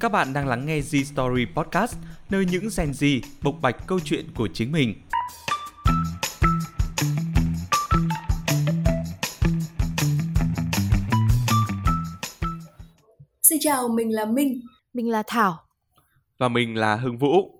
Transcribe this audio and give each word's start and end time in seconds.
Các 0.00 0.12
bạn 0.12 0.32
đang 0.32 0.48
lắng 0.48 0.66
nghe 0.66 0.80
Z 0.80 1.04
Story 1.04 1.46
Podcast, 1.54 1.96
nơi 2.30 2.44
những 2.50 2.68
Gen 2.76 2.90
Z 2.90 3.20
bộc 3.42 3.54
bạch 3.62 3.76
câu 3.86 4.00
chuyện 4.00 4.26
của 4.36 4.48
chính 4.54 4.72
mình. 4.72 4.94
Xin 13.42 13.58
chào, 13.60 13.88
mình 13.88 14.14
là 14.14 14.24
Minh 14.24 14.60
Mình 14.94 15.10
là 15.10 15.22
Thảo. 15.26 15.58
Và 16.38 16.48
mình 16.48 16.76
là 16.76 16.96
Hưng 16.96 17.18
Vũ 17.18 17.59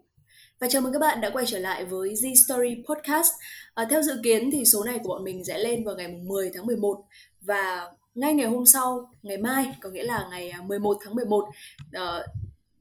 và 0.60 0.68
chào 0.68 0.82
mừng 0.82 0.92
các 0.92 0.98
bạn 0.98 1.20
đã 1.20 1.30
quay 1.30 1.46
trở 1.46 1.58
lại 1.58 1.84
với 1.84 2.08
Z 2.08 2.34
Story 2.46 2.82
Podcast. 2.88 3.30
À, 3.74 3.86
theo 3.90 4.02
dự 4.02 4.20
kiến 4.22 4.50
thì 4.52 4.64
số 4.64 4.84
này 4.84 4.98
của 5.02 5.08
bọn 5.08 5.24
mình 5.24 5.44
sẽ 5.44 5.58
lên 5.58 5.84
vào 5.84 5.96
ngày 5.96 6.08
mùng 6.08 6.28
10 6.28 6.50
tháng 6.54 6.66
11 6.66 7.04
và 7.40 7.90
ngay 8.14 8.34
ngày 8.34 8.46
hôm 8.46 8.66
sau, 8.66 9.10
ngày 9.22 9.36
mai, 9.36 9.74
có 9.80 9.90
nghĩa 9.90 10.02
là 10.02 10.26
ngày 10.30 10.50
à, 10.50 10.60
11 10.66 10.96
tháng 11.04 11.14
11, 11.14 11.44
À, 11.92 12.00
ờ, 12.00 12.26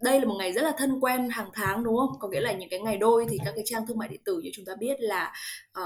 đây 0.01 0.19
là 0.19 0.25
một 0.25 0.35
ngày 0.39 0.53
rất 0.53 0.61
là 0.61 0.71
thân 0.77 0.99
quen 0.99 1.29
hàng 1.29 1.49
tháng 1.53 1.83
đúng 1.83 1.97
không? 1.97 2.19
Có 2.19 2.27
nghĩa 2.27 2.41
là 2.41 2.53
những 2.53 2.69
cái 2.69 2.79
ngày 2.79 2.97
đôi 2.97 3.25
thì 3.29 3.37
các 3.45 3.51
cái 3.55 3.63
trang 3.67 3.87
thương 3.87 3.97
mại 3.97 4.09
điện 4.09 4.21
tử 4.25 4.39
như 4.43 4.49
chúng 4.53 4.65
ta 4.65 4.73
biết 4.79 4.95
là 4.99 5.33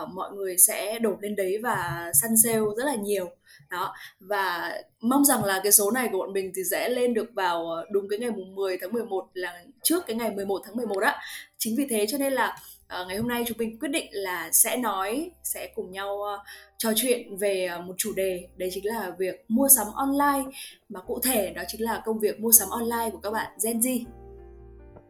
uh, 0.02 0.10
mọi 0.14 0.32
người 0.32 0.58
sẽ 0.58 1.00
đổ 1.00 1.16
lên 1.22 1.36
đấy 1.36 1.58
và 1.64 2.12
săn 2.22 2.32
sale 2.44 2.60
rất 2.78 2.86
là 2.86 2.96
nhiều. 2.96 3.30
Đó, 3.70 3.94
và 4.20 4.74
mong 5.02 5.26
rằng 5.26 5.44
là 5.44 5.60
cái 5.64 5.72
số 5.72 5.92
này 5.92 6.10
của 6.12 6.18
bọn 6.18 6.34
mình 6.34 6.52
thì 6.56 6.62
sẽ 6.72 6.90
lên 6.90 7.14
được 7.14 7.28
vào 7.34 7.70
ờ, 7.70 7.86
đúng 7.92 8.10
cái 8.10 8.20
ngày 8.20 8.32
mùng 8.32 8.56
10 8.56 8.78
tháng 8.82 8.94
11 8.94 9.28
là 9.34 9.64
trước 9.84 10.04
cái 10.08 10.16
ngày 10.16 10.32
11 10.32 10.62
tháng 10.66 10.76
11 10.76 11.04
á. 11.04 11.20
Chính 11.64 11.76
vì 11.76 11.86
thế 11.90 12.06
cho 12.08 12.18
nên 12.18 12.34
là 12.34 12.58
ờ, 12.88 13.06
ngày 13.08 13.18
hôm 13.18 13.28
nay 13.28 13.44
chúng 13.48 13.58
mình 13.58 13.80
quyết 13.80 13.90
định 13.90 14.06
là 14.12 14.50
sẽ 14.52 14.78
nói 14.78 15.32
sẽ 15.44 15.72
cùng 15.76 15.92
nhau 15.92 16.16
uh, 16.16 16.40
trò 16.78 16.92
chuyện 16.96 17.38
về 17.38 17.70
uh, 17.80 17.86
một 17.86 17.94
chủ 17.98 18.14
đề 18.16 18.48
đấy 18.58 18.70
chính 18.74 18.86
là 18.86 19.12
việc 19.18 19.46
mua 19.48 19.68
sắm 19.68 19.88
online 19.96 20.50
mà 20.90 21.00
cụ 21.02 21.20
thể 21.24 21.54
đó 21.54 21.62
chính 21.68 21.82
là 21.82 22.02
công 22.06 22.20
việc 22.20 22.40
mua 22.40 22.52
sắm 22.52 22.70
online 22.70 23.10
của 23.12 23.18
các 23.18 23.32
bạn 23.32 23.52
Gen 23.64 23.80
Z. 23.80 24.04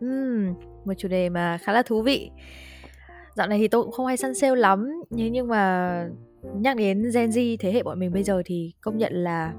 Uhm, 0.05 0.53
một 0.85 0.93
chủ 0.97 1.07
đề 1.07 1.29
mà 1.29 1.57
khá 1.57 1.73
là 1.73 1.81
thú 1.81 2.01
vị. 2.01 2.29
Dạo 3.35 3.47
này 3.47 3.59
thì 3.59 3.67
tôi 3.67 3.83
cũng 3.83 3.91
không 3.91 4.05
hay 4.05 4.17
săn 4.17 4.35
sale 4.35 4.55
lắm, 4.55 5.01
nhưng 5.09 5.31
nhưng 5.31 5.47
mà 5.47 6.05
nhắc 6.55 6.77
đến 6.77 7.11
Gen 7.13 7.29
Z 7.29 7.57
thế 7.59 7.71
hệ 7.71 7.83
bọn 7.83 7.99
mình 7.99 8.13
bây 8.13 8.23
giờ 8.23 8.41
thì 8.45 8.73
công 8.81 8.97
nhận 8.97 9.13
là 9.13 9.53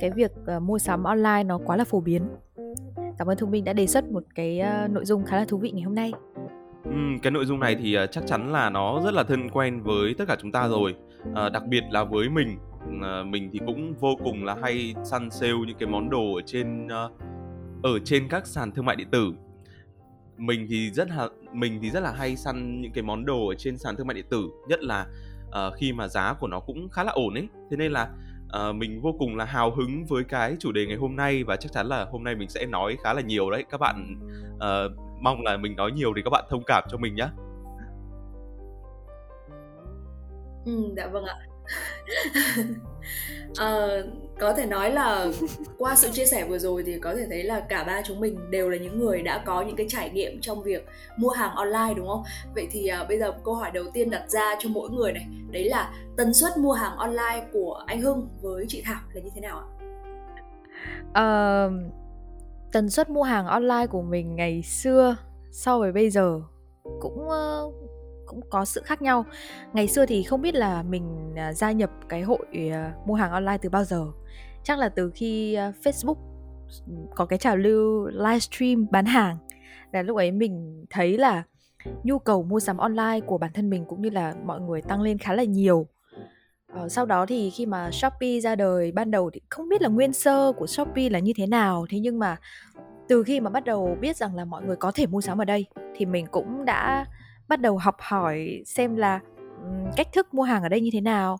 cái 0.00 0.10
việc 0.10 0.32
uh, 0.56 0.62
mua 0.62 0.78
sắm 0.78 1.04
online 1.04 1.42
nó 1.44 1.58
quá 1.64 1.76
là 1.76 1.84
phổ 1.84 2.00
biến. 2.00 2.28
Cảm 3.18 3.26
ơn 3.26 3.36
Thông 3.36 3.50
Minh 3.50 3.64
đã 3.64 3.72
đề 3.72 3.86
xuất 3.86 4.10
một 4.10 4.22
cái 4.34 4.60
uh, 4.84 4.90
nội 4.90 5.04
dung 5.04 5.24
khá 5.24 5.36
là 5.36 5.44
thú 5.44 5.58
vị 5.58 5.70
ngày 5.70 5.82
hôm 5.82 5.94
nay. 5.94 6.12
Ừ, 6.84 6.90
cái 7.22 7.30
nội 7.30 7.46
dung 7.46 7.60
này 7.60 7.76
thì 7.76 7.98
uh, 8.04 8.10
chắc 8.10 8.26
chắn 8.26 8.52
là 8.52 8.70
nó 8.70 9.00
rất 9.04 9.14
là 9.14 9.24
thân 9.24 9.50
quen 9.50 9.82
với 9.82 10.14
tất 10.18 10.24
cả 10.28 10.36
chúng 10.42 10.52
ta 10.52 10.68
rồi. 10.68 10.94
Ờ, 11.34 11.50
đặc 11.50 11.62
biệt 11.66 11.84
là 11.90 12.04
với 12.04 12.28
mình, 12.28 12.58
ờ, 13.02 13.24
mình 13.24 13.50
thì 13.52 13.60
cũng 13.66 13.94
vô 14.00 14.16
cùng 14.24 14.44
là 14.44 14.56
hay 14.62 14.94
săn 15.04 15.30
sale 15.30 15.52
những 15.66 15.76
cái 15.78 15.88
món 15.88 16.10
đồ 16.10 16.34
ở 16.34 16.42
trên 16.46 16.86
uh, 16.86 17.12
ở 17.82 17.98
trên 18.04 18.28
các 18.28 18.46
sàn 18.46 18.72
thương 18.72 18.84
mại 18.84 18.96
điện 18.96 19.08
tử. 19.10 19.32
Mình 20.36 20.66
thì 20.68 20.90
rất 20.90 21.08
là 21.08 21.28
mình 21.52 21.78
thì 21.82 21.90
rất 21.90 22.00
là 22.00 22.12
hay 22.12 22.36
săn 22.36 22.80
những 22.80 22.92
cái 22.92 23.02
món 23.02 23.26
đồ 23.26 23.48
ở 23.48 23.54
trên 23.54 23.78
sàn 23.78 23.96
thương 23.96 24.06
mại 24.06 24.14
điện 24.14 24.26
tử, 24.30 24.48
nhất 24.68 24.82
là 24.82 25.06
uh, 25.48 25.74
khi 25.76 25.92
mà 25.92 26.08
giá 26.08 26.34
của 26.40 26.48
nó 26.48 26.60
cũng 26.60 26.88
khá 26.88 27.04
là 27.04 27.12
ổn 27.12 27.34
ấy. 27.34 27.48
Thế 27.70 27.76
nên 27.76 27.92
là 27.92 28.08
à, 28.48 28.72
mình 28.72 29.00
vô 29.00 29.14
cùng 29.18 29.36
là 29.36 29.44
hào 29.44 29.70
hứng 29.70 30.04
với 30.06 30.24
cái 30.24 30.56
chủ 30.60 30.72
đề 30.72 30.86
ngày 30.86 30.96
hôm 30.96 31.16
nay 31.16 31.44
và 31.44 31.56
chắc 31.56 31.72
chắn 31.72 31.86
là 31.86 32.04
hôm 32.04 32.24
nay 32.24 32.34
mình 32.34 32.48
sẽ 32.48 32.66
nói 32.66 32.96
khá 33.04 33.12
là 33.14 33.20
nhiều 33.20 33.50
đấy. 33.50 33.64
Các 33.70 33.80
bạn 33.80 34.16
à, 34.60 34.84
mong 35.20 35.42
là 35.42 35.56
mình 35.56 35.76
nói 35.76 35.92
nhiều 35.92 36.12
thì 36.16 36.22
các 36.22 36.30
bạn 36.30 36.44
thông 36.50 36.62
cảm 36.66 36.84
cho 36.90 36.98
mình 36.98 37.14
nhé. 37.14 37.28
Ừ, 40.64 40.92
dạ 40.96 41.06
vâng 41.06 41.24
ạ. 41.24 41.36
Ờ, 43.56 44.02
có 44.40 44.52
thể 44.52 44.66
nói 44.66 44.90
là 44.92 45.26
qua 45.78 45.96
sự 45.96 46.08
chia 46.12 46.26
sẻ 46.26 46.44
vừa 46.48 46.58
rồi 46.58 46.82
thì 46.86 46.98
có 46.98 47.14
thể 47.14 47.26
thấy 47.30 47.42
là 47.42 47.60
cả 47.60 47.84
ba 47.84 48.02
chúng 48.04 48.20
mình 48.20 48.50
đều 48.50 48.70
là 48.70 48.76
những 48.76 48.98
người 48.98 49.22
đã 49.22 49.42
có 49.46 49.62
những 49.62 49.76
cái 49.76 49.86
trải 49.88 50.10
nghiệm 50.10 50.40
trong 50.40 50.62
việc 50.62 50.86
mua 51.16 51.28
hàng 51.28 51.54
online 51.54 51.94
đúng 51.96 52.08
không? 52.08 52.22
Vậy 52.54 52.68
thì 52.70 52.86
à, 52.86 53.04
bây 53.08 53.18
giờ 53.18 53.32
câu 53.44 53.54
hỏi 53.54 53.70
đầu 53.70 53.84
tiên 53.94 54.10
đặt 54.10 54.30
ra 54.30 54.54
cho 54.58 54.68
mỗi 54.68 54.90
người 54.90 55.12
này, 55.12 55.26
đấy 55.50 55.64
là 55.64 55.92
tần 56.16 56.34
suất 56.34 56.58
mua 56.58 56.72
hàng 56.72 56.96
online 56.96 57.46
của 57.52 57.84
anh 57.86 58.00
Hưng 58.00 58.28
với 58.42 58.64
chị 58.68 58.82
Thảo 58.84 59.00
là 59.12 59.20
như 59.20 59.30
thế 59.34 59.40
nào 59.40 59.58
ạ? 59.58 59.66
à, 61.12 61.68
tần 62.72 62.90
suất 62.90 63.10
mua 63.10 63.22
hàng 63.22 63.46
online 63.46 63.86
của 63.86 64.02
mình 64.02 64.36
ngày 64.36 64.62
xưa 64.62 65.16
so 65.52 65.78
với 65.78 65.92
bây 65.92 66.10
giờ 66.10 66.40
cũng 67.00 67.28
uh 67.28 67.74
cũng 68.26 68.40
có 68.50 68.64
sự 68.64 68.82
khác 68.84 69.02
nhau. 69.02 69.24
Ngày 69.72 69.88
xưa 69.88 70.06
thì 70.06 70.22
không 70.22 70.42
biết 70.42 70.54
là 70.54 70.82
mình 70.82 71.34
à, 71.36 71.52
gia 71.52 71.72
nhập 71.72 71.90
cái 72.08 72.22
hội 72.22 72.46
à, 72.72 72.92
mua 73.06 73.14
hàng 73.14 73.30
online 73.30 73.58
từ 73.58 73.68
bao 73.68 73.84
giờ. 73.84 74.06
Chắc 74.64 74.78
là 74.78 74.88
từ 74.88 75.10
khi 75.14 75.54
à, 75.54 75.72
Facebook 75.82 76.16
có 77.14 77.26
cái 77.26 77.38
trào 77.38 77.56
lưu 77.56 78.06
livestream 78.06 78.86
bán 78.90 79.06
hàng 79.06 79.36
là 79.92 80.02
lúc 80.02 80.16
ấy 80.16 80.32
mình 80.32 80.84
thấy 80.90 81.18
là 81.18 81.42
nhu 82.02 82.18
cầu 82.18 82.42
mua 82.42 82.60
sắm 82.60 82.76
online 82.76 83.20
của 83.26 83.38
bản 83.38 83.50
thân 83.54 83.70
mình 83.70 83.84
cũng 83.88 84.02
như 84.02 84.10
là 84.10 84.34
mọi 84.44 84.60
người 84.60 84.82
tăng 84.82 85.02
lên 85.02 85.18
khá 85.18 85.34
là 85.34 85.44
nhiều. 85.44 85.86
Ờ, 86.72 86.88
sau 86.88 87.06
đó 87.06 87.26
thì 87.26 87.50
khi 87.50 87.66
mà 87.66 87.90
Shopee 87.90 88.40
ra 88.40 88.54
đời 88.54 88.92
ban 88.92 89.10
đầu 89.10 89.30
thì 89.30 89.40
không 89.48 89.68
biết 89.68 89.82
là 89.82 89.88
nguyên 89.88 90.12
sơ 90.12 90.52
của 90.52 90.66
Shopee 90.66 91.08
là 91.08 91.18
như 91.18 91.32
thế 91.36 91.46
nào 91.46 91.86
thế 91.90 91.98
nhưng 91.98 92.18
mà 92.18 92.36
từ 93.08 93.22
khi 93.22 93.40
mà 93.40 93.50
bắt 93.50 93.64
đầu 93.64 93.96
biết 94.00 94.16
rằng 94.16 94.34
là 94.34 94.44
mọi 94.44 94.62
người 94.62 94.76
có 94.76 94.92
thể 94.94 95.06
mua 95.06 95.20
sắm 95.20 95.40
ở 95.40 95.44
đây 95.44 95.66
thì 95.96 96.06
mình 96.06 96.26
cũng 96.30 96.64
đã 96.64 97.06
bắt 97.48 97.60
đầu 97.60 97.78
học 97.78 97.96
hỏi 97.98 98.62
xem 98.66 98.96
là 98.96 99.20
cách 99.96 100.08
thức 100.12 100.34
mua 100.34 100.42
hàng 100.42 100.62
ở 100.62 100.68
đây 100.68 100.80
như 100.80 100.90
thế 100.92 101.00
nào. 101.00 101.38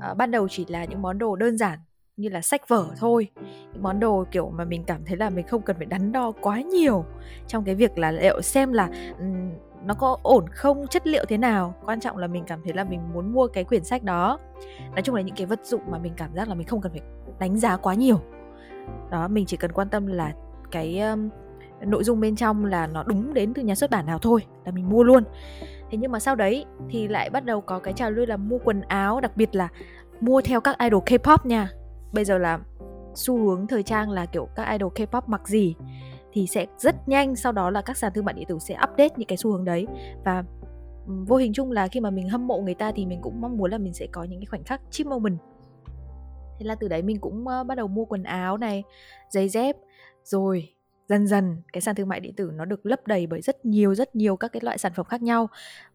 À, 0.00 0.14
ban 0.14 0.30
đầu 0.30 0.48
chỉ 0.48 0.66
là 0.68 0.84
những 0.84 1.02
món 1.02 1.18
đồ 1.18 1.36
đơn 1.36 1.58
giản 1.58 1.78
như 2.16 2.28
là 2.28 2.40
sách 2.40 2.68
vở 2.68 2.86
thôi. 2.98 3.28
Những 3.72 3.82
món 3.82 4.00
đồ 4.00 4.24
kiểu 4.30 4.50
mà 4.50 4.64
mình 4.64 4.84
cảm 4.84 5.04
thấy 5.04 5.16
là 5.16 5.30
mình 5.30 5.46
không 5.46 5.62
cần 5.62 5.76
phải 5.76 5.86
đắn 5.86 6.12
đo 6.12 6.32
quá 6.40 6.60
nhiều 6.60 7.04
trong 7.46 7.64
cái 7.64 7.74
việc 7.74 7.98
là 7.98 8.12
liệu 8.12 8.42
xem 8.42 8.72
là 8.72 8.90
um, 9.18 9.50
nó 9.84 9.94
có 9.94 10.18
ổn 10.22 10.44
không 10.48 10.86
chất 10.86 11.06
liệu 11.06 11.24
thế 11.28 11.38
nào. 11.38 11.74
Quan 11.84 12.00
trọng 12.00 12.16
là 12.16 12.26
mình 12.26 12.44
cảm 12.46 12.60
thấy 12.64 12.72
là 12.72 12.84
mình 12.84 13.00
muốn 13.14 13.32
mua 13.32 13.46
cái 13.46 13.64
quyển 13.64 13.84
sách 13.84 14.02
đó. 14.02 14.38
Nói 14.90 15.02
chung 15.02 15.14
là 15.14 15.22
những 15.22 15.36
cái 15.36 15.46
vật 15.46 15.60
dụng 15.64 15.82
mà 15.90 15.98
mình 15.98 16.12
cảm 16.16 16.34
giác 16.34 16.48
là 16.48 16.54
mình 16.54 16.66
không 16.66 16.80
cần 16.80 16.92
phải 16.92 17.02
đánh 17.38 17.56
giá 17.56 17.76
quá 17.76 17.94
nhiều. 17.94 18.20
Đó 19.10 19.28
mình 19.28 19.46
chỉ 19.46 19.56
cần 19.56 19.72
quan 19.72 19.88
tâm 19.88 20.06
là 20.06 20.32
cái 20.70 21.00
um, 21.00 21.28
nội 21.80 22.04
dung 22.04 22.20
bên 22.20 22.36
trong 22.36 22.64
là 22.64 22.86
nó 22.86 23.02
đúng 23.02 23.34
đến 23.34 23.54
từ 23.54 23.62
nhà 23.62 23.74
xuất 23.74 23.90
bản 23.90 24.06
nào 24.06 24.18
thôi 24.18 24.40
là 24.64 24.72
mình 24.72 24.88
mua 24.88 25.02
luôn. 25.02 25.24
Thế 25.90 25.98
nhưng 25.98 26.12
mà 26.12 26.20
sau 26.20 26.34
đấy 26.34 26.64
thì 26.88 27.08
lại 27.08 27.30
bắt 27.30 27.44
đầu 27.44 27.60
có 27.60 27.78
cái 27.78 27.94
trào 27.94 28.10
lưu 28.10 28.26
là 28.26 28.36
mua 28.36 28.58
quần 28.64 28.80
áo, 28.80 29.20
đặc 29.20 29.36
biệt 29.36 29.54
là 29.54 29.68
mua 30.20 30.40
theo 30.40 30.60
các 30.60 30.78
idol 30.78 31.02
K-pop 31.02 31.38
nha. 31.44 31.70
Bây 32.12 32.24
giờ 32.24 32.38
là 32.38 32.58
xu 33.14 33.38
hướng 33.38 33.66
thời 33.66 33.82
trang 33.82 34.10
là 34.10 34.26
kiểu 34.26 34.48
các 34.54 34.72
idol 34.72 34.92
K-pop 34.92 35.22
mặc 35.26 35.48
gì 35.48 35.74
thì 36.32 36.46
sẽ 36.46 36.66
rất 36.78 37.08
nhanh, 37.08 37.36
sau 37.36 37.52
đó 37.52 37.70
là 37.70 37.82
các 37.82 37.96
sàn 37.96 38.12
thương 38.14 38.24
mại 38.24 38.34
điện 38.34 38.44
tử 38.48 38.58
sẽ 38.58 38.74
update 38.74 39.14
những 39.16 39.28
cái 39.28 39.36
xu 39.36 39.52
hướng 39.52 39.64
đấy. 39.64 39.86
Và 40.24 40.44
vô 41.06 41.36
hình 41.36 41.52
chung 41.52 41.72
là 41.72 41.88
khi 41.88 42.00
mà 42.00 42.10
mình 42.10 42.28
hâm 42.28 42.46
mộ 42.46 42.58
người 42.58 42.74
ta 42.74 42.92
thì 42.94 43.06
mình 43.06 43.20
cũng 43.22 43.40
mong 43.40 43.56
muốn 43.56 43.70
là 43.70 43.78
mình 43.78 43.94
sẽ 43.94 44.06
có 44.12 44.24
những 44.24 44.40
cái 44.40 44.46
khoảnh 44.46 44.64
khắc 44.64 44.80
chip 44.90 45.06
moment. 45.06 45.38
Thế 46.58 46.66
là 46.66 46.74
từ 46.74 46.88
đấy 46.88 47.02
mình 47.02 47.20
cũng 47.20 47.44
bắt 47.44 47.74
đầu 47.76 47.88
mua 47.88 48.04
quần 48.04 48.22
áo 48.22 48.56
này, 48.56 48.84
giày 49.30 49.48
dép, 49.48 49.76
rồi 50.24 50.68
dần 51.08 51.26
dần 51.26 51.56
cái 51.72 51.80
sàn 51.80 51.94
thương 51.94 52.08
mại 52.08 52.20
điện 52.20 52.34
tử 52.34 52.50
nó 52.54 52.64
được 52.64 52.86
lấp 52.86 53.06
đầy 53.06 53.26
bởi 53.26 53.40
rất 53.40 53.64
nhiều 53.64 53.94
rất 53.94 54.16
nhiều 54.16 54.36
các 54.36 54.52
cái 54.52 54.60
loại 54.64 54.78
sản 54.78 54.92
phẩm 54.94 55.06
khác 55.06 55.22
nhau. 55.22 55.48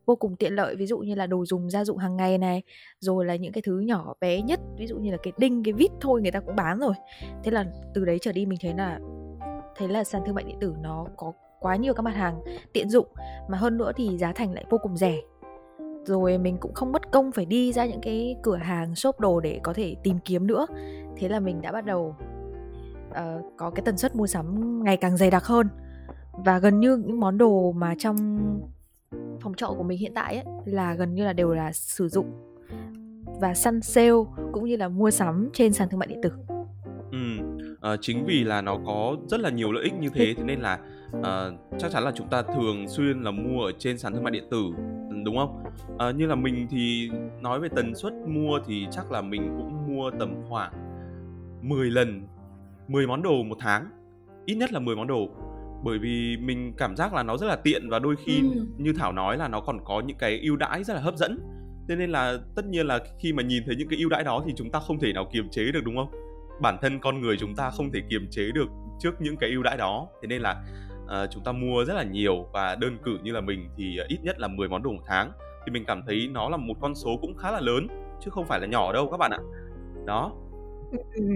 Vô 0.05 0.15
cùng 0.15 0.35
tiện 0.35 0.53
lợi, 0.53 0.75
ví 0.75 0.85
dụ 0.85 0.99
như 0.99 1.15
là 1.15 1.27
đồ 1.27 1.45
dùng 1.45 1.69
gia 1.69 1.85
dụng 1.85 1.97
hàng 1.97 2.17
ngày 2.17 2.37
này, 2.37 2.61
rồi 2.99 3.25
là 3.25 3.35
những 3.35 3.51
cái 3.51 3.61
thứ 3.61 3.79
nhỏ 3.79 4.13
bé 4.21 4.41
nhất, 4.41 4.59
ví 4.77 4.87
dụ 4.87 4.97
như 4.97 5.11
là 5.11 5.17
cái 5.23 5.33
đinh, 5.37 5.63
cái 5.63 5.73
vít 5.73 5.91
thôi 6.01 6.21
người 6.21 6.31
ta 6.31 6.39
cũng 6.39 6.55
bán 6.55 6.79
rồi. 6.79 6.93
Thế 7.43 7.51
là 7.51 7.65
từ 7.93 8.05
đấy 8.05 8.17
trở 8.21 8.31
đi 8.31 8.45
mình 8.45 8.59
thấy 8.61 8.73
là 8.77 8.99
thấy 9.75 9.87
là 9.87 10.03
sàn 10.03 10.21
thương 10.25 10.35
mại 10.35 10.43
điện 10.43 10.57
tử 10.61 10.73
nó 10.81 11.05
có 11.17 11.33
quá 11.59 11.75
nhiều 11.75 11.93
các 11.93 12.01
mặt 12.01 12.15
hàng 12.15 12.41
tiện 12.73 12.89
dụng, 12.89 13.07
mà 13.49 13.57
hơn 13.57 13.77
nữa 13.77 13.91
thì 13.95 14.17
giá 14.17 14.33
thành 14.33 14.53
lại 14.53 14.65
vô 14.69 14.77
cùng 14.77 14.97
rẻ. 14.97 15.15
Rồi 16.05 16.37
mình 16.37 16.57
cũng 16.57 16.73
không 16.73 16.91
mất 16.91 17.11
công 17.11 17.31
phải 17.31 17.45
đi 17.45 17.73
ra 17.73 17.85
những 17.85 18.01
cái 18.01 18.35
cửa 18.43 18.55
hàng, 18.55 18.95
shop 18.95 19.19
đồ 19.19 19.39
để 19.39 19.59
có 19.63 19.73
thể 19.73 19.95
tìm 20.03 20.19
kiếm 20.25 20.47
nữa. 20.47 20.65
Thế 21.17 21.29
là 21.29 21.39
mình 21.39 21.61
đã 21.61 21.71
bắt 21.71 21.85
đầu 21.85 22.15
uh, 23.13 23.53
có 23.57 23.69
cái 23.69 23.83
tần 23.85 23.97
suất 23.97 24.15
mua 24.15 24.27
sắm 24.27 24.79
ngày 24.83 24.97
càng 24.97 25.17
dày 25.17 25.31
đặc 25.31 25.43
hơn 25.43 25.67
và 26.31 26.59
gần 26.59 26.79
như 26.79 26.97
những 26.97 27.19
món 27.19 27.37
đồ 27.37 27.71
mà 27.71 27.95
trong 27.99 28.39
phòng 29.41 29.53
trọ 29.53 29.67
của 29.67 29.83
mình 29.83 29.99
hiện 29.99 30.13
tại 30.15 30.35
ấy, 30.35 30.45
là 30.65 30.93
gần 30.93 31.15
như 31.15 31.25
là 31.25 31.33
đều 31.33 31.53
là 31.53 31.71
sử 31.71 32.09
dụng 32.09 32.31
và 33.41 33.53
săn 33.53 33.81
sale 33.81 34.11
cũng 34.51 34.65
như 34.65 34.75
là 34.75 34.87
mua 34.87 35.11
sắm 35.11 35.49
trên 35.53 35.73
sàn 35.73 35.89
thương 35.89 35.99
mại 35.99 36.07
điện 36.07 36.19
tử 36.23 36.31
Ừ, 37.11 37.19
à, 37.81 37.95
chính 38.01 38.25
vì 38.25 38.43
là 38.43 38.61
nó 38.61 38.77
có 38.85 39.15
rất 39.27 39.39
là 39.39 39.49
nhiều 39.49 39.71
lợi 39.71 39.83
ích 39.83 39.93
như 39.99 40.09
thế 40.13 40.33
thế 40.37 40.43
nên 40.43 40.59
là 40.59 40.79
à, 41.23 41.49
chắc 41.79 41.91
chắn 41.91 42.03
là 42.03 42.11
chúng 42.15 42.29
ta 42.29 42.41
thường 42.41 42.87
xuyên 42.87 43.21
là 43.21 43.31
mua 43.31 43.63
ở 43.65 43.71
trên 43.79 43.97
sàn 43.97 44.13
thương 44.13 44.23
mại 44.23 44.31
điện 44.31 44.47
tử 44.51 44.63
đúng 45.25 45.37
không? 45.37 45.63
À, 45.97 46.11
như 46.11 46.25
là 46.25 46.35
mình 46.35 46.67
thì 46.69 47.09
nói 47.41 47.59
về 47.59 47.69
tần 47.75 47.95
suất 47.95 48.13
mua 48.27 48.59
thì 48.65 48.87
chắc 48.91 49.11
là 49.11 49.21
mình 49.21 49.55
cũng 49.57 49.95
mua 49.95 50.11
tầm 50.19 50.35
khoảng 50.49 50.73
10 51.61 51.91
lần 51.91 52.27
10 52.87 53.07
món 53.07 53.21
đồ 53.21 53.43
một 53.43 53.57
tháng. 53.59 53.85
Ít 54.45 54.55
nhất 54.55 54.73
là 54.73 54.79
10 54.79 54.95
món 54.95 55.07
đồ 55.07 55.29
bởi 55.83 55.99
vì 55.99 56.37
mình 56.37 56.73
cảm 56.77 56.95
giác 56.95 57.13
là 57.13 57.23
nó 57.23 57.37
rất 57.37 57.47
là 57.47 57.55
tiện 57.55 57.89
và 57.89 57.99
đôi 57.99 58.15
khi 58.25 58.39
Ừ. 58.41 58.65
như 58.77 58.93
Thảo 58.93 59.11
nói 59.11 59.37
là 59.37 59.47
nó 59.47 59.61
còn 59.61 59.79
có 59.85 60.01
những 60.01 60.17
cái 60.17 60.39
ưu 60.39 60.55
đãi 60.55 60.83
rất 60.83 60.93
là 60.93 60.99
hấp 60.99 61.15
dẫn. 61.15 61.39
Thế 61.89 61.95
nên 61.95 62.09
là 62.09 62.37
tất 62.55 62.65
nhiên 62.65 62.87
là 62.87 62.99
khi 63.19 63.33
mà 63.33 63.43
nhìn 63.43 63.63
thấy 63.65 63.75
những 63.75 63.87
cái 63.89 63.99
ưu 63.99 64.09
đãi 64.09 64.23
đó 64.23 64.43
thì 64.45 64.53
chúng 64.55 64.71
ta 64.71 64.79
không 64.79 64.99
thể 64.99 65.13
nào 65.13 65.29
kiềm 65.33 65.49
chế 65.49 65.71
được 65.71 65.81
đúng 65.85 65.95
không? 65.95 66.11
Bản 66.61 66.77
thân 66.81 66.99
con 66.99 67.21
người 67.21 67.37
chúng 67.37 67.55
ta 67.55 67.69
không 67.69 67.91
thể 67.91 67.99
kiềm 68.09 68.27
chế 68.31 68.51
được 68.53 68.67
trước 68.99 69.21
những 69.21 69.37
cái 69.37 69.49
ưu 69.49 69.63
đãi 69.63 69.77
đó. 69.77 70.07
Thế 70.21 70.27
nên 70.27 70.41
là 70.41 70.63
uh, 71.05 71.29
chúng 71.31 71.43
ta 71.43 71.51
mua 71.51 71.85
rất 71.85 71.93
là 71.93 72.03
nhiều 72.03 72.47
và 72.53 72.75
đơn 72.75 72.97
cử 73.03 73.17
như 73.23 73.31
là 73.31 73.41
mình 73.41 73.69
thì 73.77 73.99
ít 74.07 74.17
nhất 74.23 74.39
là 74.39 74.47
10 74.47 74.69
món 74.69 74.83
đồ 74.83 74.91
một 74.91 75.03
tháng. 75.07 75.31
Thì 75.65 75.71
mình 75.71 75.85
cảm 75.85 76.01
thấy 76.07 76.29
nó 76.31 76.49
là 76.49 76.57
một 76.57 76.73
con 76.81 76.95
số 76.95 77.17
cũng 77.21 77.35
khá 77.37 77.51
là 77.51 77.59
lớn 77.59 77.87
chứ 78.21 78.31
không 78.31 78.45
phải 78.45 78.59
là 78.59 78.67
nhỏ 78.67 78.93
đâu 78.93 79.07
các 79.11 79.17
bạn 79.17 79.31
ạ. 79.31 79.39
Đó. 80.05 80.31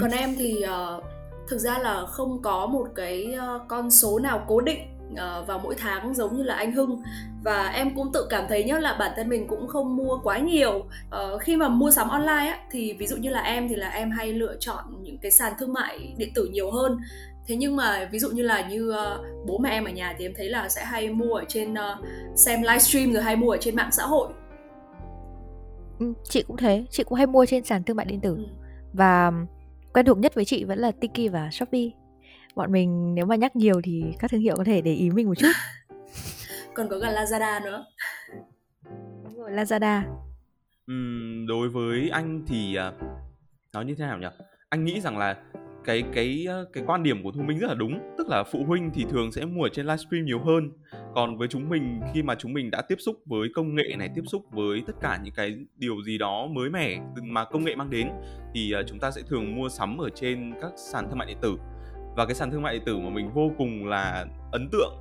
Còn 0.01 0.11
em 0.11 0.29
thì 0.37 0.55
uh, 0.63 1.03
thực 1.47 1.57
ra 1.57 1.77
là 1.77 2.05
không 2.05 2.41
có 2.41 2.65
một 2.65 2.87
cái 2.95 3.35
uh, 3.55 3.61
con 3.67 3.91
số 3.91 4.19
nào 4.19 4.45
cố 4.47 4.61
định 4.61 4.79
uh, 5.11 5.47
vào 5.47 5.59
mỗi 5.63 5.75
tháng 5.77 6.15
giống 6.15 6.37
như 6.37 6.43
là 6.43 6.55
anh 6.55 6.71
Hưng. 6.71 7.01
Và 7.43 7.67
em 7.67 7.95
cũng 7.95 8.11
tự 8.13 8.27
cảm 8.29 8.45
thấy 8.49 8.63
nhá 8.63 8.79
là 8.79 8.95
bản 8.99 9.11
thân 9.15 9.29
mình 9.29 9.47
cũng 9.47 9.67
không 9.67 9.95
mua 9.95 10.17
quá 10.23 10.37
nhiều. 10.37 10.73
Uh, 10.75 11.41
khi 11.41 11.55
mà 11.55 11.69
mua 11.69 11.91
sắm 11.91 12.09
online 12.09 12.47
á 12.47 12.59
thì 12.71 12.93
ví 12.93 13.07
dụ 13.07 13.17
như 13.17 13.29
là 13.29 13.41
em 13.41 13.69
thì 13.69 13.75
là 13.75 13.89
em 13.89 14.11
hay 14.11 14.33
lựa 14.33 14.55
chọn 14.59 14.83
những 15.01 15.17
cái 15.17 15.31
sàn 15.31 15.53
thương 15.59 15.73
mại 15.73 16.13
điện 16.17 16.29
tử 16.35 16.49
nhiều 16.51 16.71
hơn. 16.71 16.97
Thế 17.47 17.55
nhưng 17.55 17.75
mà 17.75 18.09
ví 18.11 18.19
dụ 18.19 18.29
như 18.29 18.43
là 18.43 18.67
như 18.67 18.89
uh, 18.89 19.25
bố 19.47 19.57
mẹ 19.57 19.69
em 19.69 19.85
ở 19.85 19.91
nhà 19.91 20.15
thì 20.17 20.25
em 20.25 20.33
thấy 20.37 20.49
là 20.49 20.69
sẽ 20.69 20.85
hay 20.85 21.09
mua 21.09 21.33
ở 21.35 21.43
trên 21.47 21.73
uh, 21.73 22.05
xem 22.35 22.61
livestream 22.61 23.13
rồi 23.13 23.23
hay 23.23 23.35
mua 23.35 23.51
ở 23.51 23.57
trên 23.61 23.75
mạng 23.75 23.89
xã 23.91 24.03
hội. 24.03 24.27
Ừ, 25.99 26.13
chị 26.23 26.43
cũng 26.43 26.57
thế. 26.57 26.85
Chị 26.89 27.03
cũng 27.03 27.15
hay 27.17 27.27
mua 27.27 27.45
trên 27.45 27.63
sàn 27.63 27.83
thương 27.83 27.97
mại 27.97 28.05
điện 28.05 28.21
tử. 28.21 28.35
Ừ. 28.37 28.43
và 28.93 29.31
quen 29.97 30.05
thuộc 30.05 30.17
nhất 30.17 30.35
với 30.35 30.45
chị 30.45 30.63
vẫn 30.63 30.79
là 30.79 30.91
Tiki 30.91 31.31
và 31.31 31.49
Shopee. 31.51 31.89
Bọn 32.55 32.71
mình 32.71 33.15
nếu 33.15 33.25
mà 33.25 33.35
nhắc 33.35 33.55
nhiều 33.55 33.81
thì 33.83 34.03
các 34.19 34.31
thương 34.31 34.41
hiệu 34.41 34.55
có 34.57 34.63
thể 34.63 34.81
để 34.81 34.93
ý 34.93 35.09
mình 35.09 35.27
một 35.27 35.37
chút. 35.37 35.51
Còn 36.73 36.87
có 36.89 36.99
cả 36.99 37.11
Lazada 37.11 37.63
nữa. 37.63 37.85
Đúng 39.23 39.37
rồi, 39.37 39.51
Lazada. 39.51 40.01
Uhm, 40.91 41.47
đối 41.47 41.69
với 41.69 42.09
anh 42.09 42.43
thì 42.47 42.77
uh, 42.87 42.93
nói 43.73 43.85
như 43.85 43.95
thế 43.97 44.05
nào 44.05 44.19
nhỉ? 44.19 44.27
Anh 44.69 44.85
nghĩ 44.85 45.01
rằng 45.01 45.17
là 45.17 45.35
cái 45.87 46.03
cái 46.13 46.45
ờ, 46.49 46.65
cái 46.73 46.83
quan 46.87 47.03
điểm 47.03 47.23
của 47.23 47.31
thu 47.31 47.41
minh 47.41 47.59
rất 47.59 47.67
là 47.67 47.73
đúng. 47.73 47.99
Tức 48.17 48.27
là 48.27 48.43
phụ 48.43 48.63
huynh 48.67 48.91
thì 48.93 49.05
thường 49.09 49.31
sẽ 49.31 49.45
mua 49.45 49.63
ở 49.63 49.69
trên 49.69 49.85
livestream 49.85 50.25
nhiều 50.25 50.39
hơn. 50.39 50.71
Còn 51.15 51.37
với 51.37 51.47
chúng 51.47 51.69
mình 51.69 52.01
khi 52.13 52.23
mà 52.23 52.35
chúng 52.35 52.53
mình 52.53 52.71
đã 52.71 52.81
tiếp 52.81 52.95
xúc 52.99 53.15
với 53.25 53.49
công 53.55 53.75
nghệ 53.75 53.95
này 53.97 54.09
tiếp 54.15 54.21
xúc 54.25 54.45
với 54.51 54.83
tất 54.87 54.93
cả 55.01 55.19
những 55.23 55.33
cái 55.33 55.57
điều 55.77 56.01
gì 56.01 56.17
đó 56.17 56.47
mới 56.47 56.69
mẻ 56.69 56.99
mà 57.21 57.45
công 57.45 57.63
nghệ 57.63 57.75
mang 57.75 57.89
đến 57.89 58.09
thì 58.53 58.71
ờ, 58.71 58.83
chúng 58.87 58.99
ta 58.99 59.11
sẽ 59.11 59.21
thường 59.27 59.55
mua 59.55 59.69
sắm 59.69 59.97
ở 59.97 60.09
trên 60.09 60.53
các 60.61 60.71
sàn 60.75 61.07
thương 61.09 61.17
mại 61.17 61.27
điện 61.27 61.37
tử. 61.41 61.57
Và 62.15 62.25
cái 62.25 62.35
sàn 62.35 62.51
thương 62.51 62.61
mại 62.61 62.73
điện 62.73 62.83
tử 62.85 62.97
mà 62.97 63.09
mình 63.09 63.29
vô 63.33 63.51
cùng 63.57 63.87
là 63.87 64.25
ấn 64.51 64.69
tượng 64.71 64.93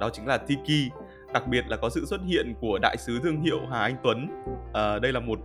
đó 0.00 0.10
chính 0.12 0.26
là 0.26 0.38
Tiki. 0.38 0.92
Đặc 1.34 1.46
biệt 1.48 1.64
là 1.68 1.76
có 1.76 1.90
sự 1.90 2.04
xuất 2.06 2.20
hiện 2.26 2.54
của 2.60 2.78
đại 2.82 2.96
sứ 2.96 3.20
thương 3.22 3.40
hiệu 3.40 3.60
Hà 3.70 3.78
Anh 3.78 3.96
Tuấn. 4.02 4.44
À, 4.74 4.98
đây 4.98 5.12
là 5.12 5.20
một 5.20 5.38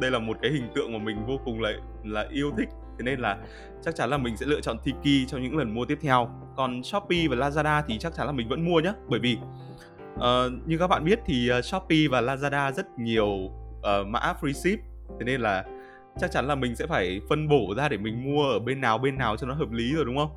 đây 0.00 0.10
là 0.10 0.18
một 0.18 0.36
cái 0.42 0.50
hình 0.50 0.68
tượng 0.74 0.92
mà 0.92 0.98
mình 0.98 1.26
vô 1.26 1.40
cùng 1.44 1.60
là 1.60 1.72
là 2.04 2.26
yêu 2.30 2.50
thích 2.56 2.68
thế 2.98 3.04
nên 3.04 3.20
là 3.20 3.38
chắc 3.82 3.94
chắn 3.94 4.10
là 4.10 4.18
mình 4.18 4.36
sẽ 4.36 4.46
lựa 4.46 4.60
chọn 4.60 4.76
Tiki 4.84 5.28
trong 5.28 5.42
những 5.42 5.56
lần 5.56 5.74
mua 5.74 5.84
tiếp 5.84 5.98
theo. 6.00 6.28
Còn 6.56 6.82
Shopee 6.82 7.28
và 7.30 7.36
Lazada 7.36 7.82
thì 7.86 7.98
chắc 7.98 8.14
chắn 8.14 8.26
là 8.26 8.32
mình 8.32 8.48
vẫn 8.48 8.64
mua 8.64 8.80
nhé 8.80 8.92
bởi 9.08 9.20
vì 9.20 9.38
uh, 10.14 10.22
như 10.66 10.78
các 10.78 10.86
bạn 10.86 11.04
biết 11.04 11.18
thì 11.26 11.48
ờ, 11.48 11.62
Shopee 11.62 12.08
và 12.10 12.20
Lazada 12.20 12.72
rất 12.72 12.98
nhiều 12.98 13.28
uh, 13.28 14.06
mã 14.06 14.34
free 14.40 14.52
ship. 14.52 14.80
Thế 15.18 15.24
nên 15.24 15.40
là 15.40 15.64
chắc 16.18 16.30
chắn 16.30 16.46
là 16.46 16.54
mình 16.54 16.76
sẽ 16.76 16.86
phải 16.86 17.20
phân 17.28 17.48
bổ 17.48 17.74
ra 17.76 17.88
để 17.88 17.96
mình 17.96 18.24
mua 18.24 18.42
ở 18.44 18.58
bên 18.58 18.80
nào 18.80 18.98
bên 18.98 19.18
nào 19.18 19.36
cho 19.36 19.46
nó 19.46 19.54
hợp 19.54 19.70
lý 19.70 19.94
rồi 19.94 20.04
đúng 20.04 20.16
không? 20.16 20.30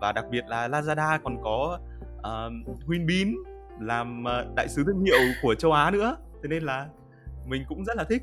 Và 0.00 0.12
đặc 0.12 0.24
biệt 0.30 0.44
là 0.48 0.68
Lazada 0.68 1.18
còn 1.24 1.42
có 1.42 1.78
uh, 2.18 2.88
Winbin 2.88 3.34
làm 3.80 4.24
uh, 4.24 4.54
đại 4.56 4.68
sứ 4.68 4.84
thương 4.84 5.04
hiệu 5.04 5.18
của 5.42 5.54
châu 5.54 5.72
Á 5.72 5.90
nữa. 5.90 6.16
Thế 6.42 6.48
nên 6.48 6.62
là 6.62 6.88
mình 7.46 7.64
cũng 7.68 7.84
rất 7.84 7.96
là 7.96 8.04
thích. 8.04 8.22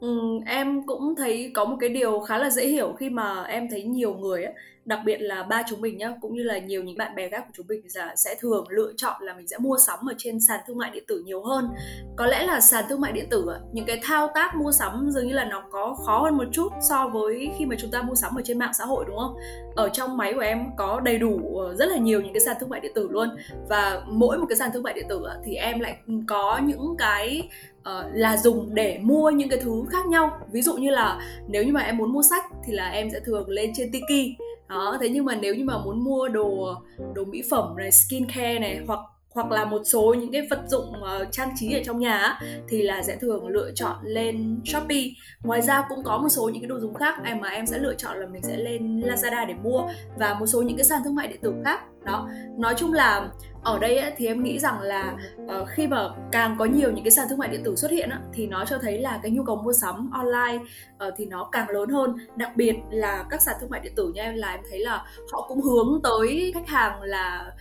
Ừ, 0.00 0.18
em 0.46 0.86
cũng 0.86 1.14
thấy 1.16 1.50
có 1.54 1.64
một 1.64 1.76
cái 1.80 1.88
điều 1.88 2.20
khá 2.20 2.38
là 2.38 2.50
dễ 2.50 2.66
hiểu 2.68 2.92
khi 2.92 3.10
mà 3.10 3.42
em 3.44 3.68
thấy 3.70 3.82
nhiều 3.82 4.14
người 4.14 4.44
á, 4.44 4.52
đặc 4.88 5.00
biệt 5.04 5.18
là 5.20 5.42
ba 5.42 5.62
chúng 5.68 5.80
mình 5.80 5.98
nhá, 5.98 6.14
cũng 6.20 6.34
như 6.34 6.42
là 6.42 6.58
nhiều 6.58 6.82
những 6.82 6.98
bạn 6.98 7.14
bè 7.14 7.28
khác 7.28 7.44
của 7.46 7.52
chúng 7.56 7.66
mình 7.68 7.82
là 7.94 8.16
sẽ 8.16 8.34
thường 8.40 8.64
lựa 8.68 8.92
chọn 8.96 9.22
là 9.22 9.34
mình 9.34 9.48
sẽ 9.48 9.58
mua 9.58 9.76
sắm 9.86 9.98
ở 10.08 10.14
trên 10.18 10.40
sàn 10.40 10.60
thương 10.66 10.78
mại 10.78 10.90
điện 10.90 11.04
tử 11.06 11.22
nhiều 11.26 11.42
hơn. 11.42 11.68
Có 12.16 12.26
lẽ 12.26 12.46
là 12.46 12.60
sàn 12.60 12.84
thương 12.88 13.00
mại 13.00 13.12
điện 13.12 13.26
tử 13.30 13.46
những 13.72 13.84
cái 13.84 14.00
thao 14.02 14.30
tác 14.34 14.56
mua 14.56 14.72
sắm 14.72 15.10
dường 15.10 15.26
như 15.26 15.32
là 15.32 15.44
nó 15.44 15.62
có 15.70 15.96
khó 16.06 16.22
hơn 16.22 16.36
một 16.36 16.44
chút 16.52 16.68
so 16.88 17.08
với 17.08 17.50
khi 17.58 17.66
mà 17.66 17.76
chúng 17.78 17.90
ta 17.90 18.02
mua 18.02 18.14
sắm 18.14 18.38
ở 18.38 18.42
trên 18.44 18.58
mạng 18.58 18.72
xã 18.78 18.84
hội 18.84 19.04
đúng 19.08 19.16
không? 19.16 19.36
Ở 19.76 19.88
trong 19.88 20.16
máy 20.16 20.32
của 20.34 20.40
em 20.40 20.64
có 20.76 21.00
đầy 21.00 21.18
đủ 21.18 21.58
ờ, 21.58 21.74
rất 21.74 21.88
là 21.88 21.96
nhiều 21.96 22.20
những 22.20 22.32
cái 22.32 22.40
sàn 22.40 22.56
thương 22.60 22.68
mại 22.68 22.80
điện 22.80 22.92
tử 22.94 23.08
luôn 23.10 23.28
và 23.68 24.02
mỗi 24.06 24.38
một 24.38 24.46
cái 24.48 24.56
sàn 24.56 24.70
thương 24.72 24.82
mại 24.82 24.94
điện 24.94 25.06
tử 25.08 25.22
thì 25.44 25.54
em 25.54 25.80
lại 25.80 25.96
có 26.26 26.60
những 26.64 26.94
cái 26.98 27.48
uh, 27.80 28.04
là 28.12 28.36
dùng 28.36 28.74
để 28.74 28.98
mua 29.02 29.30
những 29.30 29.48
cái 29.48 29.58
thứ 29.62 29.84
khác 29.90 30.06
nhau 30.06 30.40
ví 30.52 30.62
dụ 30.62 30.76
như 30.76 30.90
là 30.90 31.20
nếu 31.48 31.64
như 31.64 31.72
mà 31.72 31.80
em 31.80 31.96
muốn 31.96 32.12
mua 32.12 32.22
sách 32.22 32.44
thì 32.66 32.72
là 32.72 32.88
em 32.90 33.10
sẽ 33.12 33.20
thường 33.20 33.48
lên 33.48 33.72
trên 33.76 33.92
tiki 33.92 34.38
đó, 34.68 34.96
thế 35.00 35.08
nhưng 35.08 35.24
mà 35.24 35.34
nếu 35.42 35.54
như 35.54 35.64
mà 35.64 35.78
muốn 35.84 36.04
mua 36.04 36.28
đồ 36.28 36.74
đồ 37.14 37.24
mỹ 37.24 37.42
phẩm 37.50 37.76
này 37.76 37.90
skin 37.92 38.26
care 38.26 38.58
này, 38.58 38.80
hoặc 38.86 39.00
hoặc 39.38 39.50
là 39.50 39.64
một 39.64 39.82
số 39.84 40.14
những 40.18 40.32
cái 40.32 40.46
vật 40.50 40.60
dụng 40.66 40.92
uh, 41.00 41.32
trang 41.32 41.50
trí 41.56 41.72
ở 41.72 41.80
trong 41.84 41.98
nhà 41.98 42.38
thì 42.68 42.82
là 42.82 43.02
sẽ 43.02 43.16
thường 43.16 43.46
lựa 43.46 43.70
chọn 43.74 43.96
lên 44.02 44.60
Shopee. 44.64 45.04
Ngoài 45.42 45.62
ra 45.62 45.84
cũng 45.88 46.04
có 46.04 46.18
một 46.18 46.28
số 46.28 46.48
những 46.48 46.62
cái 46.62 46.68
đồ 46.68 46.80
dùng 46.80 46.94
khác 46.94 47.14
em 47.24 47.40
mà 47.40 47.48
em 47.48 47.66
sẽ 47.66 47.78
lựa 47.78 47.94
chọn 47.94 48.20
là 48.20 48.26
mình 48.26 48.42
sẽ 48.42 48.56
lên 48.56 49.00
Lazada 49.00 49.46
để 49.46 49.54
mua 49.54 49.82
và 50.16 50.34
một 50.34 50.46
số 50.46 50.62
những 50.62 50.76
cái 50.76 50.84
sàn 50.84 51.02
thương 51.04 51.14
mại 51.14 51.28
điện 51.28 51.40
tử 51.42 51.54
khác. 51.64 51.80
Đó. 52.04 52.28
Nói 52.58 52.74
chung 52.78 52.92
là 52.92 53.28
ở 53.62 53.78
đây 53.78 53.98
ấy, 53.98 54.12
thì 54.16 54.26
em 54.26 54.42
nghĩ 54.42 54.58
rằng 54.58 54.80
là 54.80 55.16
uh, 55.44 55.68
khi 55.68 55.86
mà 55.86 56.08
càng 56.32 56.56
có 56.58 56.64
nhiều 56.64 56.92
những 56.92 57.04
cái 57.04 57.10
sàn 57.10 57.26
thương 57.30 57.38
mại 57.38 57.48
điện 57.48 57.64
tử 57.64 57.76
xuất 57.76 57.90
hiện 57.90 58.10
ấy, 58.10 58.20
thì 58.32 58.46
nó 58.46 58.64
cho 58.64 58.78
thấy 58.78 58.98
là 58.98 59.20
cái 59.22 59.30
nhu 59.30 59.44
cầu 59.44 59.56
mua 59.56 59.72
sắm 59.72 60.10
online 60.12 60.64
uh, 61.08 61.14
thì 61.16 61.26
nó 61.26 61.48
càng 61.52 61.68
lớn 61.68 61.88
hơn 61.88 62.16
đặc 62.36 62.56
biệt 62.56 62.74
là 62.90 63.24
các 63.30 63.42
sàn 63.42 63.56
thương 63.60 63.70
mại 63.70 63.80
điện 63.80 63.92
tử 63.96 64.12
nha 64.14 64.22
em 64.22 64.34
là 64.34 64.50
em 64.50 64.60
thấy 64.70 64.78
là 64.78 65.04
họ 65.32 65.44
cũng 65.48 65.62
hướng 65.62 66.00
tới 66.02 66.50
khách 66.54 66.68
hàng 66.68 67.02
là 67.02 67.52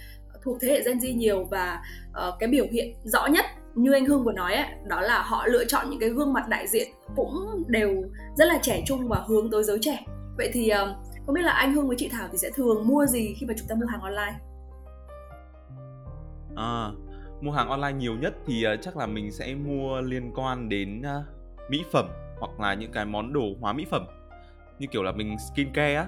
thuộc 0.47 0.57
thế 0.61 0.67
hệ 0.67 0.83
Gen 0.85 0.97
Z 0.97 1.17
nhiều 1.17 1.43
và 1.43 1.81
uh, 2.09 2.33
cái 2.39 2.49
biểu 2.49 2.65
hiện 2.71 2.95
rõ 3.03 3.27
nhất 3.27 3.45
như 3.75 3.93
anh 3.93 4.05
Hưng 4.05 4.23
vừa 4.23 4.31
nói 4.31 4.53
ấy, 4.53 4.65
đó 4.87 5.01
là 5.01 5.21
họ 5.21 5.45
lựa 5.47 5.65
chọn 5.65 5.89
những 5.89 5.99
cái 5.99 6.09
gương 6.09 6.33
mặt 6.33 6.47
đại 6.49 6.67
diện 6.67 6.87
cũng 7.15 7.63
đều 7.67 8.03
rất 8.35 8.45
là 8.45 8.59
trẻ 8.61 8.83
trung 8.85 9.07
và 9.07 9.23
hướng 9.27 9.51
tới 9.51 9.63
giới 9.63 9.77
trẻ. 9.81 10.05
Vậy 10.37 10.49
thì 10.53 10.71
uh, 10.71 10.97
không 11.25 11.35
biết 11.35 11.41
là 11.41 11.51
anh 11.51 11.73
Hưng 11.73 11.87
với 11.87 11.97
chị 11.99 12.09
Thảo 12.11 12.27
thì 12.31 12.37
sẽ 12.37 12.49
thường 12.55 12.87
mua 12.87 13.05
gì 13.05 13.35
khi 13.39 13.45
mà 13.45 13.53
chúng 13.57 13.67
ta 13.67 13.75
mua 13.75 13.85
hàng 13.85 14.01
online? 14.01 14.39
À, 16.55 16.91
mua 17.41 17.51
hàng 17.51 17.69
online 17.69 17.93
nhiều 17.93 18.15
nhất 18.15 18.33
thì 18.45 18.65
uh, 18.73 18.81
chắc 18.81 18.97
là 18.97 19.05
mình 19.05 19.31
sẽ 19.31 19.55
mua 19.55 20.01
liên 20.01 20.31
quan 20.35 20.69
đến 20.69 21.01
uh, 21.01 21.25
mỹ 21.69 21.83
phẩm 21.91 22.05
hoặc 22.39 22.59
là 22.59 22.73
những 22.73 22.91
cái 22.91 23.05
món 23.05 23.33
đồ 23.33 23.45
hóa 23.61 23.73
mỹ 23.73 23.85
phẩm. 23.91 24.05
Như 24.79 24.87
kiểu 24.91 25.03
là 25.03 25.11
mình 25.11 25.37
skincare 25.39 25.95
á. 25.95 26.07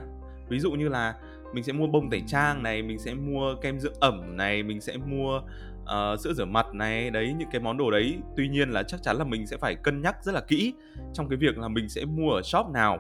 Ví 0.50 0.60
dụ 0.60 0.72
như 0.72 0.88
là 0.88 1.16
mình 1.54 1.64
sẽ 1.64 1.74
mua 1.74 1.88
bông 1.88 2.10
tẩy 2.10 2.22
trang 2.28 2.64
này 2.64 2.82
mình 2.82 3.00
sẽ 3.00 3.14
mua 3.14 3.56
kem 3.62 3.80
dưỡng 3.80 3.94
ẩm 4.00 4.38
này 4.38 4.64
mình 4.64 4.82
sẽ 4.82 4.98
mua 4.98 5.42
uh, 5.84 6.20
sữa 6.20 6.34
rửa 6.34 6.46
mặt 6.46 6.74
này 6.74 7.10
đấy 7.10 7.34
những 7.38 7.50
cái 7.52 7.62
món 7.62 7.78
đồ 7.78 7.92
đấy. 7.92 8.18
Tuy 8.38 8.48
nhiên 8.48 8.70
là 8.70 8.84
chắc 8.84 9.04
chắn 9.04 9.18
là 9.18 9.24
mình 9.24 9.48
sẽ 9.48 9.58
phải 9.58 9.76
cân 9.76 10.02
nhắc 10.02 10.24
rất 10.24 10.32
là 10.32 10.42
kỹ 10.42 10.74
trong 11.14 11.30
cái 11.30 11.38
việc 11.38 11.58
là 11.58 11.68
mình 11.68 11.90
sẽ 11.90 12.06
mua 12.06 12.32
ở 12.32 12.42
shop 12.42 12.68
nào. 12.74 13.00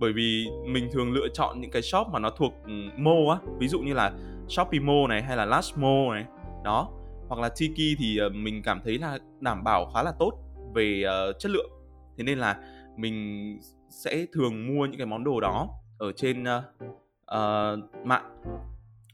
Bởi 0.00 0.12
vì 0.12 0.46
mình 0.66 0.88
thường 0.92 1.12
lựa 1.12 1.28
chọn 1.34 1.60
những 1.60 1.70
cái 1.70 1.82
shop 1.82 2.06
mà 2.12 2.18
nó 2.18 2.30
thuộc 2.30 2.52
ừ, 2.66 2.72
mall 2.96 3.28
á. 3.30 3.36
Ví 3.58 3.68
dụ 3.68 3.80
như 3.80 3.94
là 3.94 4.12
Shopee 4.48 4.80
Mall 4.80 5.06
này 5.08 5.22
hay 5.22 5.36
là 5.36 5.44
Last 5.44 5.76
Mall 5.76 6.08
này. 6.10 6.24
Đó. 6.64 6.90
Hoặc 7.28 7.40
là 7.40 7.48
Tiki 7.48 7.98
thì 7.98 8.18
ờ, 8.18 8.28
mình 8.28 8.62
cảm 8.62 8.80
thấy 8.84 8.98
là 8.98 9.18
đảm 9.40 9.64
bảo 9.64 9.90
khá 9.94 10.02
là 10.02 10.12
tốt 10.18 10.32
về 10.74 11.04
uh, 11.04 11.38
chất 11.38 11.50
lượng. 11.50 11.70
Thế 12.18 12.24
nên 12.24 12.38
là 12.38 12.56
mình 12.96 13.58
sẽ 13.90 14.26
thường 14.32 14.66
mua 14.66 14.86
những 14.86 14.98
cái 14.98 15.06
món 15.06 15.24
đồ 15.24 15.40
đó 15.40 15.68
ở 15.98 16.12
trên 16.12 16.42
uh, 16.42 16.48
uh, 17.34 18.06
mạng. 18.06 18.24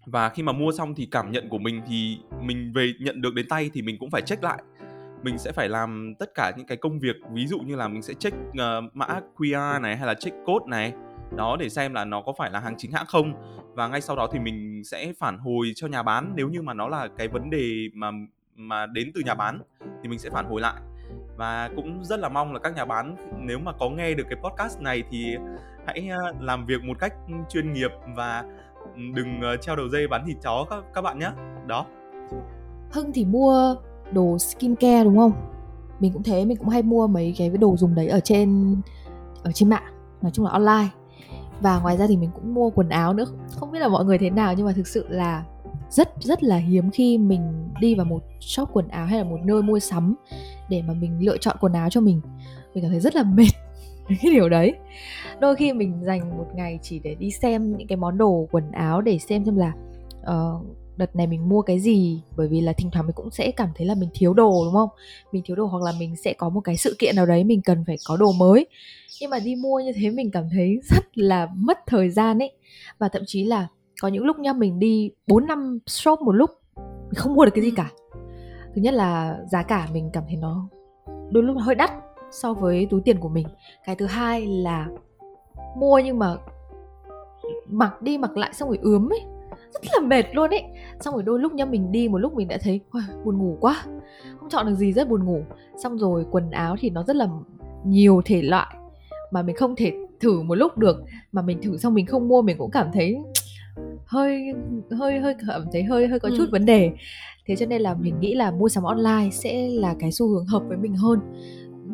Và 0.06 0.28
khi 0.28 0.42
mà 0.42 0.52
mua 0.52 0.72
xong 0.72 0.94
thì 0.94 1.08
cảm 1.10 1.32
nhận 1.32 1.48
của 1.48 1.58
mình 1.58 1.82
thì 1.86 2.18
mình 2.40 2.72
về 2.74 2.92
nhận 3.00 3.20
được 3.20 3.34
đến 3.34 3.46
tay 3.48 3.70
thì 3.74 3.82
mình 3.82 3.96
cũng 4.00 4.10
phải 4.10 4.22
check 4.22 4.44
lại. 4.44 4.62
Mình 5.22 5.38
sẽ 5.38 5.52
phải 5.52 5.68
làm 5.68 6.14
tất 6.18 6.30
cả 6.34 6.52
những 6.56 6.66
cái 6.66 6.76
công 6.76 6.98
việc 6.98 7.16
ví 7.32 7.46
dụ 7.46 7.58
như 7.58 7.76
là 7.76 7.88
mình 7.88 8.02
sẽ 8.02 8.14
check 8.14 8.36
uh, 8.36 8.96
mã 8.96 9.20
QR 9.36 9.80
này 9.80 9.96
hay 9.96 10.06
là 10.06 10.14
check 10.14 10.36
code 10.44 10.66
này 10.68 10.92
đó 11.36 11.56
để 11.60 11.68
xem 11.68 11.94
là 11.94 12.04
nó 12.04 12.22
có 12.22 12.32
phải 12.38 12.50
là 12.50 12.60
hàng 12.60 12.74
chính 12.78 12.92
hãng 12.92 13.06
không. 13.06 13.34
Và 13.74 13.88
ngay 13.88 14.00
sau 14.00 14.16
đó 14.16 14.28
thì 14.32 14.38
mình 14.38 14.82
sẽ 14.84 15.12
phản 15.18 15.38
hồi 15.38 15.72
cho 15.76 15.86
nhà 15.86 16.02
bán. 16.02 16.32
Nếu 16.36 16.48
như 16.48 16.62
mà 16.62 16.74
nó 16.74 16.88
là 16.88 17.08
cái 17.18 17.28
vấn 17.28 17.50
đề 17.50 17.88
mà 17.94 18.10
mà 18.56 18.86
đến 18.86 19.10
từ 19.14 19.20
nhà 19.20 19.34
bán 19.34 19.60
thì 20.02 20.08
mình 20.08 20.18
sẽ 20.18 20.30
phản 20.30 20.44
hồi 20.44 20.60
lại. 20.60 20.80
Và 21.36 21.70
cũng 21.76 22.04
rất 22.04 22.20
là 22.20 22.28
mong 22.28 22.52
là 22.52 22.58
các 22.58 22.76
nhà 22.76 22.84
bán 22.84 23.16
nếu 23.38 23.58
mà 23.58 23.72
có 23.72 23.90
nghe 23.90 24.14
được 24.14 24.24
cái 24.30 24.38
podcast 24.42 24.80
này 24.80 25.02
thì 25.10 25.36
hãy 25.86 26.08
à, 26.08 26.18
làm 26.40 26.66
việc 26.66 26.84
một 26.84 26.98
cách 26.98 27.14
ừ, 27.28 27.34
chuyên 27.48 27.72
nghiệp 27.72 27.90
và 28.16 28.44
ừ, 28.94 29.00
đừng 29.14 29.40
ờ, 29.40 29.56
treo 29.56 29.76
đầu 29.76 29.88
dây 29.88 30.08
bán 30.08 30.24
thịt 30.26 30.36
chó 30.42 30.66
các 30.70 30.84
các 30.94 31.02
bạn 31.02 31.18
nhé 31.18 31.30
đó. 31.66 31.86
Hưng 32.90 33.12
thì 33.12 33.24
mua 33.24 33.76
đồ 34.12 34.38
skincare, 34.38 35.04
đúng 35.04 35.16
không? 35.16 35.32
Mình 36.00 36.12
cũng 36.12 36.22
thế, 36.22 36.44
mình 36.44 36.56
cũng 36.56 36.68
hay 36.68 36.82
mua 36.82 37.06
mấy 37.06 37.34
cái 37.38 37.48
đồ 37.48 37.76
dùng 37.76 37.94
đấy 37.94 38.08
ở 38.08 38.20
trên 38.20 38.76
ở 39.42 39.52
trên 39.52 39.68
mạng, 39.68 39.92
nói 40.22 40.30
chung 40.34 40.44
là 40.44 40.52
online. 40.52 40.88
Và 41.60 41.80
ngoài 41.80 41.96
ra 41.96 42.06
thì 42.06 42.16
mình 42.16 42.30
cũng 42.34 42.54
mua 42.54 42.70
quần 42.70 42.88
áo 42.88 43.12
nữa. 43.12 43.24
Không 43.54 43.70
biết 43.70 43.78
là 43.78 43.88
mọi 43.88 44.04
người 44.04 44.18
thế 44.18 44.30
nào, 44.30 44.54
nhưng 44.56 44.66
mà 44.66 44.72
thực 44.72 44.86
sự 44.86 45.06
là 45.08 45.44
rất 45.90 46.08
rất 46.20 46.42
là 46.42 46.56
hiếm 46.56 46.90
khi 46.90 47.18
mình 47.18 47.68
đi 47.80 47.94
vào 47.94 48.06
một 48.06 48.22
shop 48.40 48.68
quần 48.72 48.88
áo 48.88 49.06
hay 49.06 49.18
là 49.18 49.24
một 49.24 49.38
nơi 49.44 49.62
mua 49.62 49.78
sắm 49.78 50.14
để 50.68 50.82
mà 50.82 50.94
mình 50.94 51.18
lựa 51.20 51.36
chọn 51.36 51.56
quần 51.60 51.72
áo 51.72 51.90
cho 51.90 52.00
mình. 52.00 52.20
Mình 52.74 52.84
cảm 52.84 52.90
thấy 52.90 53.00
rất 53.00 53.16
là 53.16 53.22
mệt. 53.22 53.48
cái 54.22 54.32
điều 54.32 54.48
đấy. 54.48 54.74
Đôi 55.40 55.56
khi 55.56 55.72
mình 55.72 56.00
dành 56.02 56.36
một 56.38 56.46
ngày 56.54 56.78
chỉ 56.82 56.98
để 56.98 57.14
đi 57.14 57.30
xem 57.30 57.76
những 57.76 57.88
cái 57.88 57.96
món 57.96 58.18
đồ 58.18 58.48
quần 58.50 58.72
áo 58.72 59.00
để 59.00 59.18
xem 59.18 59.44
xem 59.44 59.56
là 59.56 59.72
uh, 60.20 60.66
đợt 60.96 61.16
này 61.16 61.26
mình 61.26 61.48
mua 61.48 61.62
cái 61.62 61.78
gì 61.78 62.22
bởi 62.36 62.48
vì 62.48 62.60
là 62.60 62.72
thỉnh 62.72 62.90
thoảng 62.92 63.06
mình 63.06 63.14
cũng 63.14 63.30
sẽ 63.30 63.50
cảm 63.50 63.68
thấy 63.76 63.86
là 63.86 63.94
mình 63.94 64.08
thiếu 64.14 64.34
đồ 64.34 64.64
đúng 64.64 64.74
không? 64.74 64.88
Mình 65.32 65.42
thiếu 65.46 65.56
đồ 65.56 65.66
hoặc 65.66 65.82
là 65.82 65.92
mình 65.98 66.16
sẽ 66.16 66.32
có 66.32 66.48
một 66.48 66.60
cái 66.60 66.76
sự 66.76 66.96
kiện 66.98 67.16
nào 67.16 67.26
đấy 67.26 67.44
mình 67.44 67.62
cần 67.62 67.84
phải 67.86 67.96
có 68.08 68.16
đồ 68.16 68.32
mới. 68.32 68.66
Nhưng 69.20 69.30
mà 69.30 69.38
đi 69.38 69.56
mua 69.56 69.80
như 69.80 69.92
thế 69.96 70.10
mình 70.10 70.30
cảm 70.30 70.44
thấy 70.52 70.78
rất 70.82 71.18
là 71.18 71.48
mất 71.56 71.78
thời 71.86 72.10
gian 72.10 72.38
ấy. 72.38 72.52
Và 72.98 73.08
thậm 73.08 73.22
chí 73.26 73.44
là 73.44 73.68
có 74.00 74.08
những 74.08 74.24
lúc 74.24 74.38
nha 74.38 74.52
mình 74.52 74.78
đi 74.78 75.10
4 75.26 75.46
năm 75.46 75.78
shop 75.86 76.20
một 76.20 76.32
lúc 76.32 76.50
mình 76.76 77.14
không 77.14 77.34
mua 77.34 77.44
được 77.44 77.52
cái 77.54 77.64
gì 77.64 77.70
cả. 77.76 77.90
Thứ 78.74 78.82
nhất 78.82 78.94
là 78.94 79.38
giá 79.52 79.62
cả 79.62 79.88
mình 79.92 80.10
cảm 80.12 80.24
thấy 80.26 80.36
nó 80.36 80.68
đôi 81.30 81.42
lúc 81.42 81.56
hơi 81.60 81.74
đắt 81.74 81.90
so 82.32 82.52
với 82.52 82.86
túi 82.90 83.00
tiền 83.00 83.18
của 83.20 83.28
mình. 83.28 83.46
Cái 83.84 83.96
thứ 83.96 84.06
hai 84.06 84.46
là 84.46 84.88
mua 85.76 86.00
nhưng 86.04 86.18
mà 86.18 86.36
mặc 87.68 88.02
đi 88.02 88.18
mặc 88.18 88.36
lại 88.36 88.52
xong 88.52 88.68
rồi 88.68 88.78
ướm 88.82 89.12
ấy. 89.12 89.20
Rất 89.72 89.80
là 89.94 90.00
mệt 90.00 90.24
luôn 90.32 90.50
ấy. 90.50 90.62
Xong 91.00 91.14
rồi 91.14 91.22
đôi 91.22 91.40
lúc 91.40 91.52
nha 91.52 91.64
mình 91.64 91.92
đi 91.92 92.08
một 92.08 92.18
lúc 92.18 92.34
mình 92.34 92.48
đã 92.48 92.58
thấy 92.62 92.80
buồn 93.24 93.38
ngủ 93.38 93.56
quá. 93.60 93.84
Không 94.40 94.48
chọn 94.48 94.66
được 94.66 94.74
gì 94.74 94.92
rất 94.92 95.08
buồn 95.08 95.24
ngủ. 95.24 95.42
Xong 95.82 95.98
rồi 95.98 96.26
quần 96.30 96.50
áo 96.50 96.76
thì 96.80 96.90
nó 96.90 97.02
rất 97.02 97.16
là 97.16 97.28
nhiều 97.84 98.22
thể 98.24 98.42
loại 98.42 98.76
mà 99.30 99.42
mình 99.42 99.56
không 99.56 99.76
thể 99.76 99.92
thử 100.20 100.42
một 100.42 100.54
lúc 100.54 100.78
được. 100.78 101.04
Mà 101.32 101.42
mình 101.42 101.62
thử 101.62 101.76
xong 101.76 101.94
mình 101.94 102.06
không 102.06 102.28
mua 102.28 102.42
mình 102.42 102.58
cũng 102.58 102.70
cảm 102.70 102.86
thấy 102.92 103.18
hơi 104.06 104.54
hơi 104.90 105.18
hơi 105.18 105.34
cảm 105.48 105.62
thấy 105.72 105.82
hơi 105.82 106.06
hơi 106.08 106.20
có 106.20 106.28
ừ. 106.28 106.34
chút 106.38 106.44
vấn 106.50 106.66
đề. 106.66 106.90
Thế 107.46 107.56
cho 107.56 107.66
nên 107.66 107.82
là 107.82 107.94
mình 107.94 108.20
nghĩ 108.20 108.34
là 108.34 108.50
mua 108.50 108.68
sắm 108.68 108.84
online 108.84 109.30
sẽ 109.32 109.68
là 109.68 109.94
cái 109.98 110.12
xu 110.12 110.28
hướng 110.28 110.46
hợp 110.46 110.62
với 110.68 110.76
mình 110.76 110.94
hơn 110.94 111.20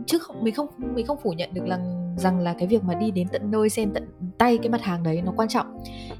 chứ 0.07 0.19
không, 0.19 0.45
mình 0.45 0.55
không 0.55 0.67
mình 0.95 1.07
không 1.07 1.19
phủ 1.23 1.33
nhận 1.33 1.55
được 1.55 1.67
rằng 1.69 2.15
rằng 2.19 2.41
là 2.41 2.55
cái 2.59 2.69
việc 2.69 2.85
mà 2.85 2.95
đi 2.95 3.11
đến 3.11 3.29
tận 3.33 3.51
nơi 3.51 3.71
xem 3.71 3.91
tận 3.95 4.09
tay 4.39 4.59
cái 4.59 4.69
mặt 4.69 4.83
hàng 4.83 5.03
đấy 5.03 5.23
nó 5.23 5.33
quan 5.37 5.49
trọng. 5.49 5.67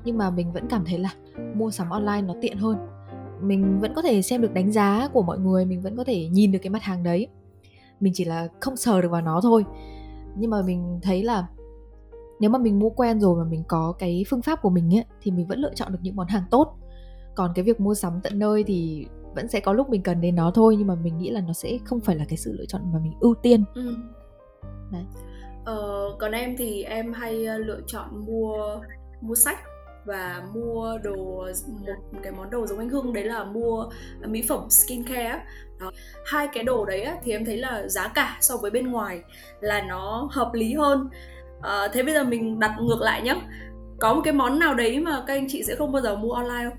Nhưng 0.05 0.19
mà 0.19 0.31
mình 0.31 0.53
vẫn 0.53 0.69
cảm 0.69 0.85
thấy 0.85 0.99
là 0.99 1.11
mua 1.55 1.71
sắm 1.71 1.91
online 1.91 2.23
nó 2.23 2.35
tiện 2.41 2.59
hơn. 2.59 2.77
Mình 3.41 3.81
vẫn 3.81 3.95
có 3.95 4.03
thể 4.03 4.23
xem 4.23 4.41
được 4.41 4.55
đánh 4.55 4.73
giá 4.73 5.09
của 5.13 5.23
mọi 5.23 5.39
người, 5.39 5.65
mình 5.65 5.83
vẫn 5.83 5.97
có 5.97 6.05
thể 6.05 6.29
nhìn 6.29 6.53
được 6.53 6.59
cái 6.63 6.71
mặt 6.71 6.83
hàng 6.83 7.03
đấy. 7.03 7.29
Mình 8.01 8.13
chỉ 8.17 8.25
là 8.25 8.49
không 8.61 8.77
sờ 8.77 9.03
được 9.03 9.11
vào 9.11 9.23
nó 9.23 9.41
thôi. 9.41 9.65
Nhưng 10.37 10.51
mà 10.51 10.63
mình 10.63 10.99
thấy 11.03 11.23
là 11.23 11.47
nếu 12.41 12.51
mà 12.51 12.59
mình 12.59 12.79
mua 12.79 12.91
quen 12.91 13.21
rồi 13.21 13.45
mà 13.45 13.51
mình 13.51 13.63
có 13.69 13.95
cái 13.99 14.25
phương 14.29 14.43
pháp 14.43 14.63
của 14.63 14.71
mình 14.71 14.95
ấy, 14.95 15.05
thì 15.23 15.31
mình 15.31 15.47
vẫn 15.47 15.59
lựa 15.59 15.75
chọn 15.75 15.93
được 15.93 15.99
những 16.03 16.17
món 16.17 16.27
hàng 16.27 16.45
tốt. 16.51 16.77
Còn 17.35 17.53
cái 17.55 17.65
việc 17.65 17.81
mua 17.81 17.95
sắm 17.95 18.21
tận 18.23 18.39
nơi 18.39 18.65
thì 18.65 19.07
vẫn 19.35 19.49
sẽ 19.49 19.61
có 19.61 19.73
lúc 19.73 19.91
mình 19.91 20.03
cần 20.03 20.21
đến 20.21 20.37
nó 20.37 20.51
thôi 20.55 20.77
nhưng 20.79 20.87
mà 20.87 20.95
mình 20.95 21.19
nghĩ 21.19 21.31
là 21.31 21.41
nó 21.41 21.53
sẽ 21.53 21.79
không 21.85 22.01
phải 22.01 22.17
là 22.17 22.25
cái 22.29 22.37
sự 22.37 22.53
lựa 22.59 22.65
chọn 22.69 22.93
mà 22.93 22.99
mình 23.03 23.13
ưu 23.21 23.35
tiên. 23.35 23.65
Ừ. 23.75 23.95
đấy. 24.93 25.05
Ờ, 25.65 26.17
còn 26.19 26.33
em 26.33 26.57
thì 26.59 26.83
em 26.83 27.13
hay 27.13 27.47
ờ, 27.47 27.59
lựa 27.59 27.81
chọn 27.87 28.27
mua 28.27 28.81
mua 29.21 29.35
sách 29.35 29.59
và 30.05 30.43
mua 30.55 30.99
đồ 31.03 31.47
một 32.13 32.19
cái 32.23 32.33
món 32.33 32.51
đồ 32.51 32.67
giống 32.67 32.79
anh 32.79 32.89
Hưng 32.89 33.13
đấy 33.13 33.25
là 33.25 33.45
mua 33.45 33.89
mỹ 34.27 34.45
phẩm 34.49 34.71
skincare 34.71 35.41
đó. 35.81 35.91
hai 36.27 36.49
cái 36.53 36.65
đồ 36.65 36.85
đấy 36.85 37.03
á, 37.03 37.17
thì 37.25 37.33
em 37.33 37.45
thấy 37.45 37.57
là 37.57 37.89
giá 37.89 38.09
cả 38.09 38.39
so 38.41 38.57
với 38.57 38.71
bên 38.71 38.91
ngoài 38.93 39.23
là 39.61 39.83
nó 39.89 40.29
hợp 40.33 40.51
lý 40.55 40.75
hơn. 40.75 41.09
À, 41.63 41.89
thế 41.93 42.03
bây 42.03 42.15
giờ 42.15 42.25
mình 42.25 42.59
đặt 42.59 42.77
ngược 42.81 43.01
lại 43.01 43.23
nhé 43.23 43.41
có 44.01 44.15
một 44.15 44.21
cái 44.25 44.33
món 44.33 44.59
nào 44.59 44.75
đấy 44.75 45.01
mà 45.01 45.25
các 45.27 45.35
anh 45.35 45.47
chị 45.49 45.63
sẽ 45.63 45.75
không 45.75 45.93
bao 45.93 46.03
giờ 46.03 46.17
mua 46.17 46.33
online 46.33 46.65
không? 46.65 46.79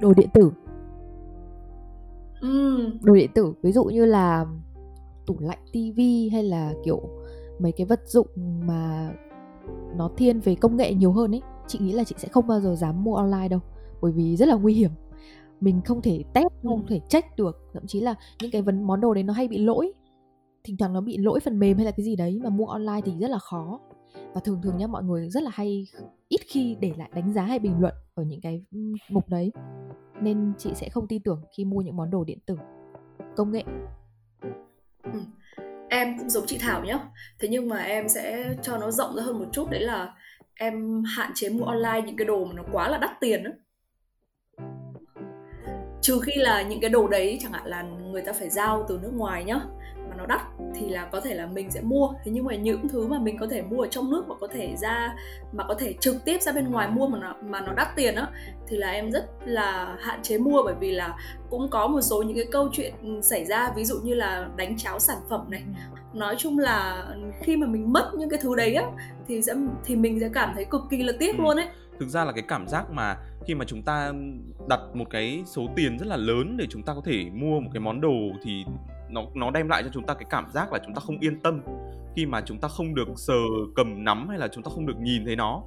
Đồ 0.00 0.12
điện 0.16 0.28
tử 0.34 0.50
ừ. 2.42 2.90
đồ 3.02 3.14
điện 3.14 3.30
tử 3.34 3.54
ví 3.62 3.72
dụ 3.72 3.84
như 3.84 4.04
là 4.04 4.46
tủ 5.26 5.36
lạnh 5.40 5.58
tivi 5.72 6.28
hay 6.28 6.42
là 6.42 6.74
kiểu 6.84 7.00
mấy 7.58 7.72
cái 7.72 7.86
vật 7.86 8.00
dụng 8.06 8.26
mà 8.66 9.12
nó 9.96 10.10
thiên 10.16 10.40
về 10.40 10.54
công 10.54 10.76
nghệ 10.76 10.94
nhiều 10.94 11.12
hơn 11.12 11.34
ấy 11.34 11.42
chị 11.66 11.78
nghĩ 11.78 11.92
là 11.92 12.04
chị 12.04 12.14
sẽ 12.18 12.28
không 12.28 12.46
bao 12.46 12.60
giờ 12.60 12.74
dám 12.74 13.04
mua 13.04 13.14
online 13.14 13.48
đâu 13.48 13.60
bởi 14.02 14.12
vì 14.12 14.36
rất 14.36 14.48
là 14.48 14.54
nguy 14.54 14.74
hiểm. 14.74 14.90
Mình 15.60 15.80
không 15.84 16.02
thể 16.02 16.24
test 16.34 16.46
không 16.62 16.86
thể 16.86 17.00
check 17.08 17.36
được 17.36 17.70
thậm 17.72 17.86
chí 17.86 18.00
là 18.00 18.14
những 18.42 18.50
cái 18.50 18.62
vấn 18.62 18.82
món 18.82 19.00
đồ 19.00 19.14
đấy 19.14 19.22
nó 19.22 19.32
hay 19.32 19.48
bị 19.48 19.58
lỗi. 19.58 19.92
Thỉnh 20.64 20.76
thoảng 20.76 20.92
nó 20.92 21.00
bị 21.00 21.16
lỗi 21.18 21.40
phần 21.40 21.58
mềm 21.58 21.76
hay 21.76 21.86
là 21.86 21.90
cái 21.90 22.04
gì 22.04 22.16
đấy 22.16 22.40
mà 22.42 22.50
mua 22.50 22.66
online 22.66 23.00
thì 23.04 23.12
rất 23.20 23.30
là 23.30 23.38
khó. 23.38 23.80
Và 24.34 24.40
thường 24.44 24.60
thường 24.62 24.76
nhá 24.76 24.86
mọi 24.86 25.02
người 25.04 25.30
rất 25.30 25.42
là 25.42 25.50
hay 25.54 25.86
ít 26.28 26.40
khi 26.46 26.76
để 26.80 26.92
lại 26.96 27.10
đánh 27.14 27.32
giá 27.32 27.42
hay 27.42 27.58
bình 27.58 27.80
luận 27.80 27.94
ở 28.14 28.24
những 28.24 28.40
cái 28.40 28.64
mục 29.10 29.28
đấy 29.28 29.52
nên 30.22 30.52
chị 30.58 30.70
sẽ 30.74 30.88
không 30.88 31.08
tin 31.08 31.22
tưởng 31.22 31.42
khi 31.56 31.64
mua 31.64 31.80
những 31.80 31.96
món 31.96 32.10
đồ 32.10 32.24
điện 32.24 32.38
tử. 32.46 32.56
Công 33.36 33.52
nghệ. 33.52 33.62
Ừ. 35.02 35.20
em 35.88 36.18
cũng 36.18 36.30
giống 36.30 36.46
chị 36.46 36.58
thảo 36.58 36.84
nhá. 36.84 36.98
Thế 37.38 37.48
nhưng 37.48 37.68
mà 37.68 37.76
em 37.76 38.08
sẽ 38.08 38.54
cho 38.62 38.78
nó 38.78 38.90
rộng 38.90 39.16
ra 39.16 39.22
hơn 39.22 39.38
một 39.38 39.46
chút, 39.52 39.70
đấy 39.70 39.80
là 39.80 40.14
em 40.54 41.02
hạn 41.16 41.30
chế 41.34 41.48
mua 41.48 41.64
online 41.64 42.02
những 42.06 42.16
cái 42.16 42.24
đồ 42.24 42.44
mà 42.44 42.52
nó 42.52 42.62
quá 42.72 42.88
là 42.88 42.98
đắt 42.98 43.10
tiền 43.20 43.44
đó 43.44 43.50
trừ 46.02 46.20
khi 46.22 46.32
là 46.34 46.62
những 46.62 46.80
cái 46.80 46.90
đồ 46.90 47.08
đấy 47.08 47.38
chẳng 47.42 47.52
hạn 47.52 47.66
là 47.66 47.82
người 47.82 48.22
ta 48.22 48.32
phải 48.32 48.48
giao 48.50 48.84
từ 48.88 48.98
nước 49.02 49.12
ngoài 49.14 49.44
nhá 49.44 49.60
nó 50.22 50.26
đắt 50.26 50.40
thì 50.74 50.88
là 50.88 51.08
có 51.12 51.20
thể 51.20 51.34
là 51.34 51.46
mình 51.46 51.70
sẽ 51.70 51.80
mua. 51.80 52.12
Thế 52.24 52.32
nhưng 52.34 52.44
mà 52.44 52.54
những 52.54 52.88
thứ 52.88 53.06
mà 53.06 53.18
mình 53.18 53.38
có 53.38 53.46
thể 53.50 53.62
mua 53.62 53.80
ở 53.80 53.88
trong 53.88 54.10
nước 54.10 54.28
mà 54.28 54.34
có 54.40 54.46
thể 54.46 54.74
ra 54.76 55.14
mà 55.52 55.64
có 55.64 55.74
thể 55.74 55.94
trực 56.00 56.24
tiếp 56.24 56.42
ra 56.42 56.52
bên 56.52 56.70
ngoài 56.70 56.88
mua 56.88 57.06
mà 57.08 57.18
nó 57.18 57.34
mà 57.44 57.60
nó 57.60 57.72
đắt 57.72 57.88
tiền 57.96 58.14
á 58.14 58.26
thì 58.68 58.76
là 58.76 58.90
em 58.90 59.10
rất 59.10 59.24
là 59.44 59.96
hạn 60.00 60.22
chế 60.22 60.38
mua. 60.38 60.62
Bởi 60.64 60.74
vì 60.80 60.90
là 60.90 61.16
cũng 61.50 61.68
có 61.70 61.86
một 61.86 62.00
số 62.00 62.22
những 62.22 62.36
cái 62.36 62.46
câu 62.52 62.68
chuyện 62.72 63.22
xảy 63.22 63.44
ra 63.44 63.72
ví 63.76 63.84
dụ 63.84 64.00
như 64.04 64.14
là 64.14 64.48
đánh 64.56 64.76
cháo 64.76 64.98
sản 64.98 65.18
phẩm 65.30 65.50
này. 65.50 65.62
Nói 66.14 66.34
chung 66.38 66.58
là 66.58 67.06
khi 67.40 67.56
mà 67.56 67.66
mình 67.66 67.92
mất 67.92 68.10
những 68.18 68.30
cái 68.30 68.38
thứ 68.42 68.54
đấy 68.56 68.74
á 68.74 68.84
thì 69.28 69.42
sẽ 69.42 69.54
thì 69.84 69.96
mình 69.96 70.20
sẽ 70.20 70.28
cảm 70.34 70.52
thấy 70.54 70.64
cực 70.64 70.82
kỳ 70.90 71.02
là 71.02 71.12
tiếc 71.18 71.36
ừ. 71.36 71.42
luôn 71.42 71.56
ấy. 71.56 71.66
Thực 72.00 72.08
ra 72.08 72.24
là 72.24 72.32
cái 72.32 72.44
cảm 72.48 72.68
giác 72.68 72.90
mà 72.90 73.16
khi 73.46 73.54
mà 73.54 73.64
chúng 73.64 73.82
ta 73.82 74.12
đặt 74.68 74.80
một 74.94 75.04
cái 75.10 75.42
số 75.46 75.62
tiền 75.76 75.98
rất 75.98 76.06
là 76.06 76.16
lớn 76.16 76.56
để 76.56 76.66
chúng 76.70 76.82
ta 76.82 76.94
có 76.94 77.00
thể 77.04 77.24
mua 77.32 77.60
một 77.60 77.70
cái 77.72 77.80
món 77.80 78.00
đồ 78.00 78.18
thì 78.42 78.64
nó 79.12 79.22
nó 79.34 79.50
đem 79.50 79.68
lại 79.68 79.82
cho 79.82 79.88
chúng 79.92 80.06
ta 80.06 80.14
cái 80.14 80.26
cảm 80.30 80.50
giác 80.50 80.72
là 80.72 80.78
chúng 80.84 80.94
ta 80.94 81.00
không 81.00 81.18
yên 81.18 81.40
tâm. 81.40 81.60
Khi 82.16 82.26
mà 82.26 82.40
chúng 82.40 82.58
ta 82.60 82.68
không 82.68 82.94
được 82.94 83.08
sờ 83.16 83.40
cầm 83.76 84.04
nắm 84.04 84.28
hay 84.28 84.38
là 84.38 84.48
chúng 84.48 84.64
ta 84.64 84.70
không 84.74 84.86
được 84.86 84.96
nhìn 85.00 85.24
thấy 85.24 85.36
nó 85.36 85.62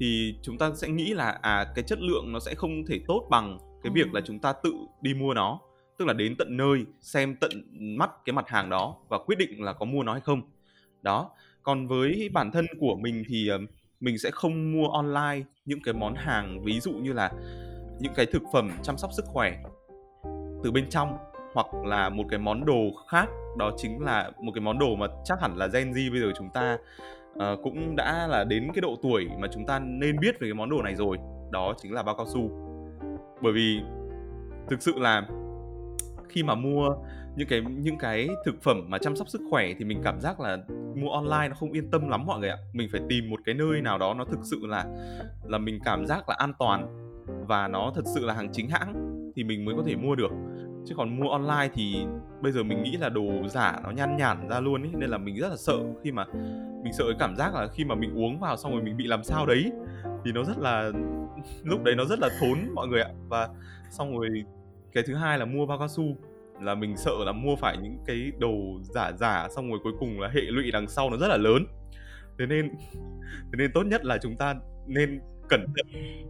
thì 0.00 0.34
chúng 0.42 0.58
ta 0.58 0.70
sẽ 0.74 0.88
nghĩ 0.88 1.14
là 1.14 1.38
à 1.42 1.66
cái 1.74 1.84
chất 1.84 1.98
lượng 2.00 2.32
nó 2.32 2.38
sẽ 2.40 2.54
không 2.54 2.86
thể 2.86 3.00
tốt 3.08 3.26
bằng 3.30 3.58
cái 3.82 3.92
việc 3.94 4.14
là 4.14 4.20
ừ. 4.20 4.24
chúng 4.26 4.38
ta 4.38 4.52
tự 4.52 4.72
đi 5.00 5.14
mua 5.14 5.34
nó. 5.34 5.60
Tức 5.98 6.04
là 6.04 6.12
đến 6.12 6.34
tận 6.38 6.56
nơi 6.56 6.84
xem 7.00 7.36
tận 7.40 7.50
mắt 7.98 8.10
cái 8.24 8.32
mặt 8.32 8.48
hàng 8.48 8.70
đó 8.70 8.96
và 9.08 9.18
quyết 9.18 9.38
định 9.38 9.62
là 9.62 9.72
có 9.72 9.84
mua 9.84 10.02
nó 10.02 10.12
hay 10.12 10.20
không. 10.20 10.42
Đó. 11.02 11.30
Còn 11.62 11.86
với 11.86 12.30
bản 12.32 12.50
thân 12.52 12.66
của 12.80 12.96
mình 12.96 13.22
thì 13.28 13.48
ờ, 13.48 13.58
mình 14.00 14.18
sẽ 14.18 14.30
không 14.30 14.72
mua 14.72 14.88
online 14.88 15.46
những 15.64 15.82
cái 15.82 15.94
món 15.94 16.14
hàng 16.14 16.62
ví 16.64 16.80
dụ 16.80 16.92
như 16.92 17.12
là 17.12 17.32
những 18.00 18.12
cái 18.16 18.26
thực 18.26 18.42
phẩm 18.52 18.70
chăm 18.82 18.98
sóc 18.98 19.10
sức 19.16 19.24
khỏe 19.26 19.62
từ 20.64 20.70
bên 20.72 20.90
trong 20.90 21.16
hoặc 21.54 21.66
là 21.84 22.08
một 22.08 22.24
cái 22.30 22.38
món 22.38 22.64
đồ 22.64 22.82
khác 23.10 23.28
đó 23.58 23.72
chính 23.76 24.00
là 24.00 24.30
một 24.40 24.52
cái 24.54 24.60
món 24.60 24.78
đồ 24.78 24.96
mà 24.96 25.06
chắc 25.24 25.40
hẳn 25.40 25.56
là 25.56 25.66
Gen 25.66 25.92
Z 25.92 26.12
bây 26.12 26.20
giờ 26.20 26.32
chúng 26.38 26.50
ta 26.54 26.78
uh, 27.34 27.62
cũng 27.62 27.96
đã 27.96 28.26
là 28.26 28.44
đến 28.44 28.68
cái 28.74 28.80
độ 28.80 28.96
tuổi 29.02 29.28
mà 29.38 29.48
chúng 29.52 29.66
ta 29.66 29.78
nên 29.78 30.20
biết 30.20 30.40
về 30.40 30.48
cái 30.48 30.54
món 30.54 30.70
đồ 30.70 30.82
này 30.82 30.94
rồi 30.94 31.18
đó 31.50 31.74
chính 31.82 31.92
là 31.92 32.02
bao 32.02 32.14
cao 32.16 32.26
su. 32.26 32.50
Bởi 33.42 33.52
vì 33.52 33.80
thực 34.68 34.82
sự 34.82 34.92
là 34.98 35.28
khi 36.28 36.42
mà 36.42 36.54
mua 36.54 36.94
những 37.36 37.48
cái 37.48 37.62
những 37.68 37.98
cái 37.98 38.28
thực 38.44 38.62
phẩm 38.62 38.84
mà 38.88 38.98
chăm 38.98 39.16
sóc 39.16 39.28
sức 39.28 39.40
khỏe 39.50 39.68
thì 39.78 39.84
mình 39.84 40.00
cảm 40.04 40.20
giác 40.20 40.40
là 40.40 40.58
mua 40.94 41.10
online 41.10 41.48
nó 41.48 41.54
không 41.54 41.72
yên 41.72 41.90
tâm 41.90 42.08
lắm 42.08 42.26
mọi 42.26 42.40
người 42.40 42.50
ạ. 42.50 42.58
Mình 42.72 42.88
phải 42.92 43.00
tìm 43.08 43.30
một 43.30 43.40
cái 43.44 43.54
nơi 43.54 43.80
nào 43.80 43.98
đó 43.98 44.14
nó 44.14 44.24
thực 44.24 44.38
sự 44.42 44.60
là 44.62 44.84
là 45.44 45.58
mình 45.58 45.78
cảm 45.84 46.06
giác 46.06 46.28
là 46.28 46.34
an 46.38 46.52
toàn 46.58 47.10
và 47.48 47.68
nó 47.68 47.92
thật 47.94 48.02
sự 48.14 48.26
là 48.26 48.34
hàng 48.34 48.48
chính 48.52 48.68
hãng 48.68 48.94
thì 49.36 49.44
mình 49.44 49.64
mới 49.64 49.74
có 49.76 49.82
thể 49.86 49.96
mua 49.96 50.14
được 50.14 50.30
chứ 50.84 50.94
còn 50.96 51.20
mua 51.20 51.28
online 51.28 51.68
thì 51.74 52.06
bây 52.40 52.52
giờ 52.52 52.62
mình 52.62 52.82
nghĩ 52.82 52.96
là 52.96 53.08
đồ 53.08 53.48
giả 53.48 53.80
nó 53.84 53.90
nhăn 53.90 54.16
nhản 54.16 54.48
ra 54.48 54.60
luôn 54.60 54.82
ý, 54.82 54.90
nên 54.94 55.10
là 55.10 55.18
mình 55.18 55.36
rất 55.36 55.48
là 55.48 55.56
sợ 55.56 55.78
khi 56.04 56.12
mà 56.12 56.24
mình 56.82 56.92
sợ 56.92 57.04
cái 57.08 57.16
cảm 57.18 57.36
giác 57.36 57.54
là 57.54 57.68
khi 57.72 57.84
mà 57.84 57.94
mình 57.94 58.14
uống 58.14 58.40
vào 58.40 58.56
xong 58.56 58.72
rồi 58.72 58.82
mình 58.82 58.96
bị 58.96 59.06
làm 59.06 59.24
sao 59.24 59.46
đấy. 59.46 59.72
Thì 60.24 60.32
nó 60.32 60.44
rất 60.44 60.58
là, 60.58 60.90
lúc 61.64 61.82
đấy 61.84 61.94
nó 61.96 62.04
rất 62.04 62.18
là 62.18 62.28
thốn 62.40 62.58
mọi 62.74 62.88
người 62.88 63.02
ạ. 63.02 63.10
Và 63.28 63.48
xong 63.90 64.18
rồi 64.18 64.28
cái 64.92 65.04
thứ 65.06 65.14
hai 65.14 65.38
là 65.38 65.44
mua 65.44 65.66
bao 65.66 65.78
cao 65.78 65.88
su, 65.88 66.04
là 66.60 66.74
mình 66.74 66.96
sợ 66.96 67.12
là 67.26 67.32
mua 67.32 67.56
phải 67.56 67.76
những 67.82 67.98
cái 68.06 68.32
đồ 68.38 68.52
giả 68.82 69.12
giả 69.12 69.48
xong 69.56 69.70
rồi 69.70 69.78
cuối 69.82 69.92
cùng 70.00 70.20
là 70.20 70.28
hệ 70.28 70.40
lụy 70.40 70.70
đằng 70.72 70.88
sau 70.88 71.10
nó 71.10 71.16
rất 71.16 71.28
là 71.28 71.36
lớn. 71.36 71.66
Thế 72.38 72.46
nên 72.46 72.70
thế 73.22 73.56
nên 73.58 73.72
tốt 73.74 73.82
nhất 73.86 74.04
là 74.04 74.18
chúng 74.22 74.36
ta 74.36 74.54
nên 74.86 75.20
cẩn 75.48 75.66
thận. 75.66 75.86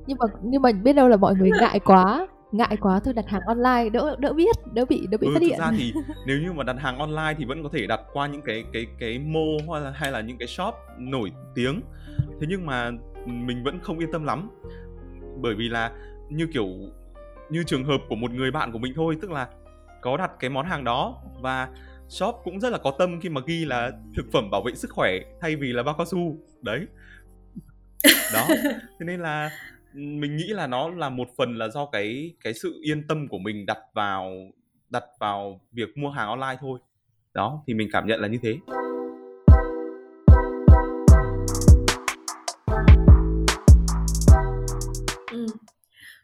Nhưng 0.06 0.18
mà 0.20 0.26
nhưng 0.42 0.62
mà 0.62 0.72
biết 0.72 0.92
đâu 0.92 1.08
là 1.08 1.16
mọi 1.16 1.34
người 1.34 1.50
ngại 1.60 1.80
quá 1.80 2.26
ngại 2.54 2.76
quá 2.80 3.00
thôi 3.04 3.14
đặt 3.14 3.28
hàng 3.28 3.42
online 3.46 3.90
đỡ 3.90 4.16
đỡ 4.18 4.32
biết 4.32 4.56
đỡ 4.72 4.84
bị 4.84 5.06
đỡ 5.10 5.18
bị 5.18 5.26
ừ, 5.26 5.34
phát 5.34 5.42
hiện 5.42 5.58
thực 5.58 5.64
ra 5.64 5.72
thì 5.76 5.92
nếu 6.26 6.38
như 6.38 6.52
mà 6.52 6.64
đặt 6.64 6.76
hàng 6.78 6.98
online 6.98 7.34
thì 7.38 7.44
vẫn 7.44 7.62
có 7.62 7.68
thể 7.72 7.86
đặt 7.86 8.00
qua 8.12 8.26
những 8.26 8.42
cái 8.42 8.64
cái 8.72 8.86
cái 8.98 9.18
mô 9.18 9.72
hay 9.72 9.80
là 9.82 9.90
hay 9.94 10.12
là 10.12 10.20
những 10.20 10.38
cái 10.38 10.48
shop 10.48 10.74
nổi 10.98 11.32
tiếng. 11.54 11.80
Thế 12.40 12.46
nhưng 12.48 12.66
mà 12.66 12.90
mình 13.24 13.64
vẫn 13.64 13.80
không 13.82 13.98
yên 13.98 14.12
tâm 14.12 14.24
lắm. 14.24 14.50
Bởi 15.40 15.54
vì 15.54 15.68
là 15.68 15.92
như 16.30 16.46
kiểu 16.52 16.68
như 17.50 17.64
trường 17.66 17.84
hợp 17.84 17.98
của 18.08 18.16
một 18.16 18.30
người 18.30 18.50
bạn 18.50 18.72
của 18.72 18.78
mình 18.78 18.92
thôi 18.96 19.16
tức 19.22 19.30
là 19.30 19.48
có 20.02 20.16
đặt 20.16 20.30
cái 20.38 20.50
món 20.50 20.66
hàng 20.66 20.84
đó 20.84 21.22
và 21.40 21.68
shop 22.08 22.40
cũng 22.44 22.60
rất 22.60 22.70
là 22.70 22.78
có 22.78 22.92
tâm 22.98 23.20
khi 23.20 23.28
mà 23.28 23.40
ghi 23.46 23.64
là 23.64 23.90
thực 24.16 24.26
phẩm 24.32 24.50
bảo 24.50 24.62
vệ 24.62 24.74
sức 24.74 24.90
khỏe 24.90 25.12
thay 25.40 25.56
vì 25.56 25.72
là 25.72 25.82
bao 25.82 25.94
cao 25.98 26.06
su. 26.06 26.36
Đấy. 26.62 26.86
Đó. 28.34 28.46
Thế 28.98 29.06
nên 29.06 29.20
là 29.20 29.50
mình 29.94 30.36
nghĩ 30.36 30.46
là 30.46 30.66
nó 30.66 30.88
là 30.88 31.08
một 31.08 31.28
phần 31.36 31.58
là 31.58 31.68
do 31.68 31.86
cái 31.86 32.34
cái 32.44 32.54
sự 32.54 32.80
yên 32.82 33.06
tâm 33.08 33.28
của 33.28 33.38
mình 33.38 33.66
đặt 33.66 33.78
vào 33.94 34.32
đặt 34.90 35.04
vào 35.20 35.60
việc 35.72 35.96
mua 35.96 36.10
hàng 36.10 36.28
online 36.28 36.56
thôi. 36.60 36.78
Đó 37.34 37.62
thì 37.66 37.74
mình 37.74 37.88
cảm 37.92 38.06
nhận 38.06 38.20
là 38.20 38.28
như 38.28 38.38
thế. 38.42 38.56
Ừ. 45.30 45.46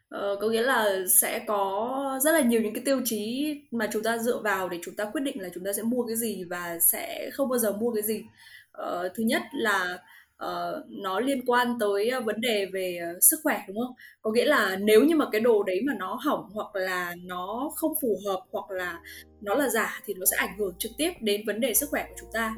Ờ, 0.09 0.37
có 0.41 0.47
nghĩa 0.49 0.61
là 0.61 0.89
sẽ 1.19 1.43
có 1.47 2.19
rất 2.23 2.31
là 2.31 2.41
nhiều 2.41 2.61
những 2.61 2.73
cái 2.73 2.83
tiêu 2.85 3.01
chí 3.05 3.55
mà 3.71 3.89
chúng 3.93 4.03
ta 4.03 4.17
dựa 4.17 4.41
vào 4.43 4.69
để 4.69 4.79
chúng 4.83 4.95
ta 4.95 5.05
quyết 5.05 5.21
định 5.21 5.41
là 5.41 5.49
chúng 5.53 5.63
ta 5.65 5.73
sẽ 5.73 5.83
mua 5.83 6.05
cái 6.07 6.15
gì 6.15 6.43
và 6.43 6.79
sẽ 6.79 7.29
không 7.33 7.49
bao 7.49 7.59
giờ 7.59 7.71
mua 7.71 7.93
cái 7.93 8.03
gì. 8.03 8.23
Ờ, 8.71 9.09
thứ 9.15 9.23
nhất 9.23 9.41
là 9.53 9.97
Ờ, 10.41 10.83
nó 10.89 11.19
liên 11.19 11.45
quan 11.45 11.77
tới 11.79 12.09
ờ, 12.09 12.21
vấn 12.21 12.41
đề 12.41 12.65
về 12.73 12.97
ờ, 13.01 13.19
sức 13.19 13.39
khỏe, 13.43 13.61
đúng 13.67 13.77
không? 13.85 13.95
Có 14.21 14.31
nghĩa 14.31 14.45
là 14.45 14.77
nếu 14.81 15.03
như 15.03 15.15
mà 15.15 15.25
cái 15.31 15.41
đồ 15.41 15.63
đấy 15.63 15.81
mà 15.87 15.93
nó 15.99 16.19
hỏng 16.21 16.49
hoặc 16.53 16.75
là 16.75 17.15
nó 17.23 17.71
không 17.75 17.93
phù 18.01 18.17
hợp 18.25 18.39
hoặc 18.51 18.71
là 18.71 18.99
nó 19.41 19.55
là 19.55 19.69
giả 19.69 20.01
thì 20.05 20.13
nó 20.13 20.25
sẽ 20.25 20.37
ảnh 20.37 20.57
hưởng 20.57 20.75
trực 20.77 20.91
tiếp 20.97 21.11
đến 21.21 21.41
vấn 21.47 21.59
đề 21.59 21.73
sức 21.73 21.89
khỏe 21.89 22.05
của 22.09 22.15
chúng 22.19 22.29
ta. 22.33 22.55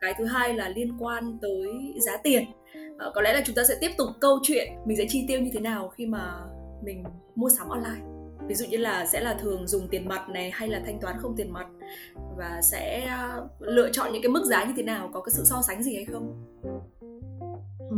Cái 0.00 0.14
thứ 0.18 0.24
hai 0.24 0.54
là 0.54 0.68
liên 0.68 0.92
quan 0.98 1.38
tới 1.42 1.66
giá 2.06 2.16
tiền. 2.16 2.44
Có 3.14 3.20
lẽ 3.22 3.32
là 3.32 3.42
chúng 3.46 3.56
ta 3.56 3.64
sẽ 3.64 3.74
tiếp 3.80 3.90
tục 3.98 4.08
câu 4.20 4.38
chuyện 4.42 4.68
mình 4.84 4.96
sẽ 4.96 5.04
chi 5.08 5.24
tiêu 5.28 5.40
như 5.40 5.50
thế 5.54 5.60
nào 5.60 5.88
khi 5.88 6.06
mà 6.06 6.32
mình 6.84 7.04
mua 7.34 7.48
sắm 7.48 7.68
online 7.68 8.02
ví 8.48 8.54
dụ 8.54 8.66
như 8.66 8.76
là 8.76 9.06
sẽ 9.06 9.20
là 9.20 9.34
thường 9.34 9.66
dùng 9.66 9.88
tiền 9.88 10.08
mặt 10.08 10.28
này 10.28 10.50
hay 10.50 10.68
là 10.68 10.82
thanh 10.86 11.00
toán 11.00 11.16
không 11.18 11.36
tiền 11.36 11.52
mặt 11.52 11.66
và 12.36 12.60
sẽ 12.62 13.08
lựa 13.60 13.92
chọn 13.92 14.12
những 14.12 14.22
cái 14.22 14.30
mức 14.30 14.44
giá 14.44 14.64
như 14.64 14.72
thế 14.76 14.82
nào, 14.82 15.10
có 15.12 15.20
cái 15.20 15.32
sự 15.36 15.44
so 15.44 15.62
sánh 15.66 15.82
gì 15.82 15.94
hay 15.94 16.04
không 16.04 16.44
ừ. 17.90 17.96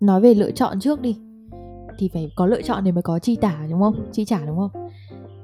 nói 0.00 0.20
về 0.20 0.34
lựa 0.34 0.50
chọn 0.50 0.80
trước 0.80 1.00
đi. 1.00 1.18
Thì 1.98 2.10
phải 2.12 2.32
có 2.36 2.46
lựa 2.46 2.62
chọn 2.62 2.84
để 2.84 2.92
mới 2.92 3.02
có 3.02 3.18
chi 3.18 3.36
trả, 3.42 3.66
đúng 3.70 3.80
không? 3.80 3.94
Chi 4.12 4.24
trả, 4.24 4.46
đúng 4.46 4.56
không? 4.56 4.88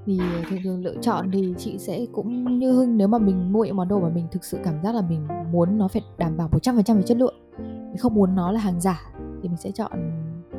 Thì 0.06 0.18
ờ, 0.18 0.42
thường 0.50 0.58
thường 0.64 0.84
lựa 0.84 0.94
chọn 1.00 1.30
thì 1.32 1.54
chị 1.58 1.78
sẽ 1.78 2.06
cũng 2.12 2.58
như 2.58 2.72
hưng, 2.72 2.96
nếu 2.96 3.08
mà 3.08 3.18
mình 3.18 3.52
mua 3.52 3.64
những 3.64 3.76
món 3.76 3.88
đồ 3.88 4.00
mà 4.00 4.08
mình 4.08 4.26
thực 4.30 4.44
sự 4.44 4.58
cảm 4.64 4.82
giác 4.82 4.94
là 4.94 5.02
mình 5.08 5.28
muốn 5.52 5.78
nó 5.78 5.88
phải 5.88 6.02
đảm 6.18 6.36
bảo 6.36 6.48
100% 6.48 6.96
về 6.96 7.02
chất 7.02 7.16
lượng, 7.16 7.34
mình 7.58 7.98
không 7.98 8.14
muốn 8.14 8.34
nó 8.34 8.52
là 8.52 8.60
hàng 8.60 8.80
giả, 8.80 9.12
thì 9.42 9.48
mình 9.48 9.56
sẽ 9.56 9.70
chọn 9.70 9.92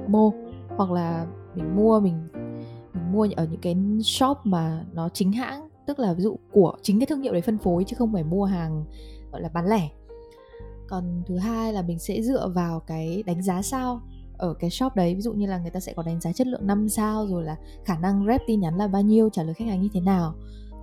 mô 0.08 0.34
hoặc 0.77 0.91
là 0.91 1.25
mình 1.55 1.75
mua, 1.75 2.00
mình 2.00 2.27
mình 2.93 3.12
mua 3.12 3.27
ở 3.36 3.48
những 3.51 3.62
cái 3.62 3.75
shop 4.03 4.38
mà 4.43 4.86
nó 4.93 5.10
chính 5.10 5.32
hãng, 5.32 5.67
tức 5.86 6.00
là 6.00 6.13
ví 6.13 6.24
dụ 6.24 6.38
của, 6.51 6.74
chính 6.82 7.00
cái 7.00 7.08
thương 7.08 7.22
hiệu 7.22 7.34
đấy 7.34 7.41
phân 7.41 7.58
phối 7.58 7.84
chứ 7.84 7.96
không 8.00 8.13
phải 8.13 8.24
mua 8.24 8.46
hàng, 8.46 8.86
gọi 9.32 9.41
là, 9.41 9.50
bán 9.53 9.67
lẻ 9.67 9.89
còn 10.94 11.24
thứ 11.28 11.38
hai 11.38 11.74
là 11.74 11.82
mình 11.82 12.00
sẽ 12.00 12.22
dựa 12.22 12.48
vào 12.56 12.80
cái 12.80 13.24
đánh 13.26 13.42
giá 13.42 13.62
sao 13.62 14.02
ở 14.38 14.54
cái 14.54 14.70
shop 14.70 14.96
đấy. 14.96 15.16
Ví 15.16 15.22
dụ 15.22 15.34
như 15.34 15.46
là 15.46 15.58
người 15.58 15.72
ta 15.72 15.80
sẽ 15.80 15.94
có 15.94 16.04
đánh 16.04 16.22
giá 16.22 16.32
chất 16.32 16.48
lượng 16.48 16.68
5 16.68 16.90
sao 16.90 17.28
rồi 17.28 17.44
là 17.44 17.56
khả 17.86 17.98
năng 17.98 18.26
rep 18.28 18.42
tin 18.48 18.60
nhắn 18.60 18.76
là 18.78 18.88
bao 18.88 19.02
nhiêu 19.02 19.30
trả 19.30 19.44
lời 19.44 19.54
khách 19.54 19.68
hàng 19.68 19.82
như 19.82 19.90
thế 19.94 20.00
nào. 20.00 20.34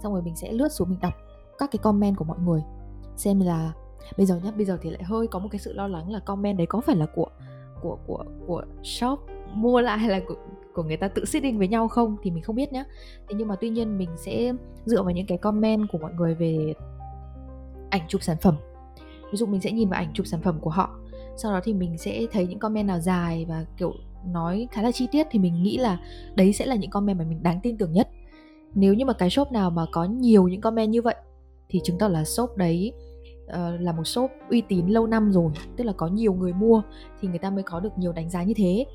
Xong 0.03 0.13
rồi 0.13 0.23
mình 0.23 0.37
sẽ 0.37 0.53
lướt 0.53 0.69
xuống 0.73 0.91
mình 0.91 0.99
đọc 1.01 1.13
các 1.59 1.71
cái 1.73 1.79
comment 1.83 2.17
của 2.17 2.25
mọi 2.25 2.39
người 2.39 2.63
xem 3.17 3.41
là 3.41 3.73
bây 4.17 4.27
giờ 4.27 4.41
nhá 4.45 4.51
bây 4.57 4.67
giờ 4.67 4.79
thì 4.83 4.91
lại 4.91 5.03
hơi 5.03 5.27
có 5.27 5.39
một 5.39 5.49
cái 5.53 5.59
sự 5.59 5.73
lo 5.73 5.89
lắng 5.89 6.11
là 6.11 6.19
comment 6.19 6.59
đấy 6.59 6.67
có 6.67 6.81
phải 6.81 6.97
là 6.97 7.07
của 7.15 7.29
của 7.83 7.99
của 8.07 8.25
của 8.47 8.63
shop 8.83 9.19
mua 9.55 9.81
lại 9.81 9.99
hay 9.99 10.09
là 10.09 10.21
của, 10.29 10.37
của 10.75 10.83
người 10.83 10.97
ta 10.97 11.09
tự 11.09 11.25
setting 11.25 11.59
với 11.59 11.69
nhau 11.69 11.89
không 11.89 12.17
thì 12.23 12.31
mình 12.31 12.43
không 12.43 12.57
biết 12.57 12.73
nhá. 12.73 12.85
Thế 13.29 13.35
nhưng 13.39 13.49
mà 13.49 13.57
tuy 13.61 13.69
nhiên 13.69 13.99
mình 13.99 14.11
sẽ 14.17 14.53
dựa 14.85 15.03
vào 15.03 15.11
những 15.11 15.27
cái 15.27 15.39
comment 15.39 15.87
của 15.93 15.99
mọi 15.99 16.13
người 16.13 16.35
về 16.35 16.75
ảnh 17.91 18.03
chụp 18.09 18.23
sản 18.23 18.37
phẩm 18.41 18.55
ví 19.33 19.37
dụ 19.37 19.47
mình 19.47 19.61
sẽ 19.61 19.73
nhìn 19.73 19.89
vào 19.89 20.01
ảnh 20.01 20.13
chụp 20.15 20.27
sản 20.27 20.41
phẩm 20.43 20.59
của 20.61 20.71
họ 20.71 21.01
sau 21.43 21.53
đó 21.53 21.61
thì 21.65 21.75
mình 21.75 21.99
sẽ 21.99 22.27
thấy 22.33 22.47
những 22.47 22.59
comment 22.59 22.87
nào 22.87 22.99
dài 22.99 23.45
và 23.49 23.65
kiểu 23.77 23.95
nói 24.27 24.69
khá 24.71 24.83
là 24.83 24.93
chi 24.93 25.09
tiết 25.13 25.27
thì 25.31 25.39
mình 25.39 25.63
nghĩ 25.63 25.79
là 25.79 26.01
đấy 26.35 26.53
sẽ 26.53 26.67
là 26.67 26.75
những 26.75 26.91
comment 26.91 27.19
mà 27.19 27.25
mình 27.25 27.43
đáng 27.43 27.61
tin 27.63 27.77
tưởng 27.79 27.93
nhất. 27.93 28.09
Nếu 28.75 28.95
như 28.95 29.05
mà 29.05 29.13
cái 29.13 29.31
shop 29.31 29.53
nào 29.53 29.71
mà 29.71 29.87
có 29.93 30.05
nhiều 30.05 30.49
những 30.49 30.61
comment 30.61 30.91
như 30.91 31.03
vậy 31.03 31.15
thì 31.69 31.81
chứng 31.85 31.99
tỏ 31.99 32.09
là 32.09 32.25
shop 32.25 32.57
đấy 32.57 32.93
uh, 33.45 33.81
là 33.81 33.93
một 33.93 34.05
shop 34.05 34.31
uy 34.51 34.61
tín 34.61 34.87
lâu 34.87 35.07
năm 35.07 35.33
rồi 35.33 35.53
tức 35.77 35.85
là 35.85 35.93
có 35.93 36.07
nhiều 36.07 36.35
người 36.35 36.53
mua 36.53 36.83
thì 37.21 37.29
người 37.29 37.39
ta 37.39 37.51
mới 37.51 37.63
có 37.63 37.81
được 37.81 37.99
nhiều 37.99 38.13
đánh 38.13 38.31
giá 38.31 38.43
như 38.43 38.55
thế. 38.57 38.87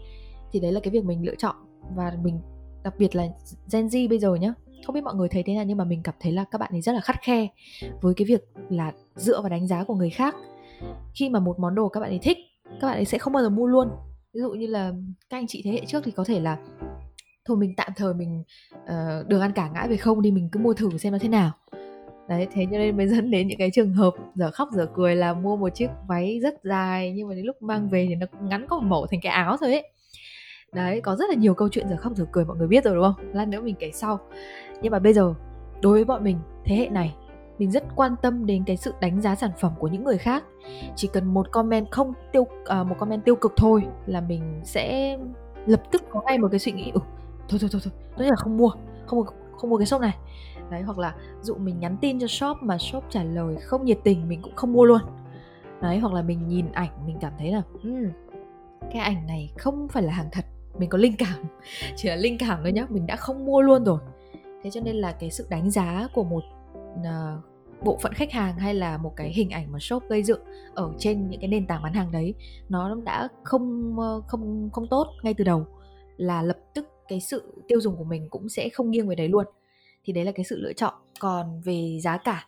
Thì 0.52 0.60
đấy 0.60 0.72
là 0.72 0.80
cái 0.80 0.92
việc 0.92 1.06
mình 1.06 1.26
lựa 1.26 1.36
chọn 1.36 1.56
và 1.96 2.18
mình 2.24 2.40
đặc 2.84 2.94
biệt 2.98 3.16
là 3.16 3.28
Gen 3.72 3.88
Z 3.88 4.10
bây 4.10 4.20
giờ 4.20 4.36
nhá 4.36 4.54
không 4.86 4.94
biết 4.94 5.04
mọi 5.04 5.16
người 5.16 5.30
thấy 5.30 5.44
thế 5.44 5.56
nào 5.56 5.66
nhưng 5.66 5.78
mà 5.78 5.84
mình 5.84 6.04
cảm 6.04 6.16
thấy 6.20 6.32
là 6.32 6.46
các 6.52 6.58
bạn 6.58 6.72
ấy 6.72 6.82
rất 6.82 6.92
là 6.92 7.02
khắt 7.02 7.16
khe 7.22 7.48
với 8.02 8.14
cái 8.14 8.26
việc 8.26 8.42
là 8.70 8.94
dựa 9.16 9.42
vào 9.42 9.50
đánh 9.50 9.68
giá 9.68 9.84
của 9.84 9.96
người 9.96 10.10
khác. 10.10 10.36
Khi 11.14 11.30
mà 11.30 11.40
một 11.40 11.60
món 11.60 11.76
đồ 11.76 11.90
các 11.90 12.00
bạn 12.00 12.10
ấy 12.10 12.20
thích 12.20 12.38
các 12.82 12.88
bạn 12.88 12.98
ấy 12.98 13.06
sẽ 13.06 13.18
không 13.18 13.34
bao 13.34 13.44
giờ 13.44 13.50
mua 13.50 13.68
luôn. 13.68 13.90
Ví 14.34 14.42
dụ 14.42 14.52
như 14.52 14.68
là 14.68 14.94
các 15.30 15.38
anh 15.38 15.48
chị 15.48 15.62
thế 15.66 15.72
hệ 15.72 15.86
trước 15.88 16.04
thì 16.04 16.12
có 16.12 16.24
thể 16.24 16.40
là 16.40 16.58
thôi 17.46 17.58
mình 17.58 17.74
tạm 17.78 17.92
thời 17.96 18.14
mình 18.14 18.44
ờ, 18.86 19.20
uh, 19.22 19.28
đường 19.28 19.42
ăn 19.42 19.52
cả 19.52 19.70
ngãi 19.74 19.88
về 19.88 19.98
không 19.98 20.22
đi 20.22 20.32
mình 20.32 20.50
cứ 20.52 20.60
mua 20.60 20.74
thử 20.74 20.98
xem 20.98 21.14
nó 21.14 21.20
thế 21.22 21.30
nào. 21.30 21.52
Đấy 22.30 22.48
thế 22.54 22.66
cho 22.72 22.78
nên 22.78 22.98
mới 22.98 23.08
dẫn 23.16 23.32
đến 23.32 23.48
những 23.48 23.58
cái 23.58 23.72
trường 23.74 23.94
hợp 23.94 24.14
giờ 24.36 24.52
khóc 24.52 24.70
giờ 24.74 24.88
cười 24.94 25.16
là 25.16 25.34
mua 25.34 25.56
một 25.56 25.70
chiếc 25.70 25.90
váy 26.08 26.40
rất 26.40 26.54
dài 26.64 27.14
nhưng 27.16 27.28
mà 27.28 27.36
đến 27.36 27.46
lúc 27.46 27.62
mang 27.62 27.90
về 27.90 28.06
thì 28.10 28.16
nó 28.16 28.26
ngắn 28.42 28.66
có 28.70 28.80
một 28.80 28.88
mẫu 28.88 29.08
thành 29.08 29.20
cái 29.22 29.32
áo 29.32 29.58
thôi 29.58 29.72
ấy. 29.72 29.90
Đấy 30.74 31.02
có 31.02 31.16
rất 31.16 31.30
là 31.30 31.36
nhiều 31.36 31.54
câu 31.54 31.70
chuyện 31.70 31.90
giờ 31.90 31.98
khóc 31.98 32.16
giờ 32.16 32.26
cười 32.32 32.46
mọi 32.46 32.58
người 32.58 32.68
biết 32.68 32.84
rồi 32.84 32.96
đúng 32.96 33.04
không? 33.04 33.34
Lát 33.34 33.48
nữa 33.48 33.62
mình 33.62 33.76
kể 33.80 33.92
sau. 33.94 34.20
Nhưng 34.82 34.92
mà 34.92 35.00
bây 35.00 35.14
giờ 35.14 35.34
đối 35.82 35.94
với 35.94 36.06
bọn 36.06 36.24
mình 36.24 36.38
thế 36.66 36.76
hệ 36.76 36.90
này 36.90 37.16
mình 37.60 37.72
rất 37.72 37.84
quan 37.96 38.16
tâm 38.22 38.46
đến 38.46 38.64
cái 38.66 38.78
sự 38.78 38.94
đánh 39.00 39.22
giá 39.22 39.36
sản 39.36 39.52
phẩm 39.60 39.74
của 39.80 39.88
những 39.88 40.04
người 40.04 40.18
khác. 40.18 40.44
Chỉ 40.96 41.10
cần 41.14 41.34
một 41.34 41.52
comment 41.52 41.92
không 41.92 42.14
tiêu 42.32 42.48
à, 42.66 42.84
một 42.84 42.96
comment 43.00 43.26
tiêu 43.26 43.36
cực 43.36 43.54
thôi 43.58 43.84
là 44.06 44.22
mình 44.22 44.62
sẽ 44.64 45.18
lập 45.66 45.82
tức 45.92 46.04
có 46.10 46.22
ngay 46.22 46.38
một 46.38 46.48
cái 46.52 46.60
suy 46.60 46.72
nghĩ 46.72 46.92
ừ, 46.94 47.00
thôi 47.50 47.60
thôi 47.62 47.70
thôi 47.72 47.82
thôi 47.84 47.94
tôi 48.18 48.28
là 48.28 48.36
không 48.36 48.58
mua 48.58 48.70
không 49.06 49.26
không 49.58 49.70
mua 49.70 49.78
cái 49.78 49.86
shop 49.86 50.02
này. 50.02 50.18
Đấy 50.72 50.82
hoặc 50.82 50.98
là 50.98 51.16
dụ 51.42 51.56
mình 51.56 51.80
nhắn 51.80 51.98
tin 52.02 52.20
cho 52.20 52.28
shop 52.28 52.58
mà 52.62 52.78
shop 52.78 53.04
trả 53.10 53.24
lời 53.24 53.56
không 53.56 53.86
nhiệt 53.86 54.00
tình 54.04 54.28
mình 54.28 54.42
cũng 54.42 54.56
không 54.56 54.74
mua 54.74 54.86
luôn. 54.86 55.02
Đấy 55.82 56.00
hoặc 56.00 56.14
là 56.14 56.22
mình 56.22 56.48
nhìn 56.48 56.72
ảnh 56.72 57.06
mình 57.06 57.18
cảm 57.22 57.34
thấy 57.38 57.52
là 57.52 57.62
um, 57.84 58.10
cái 58.92 59.02
ảnh 59.02 59.28
này 59.28 59.52
không 59.58 59.88
phải 59.88 60.04
là 60.04 60.14
hàng 60.14 60.30
thật 60.32 60.46
mình 60.78 60.90
có 60.90 60.98
linh 60.98 61.16
cảm. 61.18 61.44
Chỉ 61.96 62.10
là 62.10 62.16
linh 62.16 62.38
cảm 62.38 62.60
thôi 62.62 62.72
nhá 62.72 62.86
mình 62.90 63.08
đã 63.08 63.16
không 63.16 63.46
mua 63.46 63.62
luôn 63.62 63.84
rồi. 63.84 64.00
Thế 64.64 64.72
cho 64.72 64.82
nên 64.82 64.96
là 64.96 65.12
cái 65.12 65.32
sự 65.32 65.48
đánh 65.50 65.72
giá 65.72 66.08
của 66.14 66.24
một 66.24 66.44
uh, 67.00 67.44
bộ 67.84 67.98
phận 68.02 68.14
khách 68.14 68.32
hàng 68.32 68.58
hay 68.58 68.74
là 68.74 68.98
một 68.98 69.14
cái 69.16 69.34
hình 69.34 69.50
ảnh 69.50 69.72
mà 69.72 69.80
shop 69.80 70.04
gây 70.10 70.24
dựng 70.24 70.40
ở 70.74 70.94
trên 70.98 71.30
những 71.30 71.40
cái 71.40 71.48
nền 71.48 71.68
tảng 71.68 71.84
bán 71.84 71.94
hàng 71.94 72.12
đấy 72.12 72.34
nó 72.70 72.96
đã 72.96 73.28
không 73.44 73.96
ờ, 74.00 74.22
không 74.28 74.70
không 74.74 74.88
tốt 74.88 75.08
ngay 75.24 75.34
từ 75.34 75.44
đầu 75.44 75.66
là 76.18 76.42
lập 76.42 76.58
tức 76.74 76.88
cái 77.08 77.22
sự 77.22 77.64
tiêu 77.68 77.82
dùng 77.82 77.96
của 77.98 78.04
mình 78.04 78.30
cũng 78.30 78.50
sẽ 78.50 78.70
không 78.70 78.92
nghiêng 78.92 79.08
về 79.08 79.16
đấy 79.16 79.28
luôn. 79.28 79.46
Thì 80.04 80.14
đấy 80.14 80.26
là 80.26 80.32
cái 80.32 80.44
sự 80.44 80.60
lựa 80.60 80.74
chọn. 80.74 80.94
Còn 81.20 81.62
về 81.62 82.00
giá 82.02 82.18
cả 82.18 82.48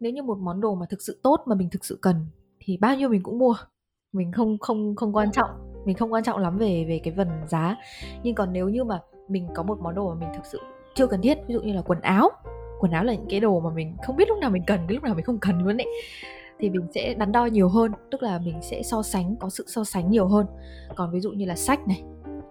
nếu 0.00 0.12
như 0.12 0.22
một 0.22 0.38
món 0.38 0.60
đồ 0.60 0.74
mà 0.74 0.86
thực 0.90 1.02
sự 1.02 1.20
tốt 1.22 1.40
mà 1.46 1.54
mình 1.54 1.70
thực 1.70 1.84
sự 1.84 1.98
cần 2.02 2.26
thì 2.60 2.76
bao 2.76 2.96
nhiêu 2.96 3.08
mình 3.08 3.22
cũng 3.22 3.38
mua. 3.38 3.56
Mình 4.12 4.32
không 4.32 4.58
không 4.58 4.96
không 4.96 5.16
quan 5.16 5.32
trọng. 5.32 5.50
Mình 5.84 5.96
không 5.96 6.12
quan 6.12 6.24
trọng 6.24 6.38
lắm 6.38 6.58
về 6.58 6.84
về 6.88 7.00
cái 7.04 7.14
phần 7.16 7.28
giá. 7.48 7.76
Nhưng 8.22 8.34
còn 8.34 8.52
nếu 8.52 8.68
như 8.68 8.84
mà 8.84 9.00
mình 9.28 9.48
có 9.54 9.62
một 9.62 9.80
món 9.80 9.94
đồ 9.94 10.14
mà 10.14 10.20
mình 10.20 10.28
thực 10.34 10.46
sự 10.46 10.60
chưa 10.94 11.06
cần 11.06 11.22
thiết 11.22 11.38
ví 11.46 11.54
dụ 11.54 11.60
như 11.60 11.72
là 11.72 11.82
quần 11.82 12.00
áo 12.00 12.30
quần 12.80 12.92
áo 12.92 13.04
là 13.04 13.14
những 13.14 13.26
cái 13.28 13.40
đồ 13.40 13.60
mà 13.60 13.70
mình 13.70 13.96
không 14.06 14.16
biết 14.16 14.28
lúc 14.28 14.38
nào 14.38 14.50
mình 14.50 14.62
cần 14.66 14.80
lúc 14.88 15.02
nào 15.02 15.14
mình 15.14 15.24
không 15.24 15.38
cần 15.38 15.58
luôn 15.58 15.76
ấy. 15.76 15.86
Thì 16.58 16.70
mình 16.70 16.86
sẽ 16.94 17.14
đắn 17.14 17.32
đo 17.32 17.46
nhiều 17.46 17.68
hơn 17.68 17.92
tức 18.10 18.22
là 18.22 18.38
mình 18.38 18.58
sẽ 18.62 18.82
so 18.82 19.02
sánh 19.02 19.36
có 19.40 19.48
sự 19.48 19.64
so 19.66 19.84
sánh 19.84 20.10
nhiều 20.10 20.28
hơn. 20.28 20.46
Còn 20.94 21.12
ví 21.12 21.20
dụ 21.20 21.30
như 21.30 21.44
là 21.44 21.56
sách 21.56 21.88
này 21.88 22.02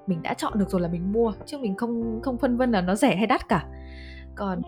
mình 0.08 0.22
đã 0.22 0.34
chọn 0.34 0.60
được 0.60 0.70
rồi 0.70 0.82
là 0.82 0.88
mình 0.88 1.12
mua 1.12 1.34
chứ 1.46 1.58
mình 1.58 1.76
không 1.76 2.20
không 2.24 2.38
phân 2.38 2.58
vân 2.58 2.72
là 2.72 2.82
nó 2.82 2.96
rẻ 2.96 3.16
hay 3.16 3.28
đắt 3.28 3.50
cả. 3.50 3.66
Còn 4.36 4.62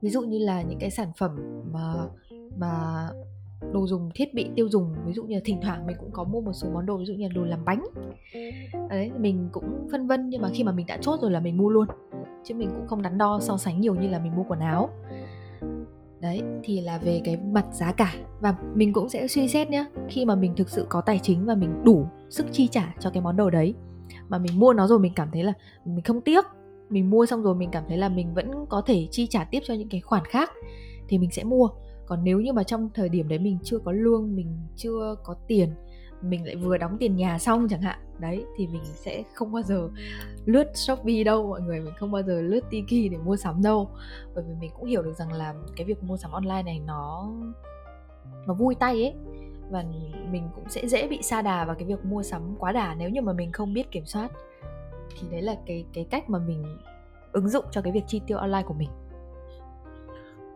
ví 0.00 0.10
dụ 0.10 0.20
như 0.20 0.38
là 0.38 0.62
những 0.62 0.78
cái 0.78 0.90
sản 0.90 1.12
phẩm 1.16 1.62
mà 1.72 1.94
mà 2.56 2.72
đồ 3.72 3.86
dùng, 3.86 4.10
thiết 4.14 4.34
bị 4.34 4.50
tiêu 4.54 4.68
dùng. 4.68 4.94
Ví 5.06 5.12
dụ 5.12 5.24
như 5.24 5.34
là 5.34 5.40
thỉnh 5.44 5.58
thoảng 5.62 5.86
mình 5.86 5.96
cũng 6.00 6.10
có 6.12 6.24
mua 6.24 6.40
một 6.40 6.52
số 6.52 6.68
món 6.74 6.86
đồ, 6.86 6.96
ví 6.96 7.04
dụ 7.04 7.14
như 7.14 7.28
là 7.28 7.32
đồ 7.34 7.44
làm 7.44 7.64
bánh. 7.64 7.84
Đấy, 8.90 9.10
mình 9.18 9.48
cũng 9.52 9.88
phân 9.92 10.06
vân, 10.06 10.28
nhưng 10.28 10.42
mà 10.42 10.48
khi 10.52 10.64
mà 10.64 10.72
mình 10.72 10.86
đã 10.86 10.98
chốt 11.00 11.20
rồi 11.20 11.30
là 11.30 11.40
mình 11.40 11.56
mua 11.56 11.68
luôn. 11.68 11.86
Chứ 12.44 12.54
mình 12.54 12.70
cũng 12.70 12.86
không 12.86 13.02
đắn 13.02 13.18
đo, 13.18 13.38
so 13.40 13.56
sánh 13.56 13.80
nhiều 13.80 13.94
như 13.94 14.08
là 14.08 14.18
mình 14.18 14.36
mua 14.36 14.44
quần 14.48 14.60
áo. 14.60 14.90
Đấy, 16.20 16.42
thì 16.62 16.80
là 16.80 16.98
về 16.98 17.20
cái 17.24 17.36
mặt 17.36 17.66
giá 17.72 17.92
cả. 17.92 18.14
Và 18.40 18.54
mình 18.74 18.92
cũng 18.92 19.08
sẽ 19.08 19.26
suy 19.26 19.48
xét 19.48 19.70
nhé 19.70 19.86
khi 20.08 20.24
mà 20.24 20.34
mình 20.34 20.54
thực 20.56 20.68
sự 20.68 20.86
có 20.88 21.00
tài 21.00 21.18
chính 21.18 21.44
và 21.44 21.54
mình 21.54 21.84
đủ 21.84 22.06
sức 22.30 22.46
chi 22.52 22.68
trả 22.68 22.94
cho 22.98 23.10
cái 23.10 23.22
món 23.22 23.36
đồ 23.36 23.50
đấy, 23.50 23.74
mà 24.28 24.38
mình 24.38 24.58
mua 24.58 24.72
nó 24.72 24.86
rồi 24.86 24.98
mình 24.98 25.12
cảm 25.16 25.28
thấy 25.32 25.44
là 25.44 25.52
mình 25.84 26.04
không 26.04 26.20
tiếc. 26.20 26.44
Mình 26.90 27.10
mua 27.10 27.26
xong 27.26 27.42
rồi 27.42 27.54
mình 27.54 27.70
cảm 27.72 27.84
thấy 27.88 27.98
là 27.98 28.08
mình 28.08 28.34
vẫn 28.34 28.50
có 28.68 28.82
thể 28.86 29.08
chi 29.10 29.26
trả 29.26 29.44
tiếp 29.44 29.60
cho 29.64 29.74
những 29.74 29.88
cái 29.88 30.00
khoản 30.00 30.24
khác, 30.24 30.50
thì 31.08 31.18
mình 31.18 31.30
sẽ 31.30 31.44
mua 31.44 31.68
còn 32.10 32.24
nếu 32.24 32.40
như 32.40 32.52
mà 32.52 32.64
trong 32.64 32.88
thời 32.94 33.08
điểm 33.08 33.28
đấy 33.28 33.38
mình 33.38 33.58
chưa 33.62 33.78
có 33.78 33.92
lương, 33.92 34.36
mình 34.36 34.58
chưa 34.76 35.16
có 35.24 35.34
tiền, 35.46 35.74
mình 36.22 36.46
lại 36.46 36.56
vừa 36.56 36.78
đóng 36.78 36.96
tiền 37.00 37.16
nhà 37.16 37.38
xong 37.38 37.68
chẳng 37.70 37.82
hạn, 37.82 37.98
đấy, 38.18 38.44
thì 38.56 38.66
mình 38.66 38.82
sẽ 38.84 39.22
không 39.34 39.52
bao 39.52 39.62
giờ 39.62 39.88
lướt 40.44 40.64
shopee 40.74 41.24
đâu, 41.24 41.48
mọi 41.48 41.60
người, 41.60 41.80
mình 41.80 41.94
không 41.96 42.12
bao 42.12 42.22
giờ 42.22 42.40
lướt 42.40 42.60
tiki 42.70 43.10
để 43.10 43.18
mua 43.24 43.36
sắm 43.36 43.62
đâu. 43.62 43.90
Bởi 44.34 44.44
vì 44.48 44.54
mình 44.60 44.70
cũng 44.76 44.88
hiểu 44.88 45.02
được 45.02 45.12
rằng 45.16 45.32
là 45.32 45.54
cái 45.76 45.86
việc 45.86 46.02
mua 46.02 46.16
sắm 46.16 46.30
online 46.30 46.62
này 46.62 46.80
nó 46.86 47.32
nó 48.46 48.54
vui 48.54 48.74
tay 48.74 49.02
ấy. 49.02 49.14
Và 49.70 49.84
mình 50.30 50.48
cũng 50.54 50.64
sẽ 50.68 50.86
dễ 50.86 51.08
bị 51.08 51.22
sa 51.22 51.42
đà 51.42 51.64
vào 51.64 51.74
cái 51.74 51.84
việc 51.84 52.04
mua 52.04 52.22
sắm 52.22 52.56
quá 52.58 52.72
đà 52.72 52.94
nếu 52.94 53.10
như 53.10 53.20
mà 53.22 53.32
mình 53.32 53.52
không 53.52 53.74
biết 53.74 53.90
kiểm 53.90 54.06
soát. 54.06 54.30
Thì 55.10 55.28
đấy 55.30 55.42
là 55.42 55.56
cái 55.66 55.84
cái 55.92 56.06
cách 56.10 56.30
mà 56.30 56.38
mình 56.38 56.64
ứng 57.32 57.48
dụng 57.48 57.64
cho 57.70 57.80
cái 57.82 57.92
việc 57.92 58.04
chi 58.06 58.20
tiêu 58.26 58.38
online 58.38 58.62
của 58.62 58.74
mình. 58.74 58.88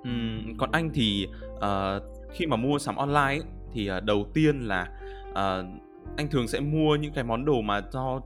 Ừm, 0.04 0.56
còn 0.58 0.72
anh 0.72 0.90
thì 0.94 1.26
uh, 1.54 2.02
khi 2.32 2.46
mà 2.46 2.56
mua 2.56 2.78
sắm 2.78 2.96
online 2.96 3.20
ấy, 3.20 3.42
thì 3.72 3.90
uh, 3.90 4.04
đầu 4.04 4.30
tiên 4.34 4.60
là 4.60 4.88
uh, 5.30 5.66
anh 6.16 6.28
thường 6.30 6.48
sẽ 6.48 6.60
mua 6.60 6.96
những 6.96 7.12
cái 7.12 7.24
món 7.24 7.44
đồ 7.44 7.62
mà 7.62 7.82
do 7.92 8.20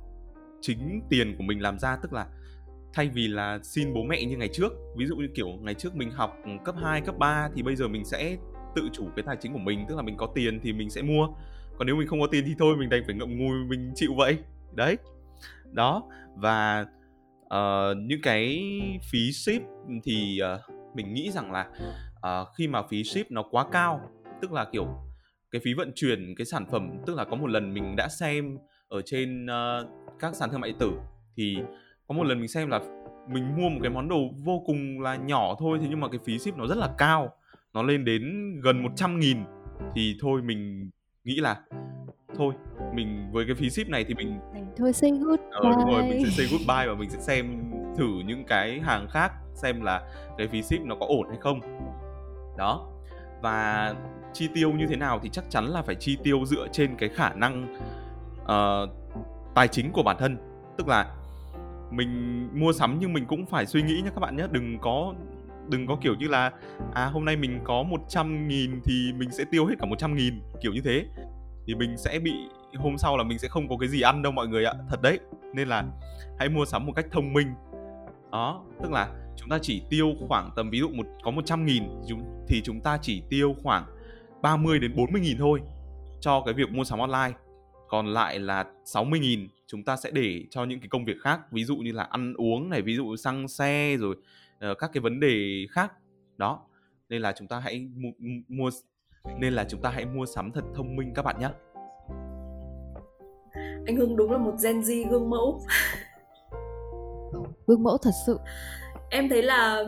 chính 0.61 1.01
tiền 1.09 1.35
của 1.37 1.43
mình 1.43 1.63
làm 1.63 1.79
ra 1.79 1.97
tức 2.03 2.13
là 2.13 2.27
thay 2.93 3.09
vì 3.09 3.29
là 3.29 3.59
xin 3.63 3.95
bố 3.95 4.03
mẹ 4.03 4.25
như 4.25 4.37
ngày 4.37 4.49
trước 4.53 4.73
ví 4.97 5.07
dụ 5.07 5.17
như 5.17 5.29
kiểu 5.35 5.49
ngày 5.49 5.75
trước 5.75 5.97
mình 5.97 6.11
học 6.11 6.37
ừ, 6.45 6.51
cấp 6.65 6.75
2, 6.83 7.01
cấp 7.01 7.19
3 7.19 7.49
thì 7.55 7.63
bây 7.63 7.77
giờ 7.77 7.89
mình 7.89 8.05
sẽ 8.05 8.37
tự 8.75 8.89
chủ 8.93 9.09
cái 9.17 9.23
tài 9.27 9.37
chính 9.41 9.53
của 9.53 9.59
mình 9.59 9.85
tức 9.89 9.97
là 9.97 10.03
mình 10.03 10.17
có 10.17 10.27
tiền 10.35 10.61
thì 10.63 10.73
mình 10.73 10.91
sẽ 10.91 11.03
mua. 11.03 11.29
Còn 11.79 11.87
nếu 11.87 11.97
mình 11.97 12.09
không 12.09 12.21
có 12.21 12.27
tiền 12.27 12.45
thì 12.47 12.55
thôi 12.59 12.77
mình 12.77 12.89
đành 12.89 13.03
phải 13.07 13.15
ngậm 13.15 13.39
ngùi 13.39 13.65
mình 13.65 13.93
chịu 13.95 14.15
vậy. 14.17 14.39
Đấy. 14.73 14.97
Đó 15.73 16.03
và 16.35 16.87
uh, 17.45 17.97
những 17.97 18.21
cái 18.23 18.63
phí 19.11 19.33
ship 19.33 19.63
thì 20.05 20.41
uh, 20.55 20.78
mình 20.99 21.15
nghĩ 21.15 21.31
rằng 21.31 21.53
là 21.53 21.69
uh, 22.17 22.49
khi 22.57 22.69
mà 22.69 22.83
phí 22.83 23.05
ship 23.05 23.31
nó 23.31 23.43
quá 23.51 23.67
cao 23.73 24.01
tức 24.43 24.53
là 24.53 24.67
kiểu 24.73 24.87
cái 25.51 25.61
phí 25.65 25.75
vận 25.75 25.93
chuyển 25.95 26.35
cái 26.39 26.45
sản 26.45 26.67
phẩm 26.71 26.91
tức 27.07 27.17
là 27.17 27.25
có 27.25 27.37
một 27.37 27.51
lần 27.51 27.75
mình 27.75 27.97
đã 27.97 28.09
xem 28.09 28.59
ở 28.89 29.03
trên 29.05 29.47
uh, 29.47 29.89
các 30.19 30.35
sàn 30.35 30.51
thương 30.51 30.61
mại 30.61 30.71
điện 30.71 30.79
tử 30.79 30.93
thì 31.37 31.57
có 32.09 32.15
một 32.15 32.25
lần 32.25 32.39
mình 32.39 32.49
xem 32.49 32.69
là 32.69 32.81
mình 33.29 33.57
mua 33.57 33.69
một 33.69 33.79
cái 33.83 33.91
món 33.91 34.09
đồ 34.09 34.19
vô 34.45 34.63
cùng 34.67 35.01
là 35.01 35.17
nhỏ 35.17 35.57
thôi 35.59 35.79
thế 35.81 35.87
nhưng 35.91 36.01
mà 36.01 36.09
cái 36.09 36.21
phí 36.25 36.39
ship 36.39 36.57
nó 36.57 36.67
rất 36.67 36.79
là 36.79 36.95
cao 36.99 37.35
nó 37.75 37.83
lên 37.83 38.05
đến 38.05 38.23
gần 38.61 38.83
100 38.83 39.21
nghìn. 39.21 39.39
Thì 39.95 40.17
thôi 40.21 40.43
mình 40.43 40.91
nghĩ 41.25 41.37
là 41.37 41.61
thôi 42.37 42.55
mình 42.95 43.31
với 43.33 43.47
cái 43.47 43.55
phí 43.55 43.71
ship 43.71 43.89
này 43.89 44.05
thì 44.05 44.15
mình 44.15 44.39
thôi 44.77 44.93
say 44.93 45.11
goodbye. 45.11 45.49
Ờ, 45.51 45.61
đúng 45.63 45.93
rồi 45.93 46.03
mình 46.03 46.25
sẽ 46.25 46.31
say 46.31 46.47
goodbye 46.51 46.87
và 46.87 46.95
mình 46.95 47.11
sẽ 47.11 47.19
xem 47.21 47.71
thử 47.97 48.07
những 48.27 48.45
cái 48.45 48.81
hàng 48.81 49.09
khác 49.11 49.33
xem 49.63 49.81
là 49.81 50.03
cái 50.39 50.49
phí 50.49 50.63
ship 50.63 50.81
nó 50.85 50.95
có 50.95 51.07
ổn 51.07 51.29
hay 51.29 51.39
không. 51.41 51.61
Đó. 52.57 52.87
Và 53.43 53.95
chi 54.33 54.49
tiêu 54.55 54.73
như 54.73 54.87
thế 54.87 54.97
nào 54.97 55.19
thì 55.23 55.29
chắc 55.29 55.45
chắn 55.51 55.67
là 55.67 55.83
phải 55.83 55.95
chi 55.95 56.19
tiêu 56.25 56.45
dựa 56.47 56.67
trên 56.73 56.97
cái 56.97 57.09
khả 57.09 57.33
năng 57.33 57.77
uh, 58.43 58.91
tài 59.55 59.69
chính 59.69 59.93
của 59.93 60.03
bản 60.03 60.17
thân. 60.19 60.37
Tức 60.77 60.89
là 60.89 61.15
mình 61.91 62.43
mua 62.53 62.73
sắm 62.73 62.97
nhưng 63.01 63.13
mình 63.13 63.27
cũng 63.27 63.47
phải 63.47 63.67
suy 63.67 63.83
nghĩ 63.83 64.01
nhé 64.05 64.11
các 64.15 64.21
bạn 64.21 64.37
nhé 64.37 64.45
đừng 64.51 64.79
có 64.79 65.15
đừng 65.69 65.87
có 65.87 65.97
kiểu 66.03 66.15
như 66.15 66.29
là 66.29 66.51
à 66.95 67.07
hôm 67.07 67.25
nay 67.25 67.37
mình 67.37 67.61
có 67.65 67.83
100 67.83 68.49
nghìn 68.49 68.81
thì 68.85 69.13
mình 69.17 69.31
sẽ 69.31 69.45
tiêu 69.51 69.67
hết 69.67 69.75
cả 69.79 69.87
100 69.87 70.17
nghìn 70.17 70.41
kiểu 70.63 70.73
như 70.73 70.81
thế. 70.85 71.07
Thì 71.67 71.75
mình 71.75 71.97
sẽ 71.97 72.19
bị 72.19 72.33
hôm 72.77 72.99
sau 72.99 73.17
là 73.17 73.25
mình 73.25 73.39
sẽ 73.39 73.49
không 73.49 73.69
có 73.69 73.77
cái 73.81 73.89
gì 73.89 74.01
ăn 74.01 74.23
đâu 74.23 74.33
mọi 74.33 74.47
người 74.49 74.65
ạ 74.65 74.73
thật 74.91 75.03
đấy. 75.03 75.19
Nên 75.55 75.69
là 75.69 75.85
hãy 76.39 76.49
mua 76.49 76.65
sắm 76.65 76.87
một 76.87 76.93
cách 76.97 77.07
thông 77.13 77.33
minh 77.33 77.49
đó 78.33 78.65
tức 78.83 78.93
là 78.93 79.15
chúng 79.37 79.49
ta 79.49 79.59
chỉ 79.63 79.83
tiêu 79.91 80.15
khoảng 80.29 80.51
tầm 80.57 80.71
ví 80.71 80.79
dụ 80.79 80.89
một 80.89 81.07
có 81.25 81.31
100 81.31 81.67
nghìn 81.67 81.85
thì 82.49 82.63
chúng 82.65 82.81
ta 82.81 82.99
chỉ 83.03 83.23
tiêu 83.31 83.55
khoảng 83.63 83.85
30 84.43 84.79
đến 84.79 84.97
40 84.97 85.21
nghìn 85.21 85.39
thôi 85.39 85.61
cho 86.21 86.43
cái 86.45 86.55
việc 86.55 86.71
mua 86.71 86.85
sắm 86.85 86.99
online. 86.99 87.33
Còn 87.89 88.07
lại 88.07 88.39
là 88.39 88.65
60 88.85 89.21
nghìn 89.21 89.49
chúng 89.67 89.85
ta 89.85 89.97
sẽ 89.97 90.11
để 90.11 90.45
cho 90.51 90.65
những 90.65 90.81
cái 90.81 90.89
công 90.89 91.05
việc 91.05 91.17
khác 91.21 91.41
ví 91.51 91.65
dụ 91.65 91.77
như 91.77 91.93
là 91.93 92.03
ăn 92.03 92.35
uống 92.35 92.71
này 92.71 92.83
ví 92.83 92.97
dụ 92.97 93.17
xăng 93.17 93.49
xe 93.49 93.97
rồi 93.97 94.17
uh, 94.71 94.79
các 94.79 94.91
cái 94.93 95.01
vấn 95.01 95.21
đề 95.21 95.67
khác. 95.71 95.93
Đó 96.37 96.61
nên 97.09 97.23
là 97.23 97.33
chúng 97.33 97.49
ta 97.49 97.59
hãy 97.59 97.89
mua, 97.97 98.11
mua 98.49 98.71
nên 99.39 99.53
là 99.53 99.67
chúng 99.69 99.83
ta 99.83 99.91
hãy 99.91 100.07
mua 100.07 100.27
sắm 100.27 100.53
thật 100.53 100.65
thông 100.75 100.97
minh 100.97 101.13
các 101.15 101.25
bạn 101.25 101.41
nhé 101.41 101.49
anh 103.87 103.97
Hưng 103.97 104.17
đúng 104.17 104.33
là 104.33 104.39
một 104.39 104.55
Gen 104.63 104.81
Z 104.81 105.11
gương 105.11 105.31
mẫu. 105.31 105.61
gương 107.67 107.83
mẫu 107.83 107.99
thật 107.99 108.11
sự. 108.27 108.39
Em 109.11 109.29
thấy 109.29 109.43
là 109.43 109.85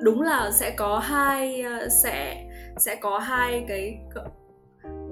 đúng 0.00 0.22
là 0.22 0.50
sẽ 0.50 0.70
có 0.70 0.98
hai 0.98 1.62
ờ, 1.62 1.88
sẽ 1.88 2.46
sẽ 2.78 2.96
có 2.96 3.18
hai 3.18 3.64
cái 3.68 3.98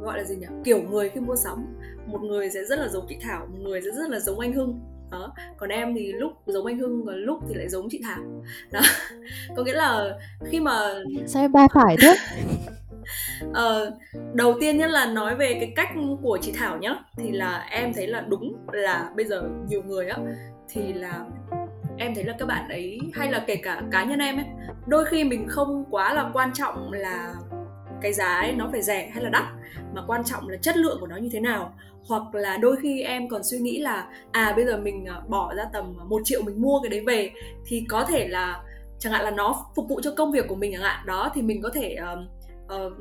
gọi 0.00 0.18
là 0.18 0.24
gì 0.24 0.37
nhỉ? 0.37 0.46
Kiểu 0.64 0.83
người 0.83 1.09
khi 1.09 1.20
mua 1.20 1.37
sắm. 1.37 1.78
Một 2.07 2.22
người 2.22 2.50
sẽ 2.50 2.64
rất 2.64 2.78
là 2.78 2.88
giống 2.88 3.07
chị 3.09 3.16
Thảo 3.22 3.46
một 3.46 3.59
người 3.62 3.80
sẽ 3.83 3.90
rất 3.90 4.11
là 4.11 4.20
giống 4.20 4.40
anh 4.40 4.52
Hưng. 4.52 4.80
Đó. 5.11 5.35
Còn 5.57 5.68
em 5.68 5.94
thì 5.94 6.12
lúc 6.12 6.33
giống 6.46 6.66
anh 6.66 6.78
Hưng 6.78 7.04
và 7.04 7.12
lúc 7.12 7.38
thì 7.48 7.54
lại 7.54 7.68
giống 7.68 7.88
chị 7.90 8.00
Thảo. 8.04 8.22
Đó. 8.70 8.80
Có 9.57 9.64
nghĩa 9.64 9.72
là 9.72 10.18
khi 10.44 10.61
mà 10.61 10.94
sao 11.26 11.42
em 11.42 11.52
ba 11.52 11.66
phải 11.74 11.96
thế 12.00 12.16
uh, 13.51 13.95
đầu 14.35 14.55
tiên 14.61 14.79
nhất 14.79 14.90
là 14.90 15.07
nói 15.07 15.37
về 15.37 15.55
cái 15.61 15.73
cách 15.77 15.88
của 16.23 16.38
chị 16.43 16.53
Thảo 16.53 16.79
nhá 16.79 16.95
thì 17.17 17.31
là 17.31 17.67
em 17.71 17.93
thấy 17.93 18.07
là 18.07 18.25
đúng 18.29 18.57
là 18.73 19.11
bây 19.17 19.25
giờ 19.25 19.43
nhiều 19.69 19.83
người 19.83 20.09
á 20.09 20.19
thì 20.69 20.93
là 20.93 21.25
em 21.99 22.14
thấy 22.14 22.25
là 22.25 22.35
các 22.38 22.47
bạn 22.47 22.69
ấy 22.69 22.99
hay 23.14 23.33
là 23.33 23.45
kể 23.47 23.57
cả 23.57 23.83
cá 23.90 24.05
nhân 24.05 24.19
em 24.19 24.37
ấy 24.37 24.47
đôi 24.87 25.05
khi 25.05 25.25
mình 25.25 25.47
không 25.49 25.85
quá 25.90 26.14
là 26.14 26.31
quan 26.33 26.53
trọng 26.53 26.93
là 26.93 27.35
cái 28.03 28.12
giá 28.12 28.27
ấy 28.27 28.53
nó 28.53 28.69
phải 28.73 28.83
rẻ 28.83 29.11
hay 29.14 29.23
là 29.23 29.31
đắt 29.31 29.45
mà 29.95 30.03
quan 30.07 30.25
trọng 30.25 30.49
là 30.49 30.57
chất 30.57 30.77
lượng 30.77 30.97
của 31.01 31.07
nó 31.07 31.17
như 31.17 31.29
thế 31.33 31.40
nào. 31.40 31.75
Hoặc 32.09 32.35
là 32.35 32.57
đôi 32.57 32.77
khi 32.83 33.03
em 33.03 33.29
còn 33.29 33.43
suy 33.43 33.59
nghĩ 33.59 33.79
là 33.79 34.09
à 34.33 34.53
bây 34.57 34.64
giờ 34.64 34.77
mình 34.77 35.05
à, 35.05 35.21
bỏ 35.29 35.55
ra 35.55 35.64
tầm 35.73 35.95
một 36.09 36.21
triệu 36.25 36.43
mình 36.43 36.62
mua 36.62 36.81
cái 36.83 36.90
đấy 36.90 37.01
về 37.07 37.31
thì 37.67 37.85
có 37.88 38.05
thể 38.05 38.29
là 38.29 38.62
chẳng 38.99 39.12
hạn 39.12 39.25
là 39.25 39.31
nó 39.31 39.67
phục 39.77 39.88
vụ 39.88 40.01
cho 40.01 40.11
công 40.17 40.33
việc 40.33 40.49
của 40.49 40.55
mình 40.55 40.73
chẳng 40.73 40.83
hạn 40.83 41.07
đó 41.07 41.31
thì 41.35 41.43
mình 41.43 41.62
có 41.62 41.71
thể 41.75 41.97
uh, 42.12 42.19
uh, 42.66 42.92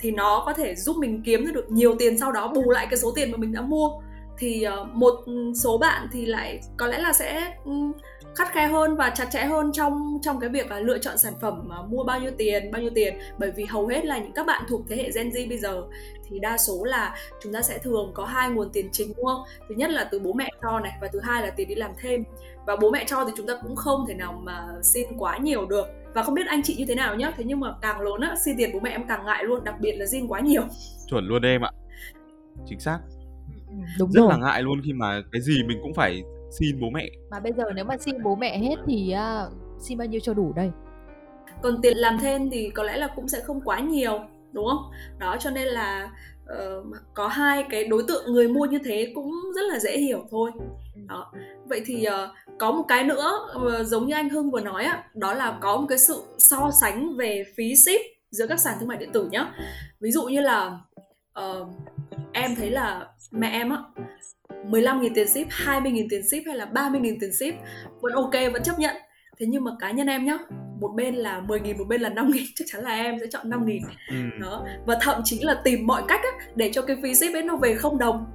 thì 0.00 0.10
nó 0.10 0.42
có 0.46 0.52
thể 0.52 0.74
giúp 0.74 0.96
mình 0.96 1.22
kiếm 1.24 1.52
được 1.52 1.70
nhiều 1.70 1.96
tiền 1.98 2.18
sau 2.18 2.32
đó 2.32 2.48
bù 2.54 2.70
lại 2.70 2.86
cái 2.90 2.98
số 2.98 3.12
tiền 3.14 3.30
mà 3.30 3.36
mình 3.36 3.52
đã 3.52 3.60
mua. 3.60 3.90
Thì 4.38 4.66
uh, 4.80 4.88
một 4.88 5.14
số 5.54 5.78
bạn 5.78 6.08
thì 6.12 6.26
lại 6.26 6.60
có 6.76 6.86
lẽ 6.86 6.98
là 6.98 7.12
sẽ 7.12 7.54
um, 7.64 7.92
khắt 8.34 8.52
khe 8.52 8.66
hơn 8.66 8.96
và 8.96 9.10
chặt 9.10 9.28
chẽ 9.32 9.44
hơn 9.44 9.72
trong 9.72 10.18
trong 10.22 10.40
cái 10.40 10.50
việc 10.50 10.70
là 10.70 10.78
lựa 10.78 10.98
chọn 10.98 11.18
sản 11.18 11.32
phẩm 11.40 11.62
mà 11.66 11.82
mua 11.82 12.04
bao 12.04 12.20
nhiêu 12.20 12.30
tiền 12.38 12.70
bao 12.70 12.82
nhiêu 12.82 12.90
tiền. 12.94 13.18
Bởi 13.38 13.50
vì 13.50 13.64
hầu 13.64 13.86
hết 13.86 14.04
là 14.04 14.18
những 14.18 14.32
các 14.32 14.46
bạn 14.46 14.64
thuộc 14.68 14.80
thế 14.88 14.96
hệ 14.96 15.10
Gen 15.14 15.30
Z 15.30 15.48
bây 15.48 15.58
giờ 15.58 15.82
thì 16.28 16.38
đa 16.38 16.58
số 16.58 16.84
là 16.84 17.16
chúng 17.42 17.52
ta 17.52 17.62
sẽ 17.62 17.78
thường 17.78 18.10
có 18.14 18.24
hai 18.24 18.50
nguồn 18.50 18.70
tiền 18.72 18.88
chính 18.92 19.12
đúng 19.16 19.26
không? 19.26 19.42
Thứ 19.68 19.74
nhất 19.74 19.90
là 19.90 20.04
từ 20.04 20.18
bố 20.18 20.32
mẹ 20.32 20.48
cho 20.62 20.80
này 20.80 20.92
và 21.00 21.08
thứ 21.12 21.20
hai 21.20 21.42
là 21.42 21.50
tiền 21.50 21.68
đi 21.68 21.74
làm 21.74 21.90
thêm. 21.98 22.24
Và 22.66 22.76
bố 22.76 22.90
mẹ 22.90 23.04
cho 23.06 23.24
thì 23.24 23.32
chúng 23.36 23.46
ta 23.46 23.54
cũng 23.62 23.76
không 23.76 24.04
thể 24.08 24.14
nào 24.14 24.40
mà 24.42 24.68
xin 24.82 25.06
quá 25.18 25.38
nhiều 25.38 25.66
được 25.66 25.86
và 26.14 26.22
không 26.22 26.34
biết 26.34 26.46
anh 26.46 26.62
chị 26.62 26.76
như 26.78 26.84
thế 26.88 26.94
nào 26.94 27.16
nhá. 27.16 27.32
Thế 27.36 27.44
nhưng 27.44 27.60
mà 27.60 27.74
càng 27.82 28.00
lớn 28.00 28.20
á 28.20 28.34
xin 28.44 28.56
tiền 28.56 28.70
bố 28.74 28.80
mẹ 28.80 28.90
em 28.90 29.06
càng 29.08 29.26
ngại 29.26 29.44
luôn 29.44 29.64
đặc 29.64 29.74
biệt 29.80 29.96
là 29.96 30.06
xin 30.06 30.26
quá 30.26 30.40
nhiều. 30.40 30.62
Chuẩn 31.10 31.26
luôn 31.26 31.42
em 31.42 31.64
ạ. 31.64 31.70
Chính 32.66 32.80
xác. 32.80 32.98
Ừ, 33.68 33.74
đúng 33.98 34.12
rất 34.12 34.20
rồi. 34.20 34.30
là 34.30 34.36
ngại 34.36 34.62
luôn 34.62 34.80
khi 34.84 34.92
mà 34.92 35.22
cái 35.32 35.42
gì 35.42 35.62
mình 35.68 35.78
cũng 35.82 35.94
phải 35.94 36.22
xin 36.50 36.80
bố 36.80 36.90
mẹ. 36.90 37.10
Mà 37.30 37.40
bây 37.40 37.52
giờ 37.52 37.64
nếu 37.74 37.84
mà 37.84 37.96
xin 37.96 38.22
bố 38.22 38.36
mẹ 38.36 38.58
hết 38.58 38.76
thì 38.86 39.14
uh, 39.14 39.52
xin 39.80 39.98
bao 39.98 40.06
nhiêu 40.06 40.20
cho 40.20 40.34
đủ 40.34 40.52
đây? 40.56 40.70
Còn 41.62 41.82
tiền 41.82 41.96
làm 41.96 42.18
thêm 42.20 42.50
thì 42.50 42.70
có 42.70 42.82
lẽ 42.82 42.96
là 42.96 43.08
cũng 43.16 43.28
sẽ 43.28 43.40
không 43.40 43.60
quá 43.60 43.80
nhiều 43.80 44.20
đúng 44.52 44.66
không? 44.66 44.90
Đó 45.18 45.36
cho 45.40 45.50
nên 45.50 45.68
là 45.68 46.10
uh, 46.44 46.86
có 47.14 47.28
hai 47.28 47.64
cái 47.70 47.84
đối 47.84 48.02
tượng 48.08 48.32
người 48.32 48.48
mua 48.48 48.64
như 48.64 48.78
thế 48.84 49.12
cũng 49.14 49.32
rất 49.54 49.62
là 49.72 49.78
dễ 49.78 49.98
hiểu 49.98 50.24
thôi. 50.30 50.50
Ừ. 50.94 51.00
đó. 51.08 51.32
Vậy 51.68 51.82
thì 51.86 52.06
uh, 52.08 52.51
có 52.62 52.72
một 52.72 52.84
cái 52.88 53.04
nữa 53.04 53.48
giống 53.84 54.06
như 54.06 54.14
anh 54.14 54.28
hưng 54.28 54.50
vừa 54.50 54.60
nói 54.60 54.84
á 54.84 55.04
đó 55.14 55.34
là 55.34 55.58
có 55.60 55.76
một 55.76 55.86
cái 55.88 55.98
sự 55.98 56.22
so 56.38 56.70
sánh 56.80 57.16
về 57.16 57.44
phí 57.56 57.76
ship 57.76 58.00
giữa 58.30 58.46
các 58.46 58.60
sàn 58.60 58.76
thương 58.80 58.88
mại 58.88 58.98
điện 58.98 59.12
tử 59.12 59.28
nhá 59.30 59.46
ví 60.00 60.10
dụ 60.10 60.22
như 60.22 60.40
là 60.40 60.78
uh, 61.40 61.68
em 62.32 62.54
thấy 62.56 62.70
là 62.70 63.06
mẹ 63.30 63.48
em 63.48 63.70
á 63.70 63.78
15.000 64.48 65.08
tiền 65.14 65.28
ship, 65.28 65.48
20.000 65.66 66.06
tiền 66.10 66.28
ship 66.28 66.46
hay 66.46 66.56
là 66.56 66.64
30.000 66.64 67.16
tiền 67.20 67.32
ship 67.32 67.54
vẫn 68.00 68.12
ok, 68.12 68.32
vẫn 68.52 68.62
chấp 68.62 68.78
nhận. 68.78 68.96
Thế 69.38 69.46
nhưng 69.46 69.64
mà 69.64 69.70
cá 69.80 69.90
nhân 69.90 70.06
em 70.06 70.24
nhá, 70.24 70.38
một 70.80 70.88
bên 70.96 71.14
là 71.14 71.42
10.000, 71.46 71.78
một 71.78 71.84
bên 71.88 72.00
là 72.00 72.08
5.000, 72.08 72.44
chắc 72.54 72.64
chắn 72.72 72.82
là 72.82 72.90
em 72.90 73.18
sẽ 73.20 73.26
chọn 73.30 73.50
5.000. 73.50 73.80
Ừ. 74.10 74.16
Đó. 74.40 74.66
Và 74.86 74.98
thậm 75.00 75.20
chí 75.24 75.40
là 75.42 75.60
tìm 75.64 75.86
mọi 75.86 76.02
cách 76.08 76.20
á, 76.22 76.46
để 76.54 76.70
cho 76.74 76.82
cái 76.82 76.96
phí 77.02 77.14
ship 77.14 77.34
ấy 77.34 77.42
nó 77.42 77.56
về 77.56 77.74
không 77.74 77.98
đồng. 77.98 78.26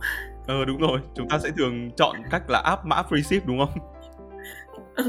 Ờ 0.48 0.66
đúng 0.66 0.78
rồi, 0.78 1.00
chúng 1.16 1.30
ta 1.30 1.40
sẽ 1.40 1.50
thường 1.58 1.92
chọn 1.98 2.16
cách 2.32 2.50
là 2.50 2.60
áp 2.60 2.86
mã 2.86 3.04
free 3.10 3.22
ship 3.22 3.48
đúng 3.48 3.60
không? 3.60 3.97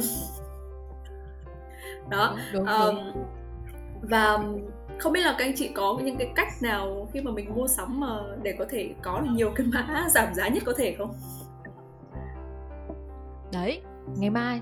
Đó. 2.10 2.36
Đúng, 2.52 2.66
đúng, 2.66 2.74
um, 2.74 2.96
và 4.02 4.38
không 4.98 5.12
biết 5.12 5.20
là 5.20 5.34
các 5.38 5.44
anh 5.44 5.56
chị 5.56 5.68
có 5.74 5.98
những 6.04 6.16
cái 6.16 6.32
cách 6.34 6.48
nào 6.62 7.08
khi 7.12 7.20
mà 7.20 7.30
mình 7.30 7.54
mua 7.54 7.66
sắm 7.66 8.00
mà 8.00 8.18
để 8.42 8.54
có 8.58 8.64
thể 8.70 8.90
có 9.02 9.20
được 9.20 9.30
nhiều 9.32 9.50
cái 9.54 9.66
mã 9.66 10.08
giảm 10.10 10.34
giá 10.34 10.48
nhất 10.48 10.62
có 10.66 10.72
thể 10.76 10.94
không? 10.98 11.14
Đấy, 13.52 13.82
ngày 14.16 14.30
mai 14.30 14.60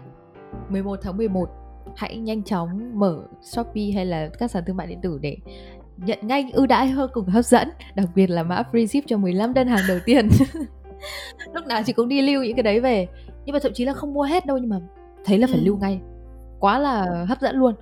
11 0.68 0.98
tháng 1.02 1.16
11 1.16 1.48
hãy 1.96 2.16
nhanh 2.16 2.42
chóng 2.42 2.98
mở 2.98 3.22
Shopee 3.42 3.90
hay 3.94 4.06
là 4.06 4.28
các 4.38 4.50
sàn 4.50 4.64
thương 4.66 4.76
mại 4.76 4.86
điện 4.86 4.98
tử 5.02 5.18
để 5.22 5.36
nhận 5.96 6.18
ngay 6.22 6.50
ưu 6.52 6.66
đãi 6.66 6.88
hơn 6.88 7.10
cùng 7.14 7.28
hấp 7.28 7.44
dẫn 7.44 7.68
đặc 7.94 8.08
biệt 8.14 8.30
là 8.30 8.42
mã 8.42 8.62
free 8.72 8.86
ship 8.86 9.06
cho 9.06 9.16
15 9.16 9.54
đơn 9.54 9.68
hàng 9.68 9.84
đầu 9.88 9.98
tiên 10.04 10.28
lúc 11.54 11.66
nào 11.66 11.82
chị 11.86 11.92
cũng 11.92 12.08
đi 12.08 12.22
lưu 12.22 12.42
những 12.42 12.56
cái 12.56 12.62
đấy 12.62 12.80
về 12.80 13.06
nhưng 13.44 13.52
mà 13.52 13.58
thậm 13.62 13.72
chí 13.74 13.84
là 13.84 13.92
không 13.92 14.14
mua 14.14 14.22
hết 14.22 14.46
đâu 14.46 14.58
nhưng 14.58 14.70
mà 14.70 14.80
thấy 15.26 15.38
là 15.38 15.46
phải 15.46 15.60
lưu 15.60 15.78
ngay. 15.78 16.00
Quá 16.60 16.78
là 16.78 17.24
hấp 17.28 17.40
dẫn 17.40 17.56
luôn. 17.56 17.74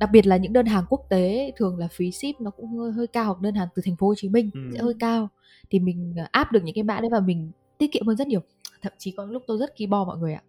Đặc 0.00 0.10
biệt 0.12 0.26
là 0.26 0.36
những 0.36 0.52
đơn 0.52 0.66
hàng 0.66 0.84
quốc 0.88 1.06
tế 1.08 1.52
thường 1.56 1.78
là 1.78 1.88
phí 1.88 2.12
ship 2.12 2.40
nó 2.40 2.50
cũng 2.50 2.66
hơi, 2.78 2.92
hơi 2.92 3.06
cao 3.06 3.24
hoặc 3.24 3.40
đơn 3.40 3.54
hàng 3.54 3.68
từ 3.74 3.82
thành 3.84 3.96
phố 3.96 4.06
Hồ 4.06 4.14
Chí 4.16 4.28
Minh 4.28 4.50
ừ. 4.54 4.60
sẽ 4.74 4.80
hơi 4.82 4.94
cao. 5.00 5.28
Thì 5.70 5.78
mình 5.78 6.14
à, 6.16 6.28
áp 6.32 6.52
được 6.52 6.60
những 6.64 6.74
cái 6.74 6.84
mã 6.84 7.00
đấy 7.00 7.10
và 7.12 7.20
mình 7.20 7.50
tiết 7.78 7.92
kiệm 7.92 8.06
hơn 8.06 8.16
rất 8.16 8.26
nhiều. 8.26 8.40
Thậm 8.82 8.92
chí 8.98 9.10
có 9.10 9.24
lúc 9.24 9.42
tôi 9.46 9.58
rất 9.58 9.76
kỳ 9.76 9.86
bo 9.86 10.04
mọi 10.04 10.18
người 10.18 10.34
ạ. 10.34 10.42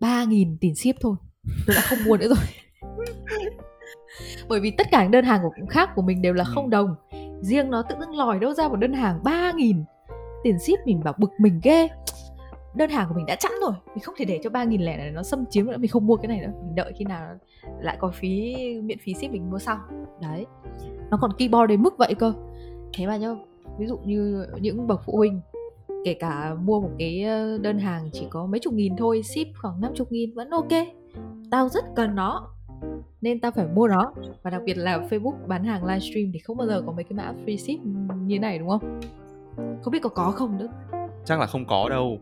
ba 0.00 0.24
nghìn 0.24 0.56
tiền 0.60 0.74
ship 0.74 1.00
thôi. 1.00 1.16
Tôi 1.66 1.76
đã 1.76 1.82
không 1.82 1.98
mua 2.06 2.16
nữa 2.16 2.28
rồi. 2.28 2.44
Bởi 4.48 4.60
vì 4.60 4.70
tất 4.70 4.86
cả 4.90 5.02
những 5.02 5.10
đơn 5.10 5.24
hàng 5.24 5.40
của 5.42 5.66
khác 5.68 5.90
của 5.94 6.02
mình 6.02 6.22
đều 6.22 6.34
là 6.34 6.44
không 6.44 6.70
đồng. 6.70 6.94
Riêng 7.40 7.70
nó 7.70 7.82
tự 7.82 7.94
dưng 8.00 8.14
lòi 8.14 8.38
đâu 8.38 8.52
ra 8.52 8.68
một 8.68 8.76
đơn 8.76 8.92
hàng 8.92 9.20
ba 9.24 9.52
nghìn 9.52 9.84
tiền 10.42 10.58
ship 10.58 10.86
mình 10.86 11.00
bảo 11.04 11.14
bực 11.18 11.30
mình 11.38 11.60
ghê 11.62 11.88
đơn 12.74 12.90
hàng 12.90 13.08
của 13.08 13.14
mình 13.14 13.26
đã 13.26 13.36
chẵn 13.36 13.52
rồi, 13.62 13.72
mình 13.86 14.00
không 14.00 14.14
thể 14.18 14.24
để 14.24 14.40
cho 14.42 14.50
ba 14.50 14.64
nghìn 14.64 14.80
lẻ 14.80 14.96
này 14.96 15.10
nó 15.10 15.22
xâm 15.22 15.44
chiếm 15.50 15.66
nữa, 15.66 15.76
mình 15.78 15.90
không 15.90 16.06
mua 16.06 16.16
cái 16.16 16.28
này 16.28 16.40
nữa. 16.40 16.52
Mình 16.62 16.74
đợi 16.74 16.92
khi 16.96 17.04
nào 17.04 17.26
lại 17.80 17.96
có 18.00 18.10
phí, 18.14 18.56
miễn 18.82 18.98
phí 18.98 19.14
ship 19.14 19.30
mình 19.30 19.50
mua 19.50 19.58
sau. 19.58 19.78
Đấy, 20.22 20.46
nó 21.10 21.18
còn 21.20 21.30
keyboard 21.38 21.68
đến 21.68 21.82
mức 21.82 21.94
vậy 21.98 22.14
cơ. 22.14 22.32
Thế 22.94 23.06
mà 23.06 23.16
nhá, 23.16 23.28
ví 23.78 23.86
dụ 23.86 23.98
như 24.04 24.46
những 24.60 24.86
bậc 24.86 25.00
phụ 25.06 25.16
huynh, 25.16 25.40
kể 26.04 26.14
cả 26.14 26.54
mua 26.54 26.80
một 26.80 26.90
cái 26.98 27.24
đơn 27.60 27.78
hàng 27.78 28.10
chỉ 28.12 28.26
có 28.30 28.46
mấy 28.46 28.60
chục 28.60 28.72
nghìn 28.72 28.96
thôi, 28.96 29.22
ship 29.22 29.58
khoảng 29.62 29.80
năm 29.80 29.92
chục 29.94 30.12
nghìn 30.12 30.34
vẫn 30.34 30.50
ok. 30.50 30.72
Tao 31.50 31.68
rất 31.68 31.84
cần 31.96 32.14
nó, 32.14 32.48
nên 33.20 33.40
tao 33.40 33.50
phải 33.50 33.66
mua 33.74 33.88
nó. 33.88 34.12
Và 34.42 34.50
đặc 34.50 34.62
biệt 34.64 34.78
là 34.78 34.98
Facebook 34.98 35.46
bán 35.46 35.64
hàng 35.64 35.84
livestream 35.84 36.30
thì 36.32 36.38
không 36.38 36.56
bao 36.56 36.66
giờ 36.66 36.82
có 36.86 36.92
mấy 36.92 37.04
cái 37.04 37.12
mã 37.12 37.34
free 37.46 37.56
ship 37.56 37.86
như 38.16 38.38
này, 38.38 38.58
đúng 38.58 38.68
không? 38.68 39.00
Không 39.82 39.92
biết 39.92 40.02
có 40.02 40.08
có 40.08 40.30
không 40.30 40.58
nữa. 40.58 40.68
Chắc 41.24 41.40
là 41.40 41.46
không 41.46 41.64
có 41.66 41.88
đâu 41.88 42.18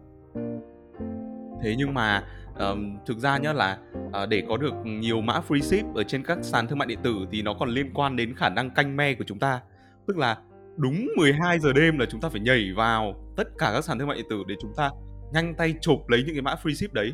thế 1.62 1.74
nhưng 1.78 1.94
mà 1.94 2.22
um, 2.58 2.96
thực 3.06 3.18
ra 3.18 3.38
nhá 3.38 3.52
là 3.52 3.78
uh, 4.22 4.28
để 4.28 4.42
có 4.48 4.56
được 4.56 4.74
nhiều 4.84 5.20
mã 5.20 5.40
free 5.48 5.60
ship 5.60 5.94
ở 5.94 6.02
trên 6.02 6.22
các 6.24 6.38
sàn 6.42 6.66
thương 6.66 6.78
mại 6.78 6.86
điện 6.86 6.98
tử 7.02 7.16
thì 7.32 7.42
nó 7.42 7.54
còn 7.54 7.68
liên 7.68 7.90
quan 7.94 8.16
đến 8.16 8.34
khả 8.34 8.48
năng 8.48 8.70
canh 8.70 8.96
me 8.96 9.14
của 9.14 9.24
chúng 9.26 9.38
ta. 9.38 9.60
Tức 10.06 10.16
là 10.16 10.38
đúng 10.76 11.08
12 11.16 11.58
giờ 11.58 11.72
đêm 11.72 11.98
là 11.98 12.06
chúng 12.06 12.20
ta 12.20 12.28
phải 12.28 12.40
nhảy 12.40 12.72
vào 12.76 13.14
tất 13.36 13.48
cả 13.58 13.70
các 13.74 13.84
sàn 13.84 13.98
thương 13.98 14.08
mại 14.08 14.16
điện 14.16 14.26
tử 14.30 14.42
để 14.48 14.54
chúng 14.60 14.72
ta 14.76 14.90
nhanh 15.32 15.54
tay 15.54 15.74
chụp 15.80 16.08
lấy 16.08 16.22
những 16.26 16.34
cái 16.34 16.42
mã 16.42 16.54
free 16.62 16.74
ship 16.74 16.92
đấy. 16.92 17.12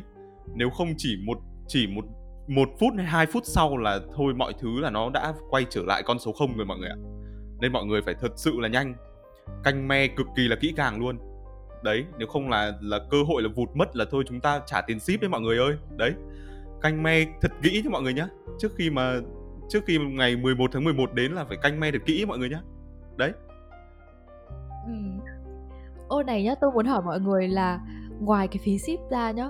Nếu 0.55 0.69
không 0.69 0.93
chỉ 0.97 1.17
một 1.25 1.37
chỉ 1.67 1.87
một 1.87 2.05
một 2.47 2.69
phút 2.79 2.93
hay 2.97 3.05
hai 3.05 3.25
phút 3.25 3.43
sau 3.45 3.77
là 3.77 3.99
thôi 4.15 4.33
mọi 4.33 4.53
thứ 4.61 4.79
là 4.79 4.89
nó 4.89 5.09
đã 5.09 5.33
quay 5.49 5.65
trở 5.69 5.81
lại 5.87 6.03
con 6.05 6.19
số 6.19 6.31
không 6.31 6.57
rồi 6.57 6.65
mọi 6.65 6.77
người 6.77 6.89
ạ. 6.89 6.97
Nên 7.61 7.71
mọi 7.71 7.85
người 7.85 8.01
phải 8.01 8.15
thật 8.21 8.31
sự 8.35 8.59
là 8.59 8.67
nhanh. 8.67 8.95
Canh 9.63 9.87
me 9.87 10.07
cực 10.07 10.27
kỳ 10.35 10.47
là 10.47 10.55
kỹ 10.55 10.73
càng 10.75 10.99
luôn 10.99 11.17
đấy, 11.85 12.05
nếu 12.17 12.27
không 12.27 12.49
là 12.49 12.73
là 12.81 12.99
cơ 13.09 13.23
hội 13.27 13.41
là 13.41 13.49
vụt 13.55 13.69
mất 13.73 13.95
là 13.95 14.05
thôi 14.11 14.23
chúng 14.27 14.39
ta 14.39 14.61
trả 14.65 14.81
tiền 14.81 14.99
ship 14.99 15.21
đấy 15.21 15.29
mọi 15.29 15.41
người 15.41 15.57
ơi. 15.57 15.75
Đấy, 15.97 16.13
canh 16.81 17.03
me 17.03 17.25
thật 17.41 17.51
kỹ 17.63 17.81
cho 17.83 17.89
mọi 17.89 18.01
người 18.01 18.13
nhé 18.13 18.27
trước 18.59 18.71
khi 18.75 18.89
mà, 18.89 19.15
trước 19.69 19.83
khi 19.85 19.97
ngày 19.97 20.35
11 20.35 20.69
tháng 20.73 20.83
11 20.83 21.13
đến 21.13 21.31
là 21.31 21.45
phải 21.45 21.57
canh 21.57 21.79
me 21.79 21.91
thật 21.91 22.01
kỹ 22.05 22.25
mọi 22.25 22.37
người 22.37 22.49
nhé 22.49 22.59
đấy. 23.17 23.31
Ừ. 24.87 24.93
ô, 26.07 26.23
này 26.23 26.43
nhá, 26.43 26.55
tôi 26.61 26.71
muốn 26.71 26.85
hỏi 26.85 27.01
mọi 27.01 27.19
người 27.19 27.47
là 27.47 27.79
ngoài 28.19 28.47
cái 28.47 28.59
phí 28.63 28.77
ship 28.77 29.11
ra 29.11 29.31
nhá, 29.31 29.49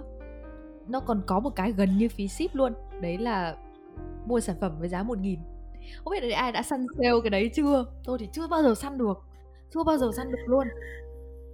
nó 0.88 1.00
còn 1.00 1.22
có 1.28 1.40
một 1.40 1.50
cái 1.56 1.72
gần 1.72 1.98
như 1.98 2.10
phí 2.10 2.28
ship 2.28 2.56
luôn, 2.56 2.74
đấy 3.02 3.18
là 3.18 3.56
mua 4.26 4.40
sản 4.40 4.56
phẩm 4.62 4.72
với 4.80 4.90
giá 4.90 5.04
một 5.04 5.18
nghìn. 5.18 5.40
Không 6.04 6.12
biết 6.12 6.24
là 6.24 6.38
ai 6.38 6.52
đã 6.52 6.62
săn 6.62 6.86
sale 6.98 7.14
cái 7.24 7.30
đấy 7.30 7.52
chưa? 7.54 7.86
Tôi 8.04 8.18
thì 8.20 8.30
chưa 8.32 8.48
bao 8.48 8.64
giờ 8.64 8.76
săn 8.76 8.98
được, 8.98 9.24
chưa 9.74 9.84
bao 9.84 9.98
giờ 9.98 10.12
săn 10.18 10.32
được 10.32 10.44
luôn 10.46 10.68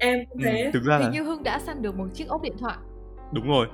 em 0.01 0.25
cũng 0.29 0.43
ừ, 0.43 0.45
thế. 0.45 0.63
ừ, 0.63 0.71
thực 0.73 0.83
ra 0.83 0.97
hình 0.97 1.05
là 1.05 1.11
như 1.11 1.23
hưng 1.23 1.43
đã 1.43 1.59
săn 1.59 1.81
được 1.81 1.95
một 1.95 2.07
chiếc 2.13 2.27
ốp 2.27 2.41
điện 2.41 2.57
thoại. 2.59 2.77
Đúng 3.33 3.47
rồi. 3.47 3.67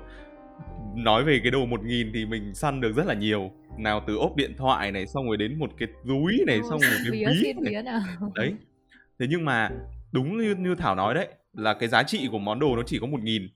Nói 0.96 1.24
về 1.24 1.40
cái 1.44 1.52
đồ 1.52 1.66
một 1.66 1.84
nghìn 1.84 2.12
thì 2.14 2.26
mình 2.26 2.54
săn 2.54 2.82
được 2.82 2.96
rất 2.96 3.06
là 3.06 3.14
nhiều. 3.14 3.52
Nào 3.78 4.04
từ 4.08 4.16
ốp 4.18 4.36
điện 4.36 4.54
thoại 4.58 4.92
này 4.92 5.08
xong 5.08 5.28
rồi 5.28 5.38
đến 5.38 5.60
một 5.60 5.72
cái 5.78 5.88
túi 6.08 6.44
này 6.48 6.60
xong 6.70 6.80
rồi 6.80 6.92
một 6.92 6.98
cái 7.04 7.12
ví 7.12 7.54
này. 7.72 7.84
Đấy. 8.36 8.54
Thế 9.20 9.26
nhưng 9.30 9.46
mà 9.46 9.70
đúng 10.12 10.38
như 10.38 10.56
như 10.56 10.76
thảo 10.76 10.96
nói 10.96 11.14
đấy 11.14 11.28
là 11.54 11.74
cái 11.74 11.90
giá 11.90 12.04
trị 12.04 12.28
của 12.32 12.40
món 12.40 12.60
đồ 12.60 12.76
nó 12.76 12.84
chỉ 12.86 13.00
có 13.00 13.08
một 13.08 13.22
nghìn. 13.22 13.50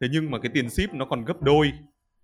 Thế 0.00 0.08
nhưng 0.10 0.30
mà 0.30 0.38
cái 0.38 0.50
tiền 0.54 0.70
ship 0.70 0.94
nó 0.94 1.04
còn 1.04 1.24
gấp 1.24 1.42
đôi. 1.42 1.72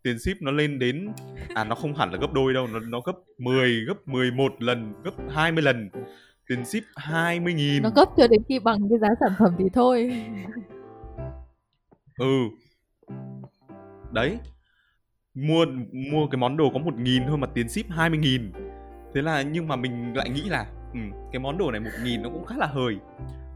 Tiền 0.03 0.19
ship 0.19 0.43
nó 0.43 0.51
lên 0.51 0.79
đến 0.79 1.09
à 1.55 1.65
nó 1.65 1.75
không 1.75 1.95
hẳn 1.95 2.13
là 2.13 2.19
gấp 2.19 2.33
đôi 2.33 2.55
đâu 2.55 2.67
nó 2.67 2.81
nó 2.81 3.01
gấp 3.01 3.13
10 3.39 3.85
gấp 3.85 4.09
11 4.09 4.63
lần 4.63 4.93
gấp 5.05 5.13
20 5.31 5.63
lần 5.63 5.91
tiền 6.49 6.65
ship 6.65 6.85
20 6.97 7.55
nghìn. 7.55 7.83
Nó 7.83 7.91
gấp 7.97 8.09
cho 8.17 8.27
đến 8.29 8.43
khi 8.49 8.59
bằng 8.59 8.89
cái 8.91 8.99
giá 8.99 9.09
sản 9.21 9.33
phẩm 9.39 9.55
thì 9.59 9.65
thôi. 9.75 10.25
Ừ. 12.19 12.49
Đấy. 14.13 14.39
Mua 15.35 15.67
mua 15.93 16.27
cái 16.31 16.39
món 16.39 16.57
đồ 16.57 16.71
có 16.73 16.79
một 16.79 16.95
nghìn 16.99 17.23
thôi 17.27 17.39
mà 17.39 17.47
tiền 17.55 17.69
ship 17.69 17.91
20 17.91 18.19
nghìn. 18.19 18.53
Thế 19.15 19.23
là 19.23 19.43
nhưng 19.43 19.69
mà 19.69 19.77
mình 19.77 20.17
lại 20.17 20.31
nghĩ 20.31 20.43
là 20.43 20.67
ừ, 20.93 21.01
cái 21.33 21.41
món 21.41 21.59
đồ 21.59 21.71
này 21.71 21.81
một 21.81 21.91
nghìn 22.05 22.23
nó 22.23 22.29
cũng 22.29 22.45
khá 22.45 22.57
là 22.57 22.67
hời. 22.67 22.97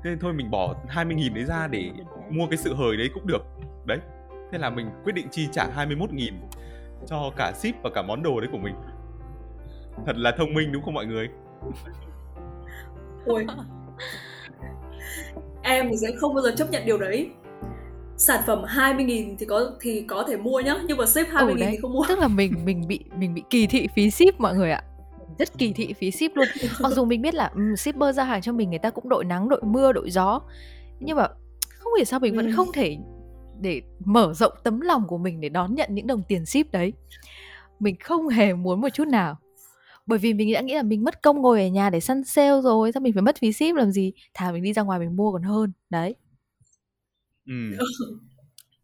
Thế 0.03 0.11
nên 0.11 0.19
thôi 0.19 0.33
mình 0.33 0.51
bỏ 0.51 0.75
20 0.89 1.15
nghìn 1.15 1.35
đấy 1.35 1.45
ra 1.45 1.67
để 1.67 1.91
mua 2.31 2.47
cái 2.47 2.57
sự 2.57 2.75
hời 2.75 2.97
đấy 2.97 3.11
cũng 3.15 3.27
được. 3.27 3.43
Đấy. 3.87 3.99
Thế 4.53 4.59
là 4.59 4.71
mình 4.71 4.91
quyết 5.05 5.13
định 5.13 5.27
chi 5.31 5.49
trả 5.53 5.67
21 5.75 6.13
nghìn 6.13 6.35
cho 7.07 7.31
cả 7.37 7.53
ship 7.53 7.83
và 7.83 7.91
cả 7.95 8.03
món 8.03 8.23
đồ 8.23 8.41
đấy 8.41 8.49
của 8.53 8.59
mình. 8.59 8.75
Thật 10.07 10.17
là 10.17 10.33
thông 10.39 10.55
minh 10.55 10.73
đúng 10.73 10.83
không 10.83 10.95
mọi 10.95 11.07
người 11.07 11.29
ôi. 13.27 13.47
Em 15.63 15.89
thì 15.91 15.97
sẽ 15.97 16.09
không 16.17 16.35
bao 16.35 16.43
giờ 16.43 16.55
chấp 16.57 16.71
nhận 16.71 16.87
điều 16.87 16.99
đấy. 16.99 17.31
Sản 18.17 18.43
phẩm 18.47 18.63
20 18.67 19.05
nghìn 19.05 19.37
thì 19.37 19.47
có 19.47 19.73
thì 19.81 20.05
có 20.09 20.25
thể 20.29 20.37
mua 20.37 20.61
nhá 20.61 20.75
nhưng 20.87 20.97
mà 20.97 21.07
ship 21.07 21.29
20 21.29 21.55
nghìn 21.55 21.67
thì 21.71 21.77
không 21.83 21.93
mua. 21.93 22.05
Tức 22.09 22.19
là 22.19 22.29
mình 22.29 22.55
mình 22.65 22.89
bị 22.89 23.05
mình 23.17 23.35
bị 23.35 23.43
kỳ 23.51 23.67
thị 23.67 23.89
phí 23.95 24.11
ship 24.11 24.41
mọi 24.41 24.55
người 24.55 24.71
ạ. 24.71 24.83
Rất 25.39 25.59
kỳ 25.59 25.73
thị 25.73 25.93
phí 25.93 26.11
ship 26.11 26.37
luôn. 26.37 26.49
Mặc 26.81 26.93
dù 26.93 27.05
mình 27.05 27.23
biết 27.23 27.35
là 27.35 27.51
um, 27.55 27.75
shipper 27.75 28.17
ra 28.17 28.25
hàng 28.25 28.43
cho 28.43 28.53
mình 28.53 28.71
người 28.71 28.79
ta 28.79 28.91
cũng 28.91 29.09
đội 29.09 29.25
nắng 29.25 29.49
đội 29.49 29.61
mưa 29.63 29.93
đội 29.93 30.11
gió. 30.11 30.41
Nhưng 31.01 31.17
mà 31.17 31.29
không 31.79 31.95
hiểu 31.97 32.05
sao 32.05 32.21
mình 32.21 32.37
vẫn 32.37 32.47
ừ. 32.47 32.53
không 32.57 32.73
thể 32.75 32.97
để 33.61 33.83
mở 34.05 34.33
rộng 34.35 34.53
tấm 34.65 34.81
lòng 34.81 35.07
của 35.07 35.19
mình 35.19 35.41
để 35.41 35.49
đón 35.49 35.75
nhận 35.75 35.95
những 35.95 36.07
đồng 36.07 36.23
tiền 36.29 36.47
ship 36.47 36.73
đấy. 36.73 36.93
Mình 37.81 37.97
không 38.01 38.29
hề 38.29 38.55
muốn 38.55 38.81
một 38.81 38.89
chút 38.89 39.09
nào 39.09 39.39
bởi 40.11 40.19
vì 40.19 40.35
mình 40.35 40.53
đã 40.53 40.61
nghĩ 40.61 40.75
là 40.75 40.83
mình 40.83 41.05
mất 41.05 41.23
công 41.23 41.43
ngồi 41.43 41.63
ở 41.63 41.69
nhà 41.69 41.91
để 41.91 42.01
săn 42.01 42.25
sale 42.25 42.61
rồi 42.63 42.93
sao 42.93 43.01
mình 43.01 43.13
phải 43.13 43.23
mất 43.23 43.37
phí 43.39 43.53
ship 43.53 43.75
làm 43.75 43.91
gì? 43.91 44.13
Thà 44.35 44.53
mình 44.53 44.63
đi 44.63 44.73
ra 44.73 44.83
ngoài 44.83 44.99
mình 44.99 45.17
mua 45.17 45.33
còn 45.33 45.43
hơn 45.43 45.73
đấy. 45.91 46.15
Ừ. 47.47 47.55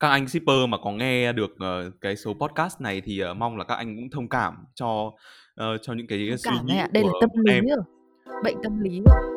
các 0.00 0.08
anh 0.08 0.28
shipper 0.28 0.56
mà 0.68 0.78
có 0.84 0.92
nghe 0.92 1.32
được 1.32 1.50
uh, 1.50 1.94
cái 2.00 2.16
số 2.16 2.34
podcast 2.34 2.80
này 2.80 3.00
thì 3.00 3.22
uh, 3.30 3.36
mong 3.36 3.56
là 3.56 3.64
các 3.64 3.74
anh 3.74 3.96
cũng 3.96 4.10
thông 4.10 4.28
cảm 4.28 4.54
cho 4.74 4.86
uh, 5.60 5.80
cho 5.82 5.92
những 5.92 6.06
cái 6.06 6.18
suy 6.38 6.50
nghĩ 6.64 6.74
đây 6.92 7.02
của 7.02 7.08
là 7.08 7.18
tâm 7.20 7.30
lý 7.44 7.52
em. 7.52 7.64
rồi 7.64 7.84
bệnh 8.44 8.56
tâm 8.62 8.80
lý 8.80 9.00
rồi 9.06 9.35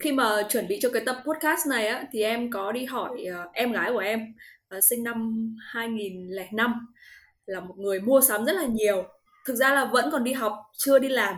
khi 0.00 0.12
mà 0.12 0.42
chuẩn 0.48 0.68
bị 0.68 0.78
cho 0.82 0.90
cái 0.92 1.02
tập 1.06 1.16
podcast 1.26 1.66
này 1.68 1.86
á 1.86 2.04
thì 2.12 2.22
em 2.22 2.50
có 2.50 2.72
đi 2.72 2.84
hỏi 2.84 3.10
uh, 3.10 3.52
em 3.52 3.72
gái 3.72 3.90
của 3.92 3.98
em 3.98 4.34
uh, 4.76 4.84
sinh 4.84 5.04
năm 5.04 5.48
2005 5.66 6.86
là 7.46 7.60
một 7.60 7.74
người 7.78 8.00
mua 8.00 8.20
sắm 8.20 8.44
rất 8.44 8.52
là 8.52 8.66
nhiều. 8.66 9.04
Thực 9.46 9.54
ra 9.54 9.74
là 9.74 9.84
vẫn 9.84 10.10
còn 10.12 10.24
đi 10.24 10.32
học 10.32 10.52
chưa 10.76 10.98
đi 10.98 11.08
làm. 11.08 11.36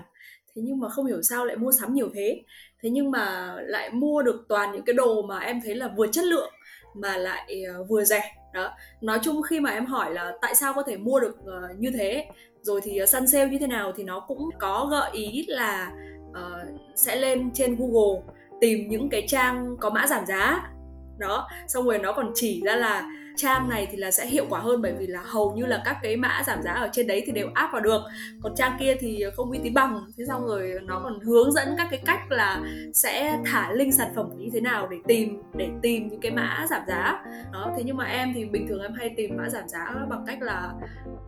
Thế 0.54 0.62
nhưng 0.64 0.80
mà 0.80 0.88
không 0.88 1.06
hiểu 1.06 1.22
sao 1.22 1.44
lại 1.44 1.56
mua 1.56 1.72
sắm 1.72 1.94
nhiều 1.94 2.10
thế. 2.14 2.42
Thế 2.82 2.90
nhưng 2.90 3.10
mà 3.10 3.54
lại 3.60 3.90
mua 3.90 4.22
được 4.22 4.44
toàn 4.48 4.72
những 4.72 4.84
cái 4.84 4.94
đồ 4.94 5.22
mà 5.22 5.38
em 5.38 5.60
thấy 5.64 5.74
là 5.74 5.88
vừa 5.96 6.06
chất 6.06 6.24
lượng 6.24 6.52
mà 6.94 7.16
lại 7.16 7.62
uh, 7.80 7.88
vừa 7.88 8.04
rẻ. 8.04 8.34
Đó. 8.54 8.72
Nói 9.00 9.18
chung 9.22 9.42
khi 9.42 9.60
mà 9.60 9.70
em 9.70 9.86
hỏi 9.86 10.14
là 10.14 10.32
tại 10.42 10.54
sao 10.54 10.72
có 10.72 10.82
thể 10.82 10.96
mua 10.96 11.20
được 11.20 11.36
uh, 11.40 11.78
như 11.78 11.90
thế 11.98 12.26
rồi 12.62 12.80
thì 12.84 13.02
uh, 13.02 13.08
săn 13.08 13.26
sale 13.26 13.48
như 13.48 13.58
thế 13.58 13.66
nào 13.66 13.92
thì 13.96 14.04
nó 14.04 14.20
cũng 14.20 14.50
có 14.58 14.88
gợi 14.90 15.10
ý 15.12 15.44
là 15.48 15.92
uh, 16.36 16.80
sẽ 16.94 17.16
lên 17.16 17.50
trên 17.54 17.76
Google 17.76 18.22
tìm 18.60 18.88
những 18.88 19.08
cái 19.10 19.24
trang 19.28 19.76
có 19.80 19.90
mã 19.90 20.06
giảm 20.06 20.26
giá. 20.26 20.70
Đó 21.18 21.48
xong 21.68 21.84
rồi 21.84 21.98
nó 21.98 22.12
còn 22.12 22.32
chỉ 22.34 22.62
ra 22.64 22.76
là 22.76 23.10
trang 23.36 23.68
này 23.68 23.88
thì 23.90 23.96
là 23.96 24.10
sẽ 24.10 24.26
hiệu 24.26 24.46
quả 24.50 24.60
hơn 24.60 24.82
bởi 24.82 24.92
vì 24.98 25.06
là 25.06 25.22
hầu 25.24 25.52
như 25.56 25.66
là 25.66 25.82
các 25.84 25.96
cái 26.02 26.16
mã 26.16 26.42
giảm 26.46 26.62
giá 26.62 26.72
ở 26.72 26.88
trên 26.92 27.06
đấy 27.06 27.22
thì 27.26 27.32
đều 27.32 27.48
áp 27.54 27.70
vào 27.72 27.82
được. 27.82 28.02
Còn 28.42 28.54
trang 28.54 28.76
kia 28.80 28.94
thì 29.00 29.24
không 29.34 29.50
uy 29.50 29.58
tín 29.62 29.74
bằng. 29.74 30.06
Thế 30.18 30.24
xong 30.28 30.46
rồi 30.46 30.72
nó 30.82 31.00
còn 31.02 31.20
hướng 31.20 31.52
dẫn 31.52 31.68
các 31.78 31.88
cái 31.90 32.02
cách 32.06 32.20
là 32.30 32.62
sẽ 32.94 33.38
thả 33.44 33.72
link 33.72 33.94
sản 33.94 34.12
phẩm 34.16 34.30
như 34.36 34.50
thế 34.52 34.60
nào 34.60 34.86
để 34.86 34.96
tìm 35.06 35.42
để 35.54 35.68
tìm 35.82 36.08
những 36.08 36.20
cái 36.20 36.32
mã 36.32 36.66
giảm 36.70 36.82
giá. 36.88 37.24
Đó 37.52 37.72
thế 37.76 37.82
nhưng 37.86 37.96
mà 37.96 38.04
em 38.04 38.32
thì 38.34 38.44
bình 38.44 38.68
thường 38.68 38.82
em 38.82 38.92
hay 38.92 39.14
tìm 39.16 39.36
mã 39.36 39.48
giảm 39.48 39.68
giá 39.68 39.94
bằng 40.10 40.24
cách 40.26 40.42
là 40.42 40.72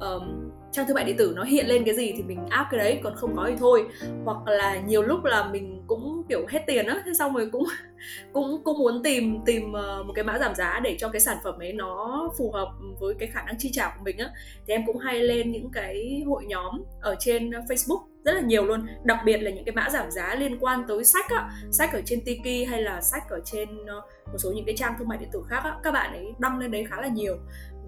um, 0.00 0.50
trang 0.72 0.87
thương 0.87 0.94
mại 0.94 1.04
điện 1.04 1.16
tử 1.16 1.33
nó 1.37 1.44
hiện 1.44 1.66
lên 1.66 1.85
cái 1.85 1.94
gì 1.94 2.12
thì 2.16 2.22
mình 2.22 2.46
áp 2.48 2.68
cái 2.70 2.78
đấy, 2.78 3.00
còn 3.02 3.14
không 3.16 3.37
có 3.37 3.44
thì 3.48 3.54
thôi. 3.59 3.85
Hoặc 4.24 4.46
là 4.46 4.81
nhiều 4.87 5.02
lúc 5.02 5.24
là 5.24 5.48
mình 5.48 5.83
cũng, 5.87 6.22
kiểu, 6.28 6.46
hết 6.48 6.64
tiền 6.66 6.87
á, 6.87 7.02
thế 7.04 7.12
xong 7.18 7.35
rồi 7.35 7.48
cũng 7.52 7.64
cũng 8.33 8.61
cũng 8.64 8.78
muốn 8.78 9.02
tìm 9.02 9.38
tìm 9.46 9.72
ờ, 9.72 10.02
một 10.02 10.12
cái 10.12 10.24
mã 10.24 10.38
giảm 10.38 10.54
giá 10.54 10.81
để 10.85 10.96
cho 10.98 11.09
cái 11.09 11.20
sản 11.20 11.37
phẩm 11.44 11.59
ấy 11.59 11.72
nó 11.72 12.28
phù 12.38 12.52
hợp 12.52 12.68
với 13.00 13.14
cái 13.18 13.28
khả 13.33 13.42
năng 13.42 13.59
chi 13.59 13.70
trả 13.72 13.88
của 13.88 14.04
mình 14.04 14.18
á. 14.18 14.31
Thì 14.66 14.74
em 14.74 14.83
cũng 14.87 14.98
hay 14.98 15.20
lên 15.20 15.52
những 15.52 15.70
cái 15.72 16.22
hội 16.26 16.44
nhóm 16.46 16.83
ở 17.00 17.16
trên 17.18 17.50
Facebook 17.50 18.00
rất 18.24 18.33
là 18.33 18.40
nhiều 18.40 18.64
luôn. 18.64 18.87
Đặc 19.04 19.18
biệt 19.24 19.38
là 19.38 19.50
những 19.50 19.64
cái 19.64 19.74
mã 19.74 19.90
giảm 19.90 20.11
giá 20.11 20.35
liên 20.35 20.59
quan 20.61 20.85
tới 20.88 21.04
sách 21.04 21.31
á. 21.31 21.50
Sách 21.70 21.92
ở 21.92 22.00
trên 22.04 22.20
Tiki 22.24 22.68
hay 22.68 22.83
là 22.83 23.00
sách 23.00 23.22
ở 23.31 23.40
trên 23.44 23.68
ờ, 23.87 24.00
một 24.33 24.38
số 24.38 24.52
những 24.54 24.64
cái 24.64 24.76
trang 24.76 24.94
thương 24.98 25.09
mại 25.09 25.18
điện 25.18 25.28
tử 25.33 25.42
khác 25.48 25.61
á, 25.64 25.76
các 25.83 25.90
bạn 25.90 26.12
ấy 26.12 26.26
đăng 26.38 26.59
lên 26.59 26.70
đấy 26.70 26.87
khá 26.90 27.00
là 27.00 27.09
nhiều 27.09 27.37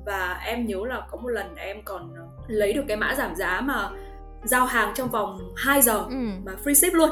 và 0.04 0.40
em 0.46 0.66
nhớ 0.66 0.78
là 0.86 1.06
có 1.10 1.18
một 1.18 1.28
lần 1.28 1.54
em 1.54 1.76
còn 1.84 2.14
ờ, 2.14 2.22
lấy 2.48 2.72
được 2.72 2.84
cái 2.88 2.96
mã 2.96 3.14
giảm 3.14 3.36
giá 3.36 3.60
mà 3.60 3.90
giao 4.44 4.66
hàng 4.66 4.92
trong 4.94 5.10
vòng 5.10 5.38
2 5.56 5.82
giờ 5.82 5.98
ừ. 5.98 6.16
mà 6.44 6.52
free 6.64 6.74
ship 6.74 6.94
luôn. 6.94 7.10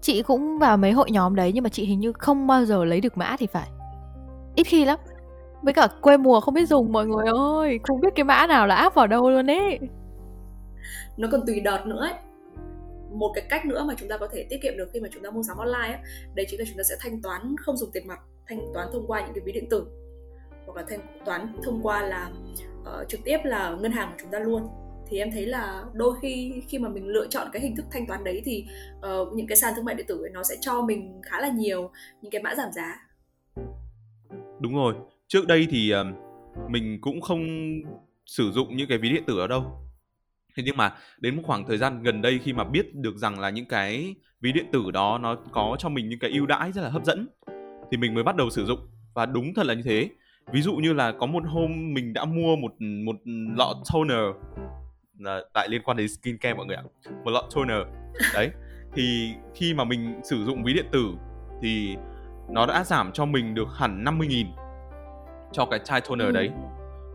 Chị 0.00 0.22
cũng 0.22 0.58
vào 0.58 0.76
mấy 0.76 0.92
hội 0.92 1.10
nhóm 1.10 1.34
đấy 1.34 1.52
nhưng 1.54 1.64
mà 1.64 1.70
chị 1.70 1.84
hình 1.84 2.00
như 2.00 2.12
không 2.12 2.46
bao 2.46 2.64
giờ 2.64 2.84
lấy 2.84 3.00
được 3.00 3.16
mã 3.16 3.36
thì 3.38 3.46
phải. 3.46 3.68
Ít 4.54 4.64
khi 4.64 4.84
lắm. 4.84 4.98
Với 5.62 5.74
cả 5.74 5.88
quê 6.00 6.16
mùa 6.16 6.40
không 6.40 6.54
biết 6.54 6.68
dùng 6.68 6.92
mọi 6.92 7.06
người 7.06 7.26
ơi 7.26 7.78
không 7.82 8.00
biết 8.00 8.08
cái 8.14 8.24
mã 8.24 8.46
nào 8.46 8.66
là 8.66 8.74
áp 8.74 8.94
vào 8.94 9.06
đâu 9.06 9.30
luôn 9.30 9.50
ấy. 9.50 9.78
Nó 11.16 11.28
còn 11.32 11.46
tùy 11.46 11.60
đợt 11.60 11.86
nữa 11.86 12.00
ấy. 12.00 12.14
Một 13.10 13.32
cái 13.34 13.44
cách 13.50 13.66
nữa 13.66 13.84
mà 13.88 13.94
chúng 13.98 14.08
ta 14.08 14.18
có 14.18 14.28
thể 14.32 14.46
tiết 14.50 14.56
kiệm 14.62 14.76
được 14.76 14.88
khi 14.92 15.00
mà 15.00 15.08
chúng 15.12 15.22
ta 15.22 15.30
mua 15.30 15.42
sắm 15.42 15.56
online 15.56 15.88
ấy, 15.88 15.98
đấy 16.34 16.46
chính 16.50 16.60
là 16.60 16.66
chúng 16.68 16.76
ta 16.76 16.82
sẽ 16.82 16.96
thanh 17.00 17.22
toán 17.22 17.56
không 17.58 17.76
dùng 17.76 17.90
tiền 17.92 18.06
mặt 18.06 18.18
thanh 18.46 18.60
toán 18.74 18.88
thông 18.92 19.06
qua 19.06 19.20
những 19.20 19.34
cái 19.34 19.42
ví 19.44 19.52
điện 19.52 19.68
tử 19.70 19.86
hoặc 20.68 20.80
là 20.80 20.86
thanh 20.88 21.24
toán 21.24 21.52
thông 21.62 21.80
qua 21.82 22.02
là 22.02 22.30
uh, 22.80 23.08
trực 23.08 23.20
tiếp 23.24 23.38
là 23.44 23.76
ngân 23.80 23.92
hàng 23.92 24.08
của 24.10 24.16
chúng 24.20 24.30
ta 24.30 24.38
luôn. 24.38 24.62
Thì 25.10 25.18
em 25.18 25.30
thấy 25.30 25.46
là 25.46 25.84
đôi 25.92 26.14
khi 26.22 26.52
khi 26.68 26.78
mà 26.78 26.88
mình 26.88 27.06
lựa 27.06 27.26
chọn 27.26 27.48
cái 27.52 27.62
hình 27.62 27.76
thức 27.76 27.86
thanh 27.92 28.06
toán 28.06 28.24
đấy 28.24 28.42
thì 28.44 28.64
uh, 28.98 29.32
những 29.32 29.46
cái 29.46 29.56
sàn 29.56 29.72
thương 29.76 29.84
mại 29.84 29.94
điện 29.94 30.06
tử 30.08 30.22
ấy 30.24 30.30
nó 30.30 30.42
sẽ 30.42 30.54
cho 30.60 30.82
mình 30.82 31.20
khá 31.22 31.40
là 31.40 31.48
nhiều 31.48 31.90
những 32.22 32.30
cái 32.30 32.42
mã 32.42 32.54
giảm 32.54 32.72
giá. 32.72 33.06
Đúng 34.60 34.74
rồi. 34.74 34.94
Trước 35.28 35.46
đây 35.46 35.66
thì 35.70 35.92
uh, 35.94 36.06
mình 36.70 36.98
cũng 37.00 37.20
không 37.20 37.46
sử 38.26 38.50
dụng 38.50 38.76
những 38.76 38.88
cái 38.88 38.98
ví 38.98 39.08
điện 39.08 39.24
tử 39.26 39.38
ở 39.38 39.46
đâu. 39.46 39.64
Thế 40.56 40.62
nhưng 40.66 40.76
mà 40.76 40.96
đến 41.18 41.36
một 41.36 41.42
khoảng 41.46 41.66
thời 41.66 41.78
gian 41.78 42.02
gần 42.02 42.22
đây 42.22 42.40
khi 42.42 42.52
mà 42.52 42.64
biết 42.64 42.94
được 42.94 43.16
rằng 43.16 43.40
là 43.40 43.50
những 43.50 43.66
cái 43.66 44.14
ví 44.40 44.52
điện 44.52 44.66
tử 44.72 44.90
đó 44.90 45.18
nó 45.18 45.36
có 45.52 45.76
cho 45.78 45.88
mình 45.88 46.08
những 46.08 46.18
cái 46.18 46.30
ưu 46.30 46.46
đãi 46.46 46.72
rất 46.72 46.82
là 46.82 46.88
hấp 46.88 47.04
dẫn 47.04 47.28
thì 47.90 47.96
mình 47.96 48.14
mới 48.14 48.24
bắt 48.24 48.36
đầu 48.36 48.50
sử 48.50 48.64
dụng. 48.64 48.78
Và 49.14 49.26
đúng 49.26 49.54
thật 49.54 49.66
là 49.66 49.74
như 49.74 49.82
thế 49.84 50.10
ví 50.52 50.62
dụ 50.62 50.74
như 50.74 50.92
là 50.92 51.12
có 51.12 51.26
một 51.26 51.42
hôm 51.46 51.94
mình 51.94 52.12
đã 52.12 52.24
mua 52.24 52.56
một 52.56 52.72
một 52.80 53.16
lọ 53.56 53.74
toner 53.92 54.34
là 55.18 55.40
tại 55.54 55.68
liên 55.68 55.82
quan 55.82 55.96
đến 55.96 56.08
skincare 56.08 56.54
mọi 56.54 56.66
người 56.66 56.76
ạ. 56.76 56.82
Một 57.24 57.30
lọ 57.30 57.48
toner. 57.54 57.78
Đấy 58.34 58.50
thì 58.92 59.34
khi 59.54 59.74
mà 59.74 59.84
mình 59.84 60.20
sử 60.24 60.44
dụng 60.44 60.64
ví 60.64 60.74
điện 60.74 60.86
tử 60.92 61.12
thì 61.62 61.96
nó 62.50 62.66
đã 62.66 62.84
giảm 62.84 63.12
cho 63.12 63.24
mình 63.24 63.54
được 63.54 63.68
hẳn 63.74 64.04
50.000 64.04 64.46
cho 65.52 65.66
cái 65.66 65.80
chai 65.84 66.00
toner 66.00 66.26
ừ. 66.26 66.32
đấy 66.32 66.50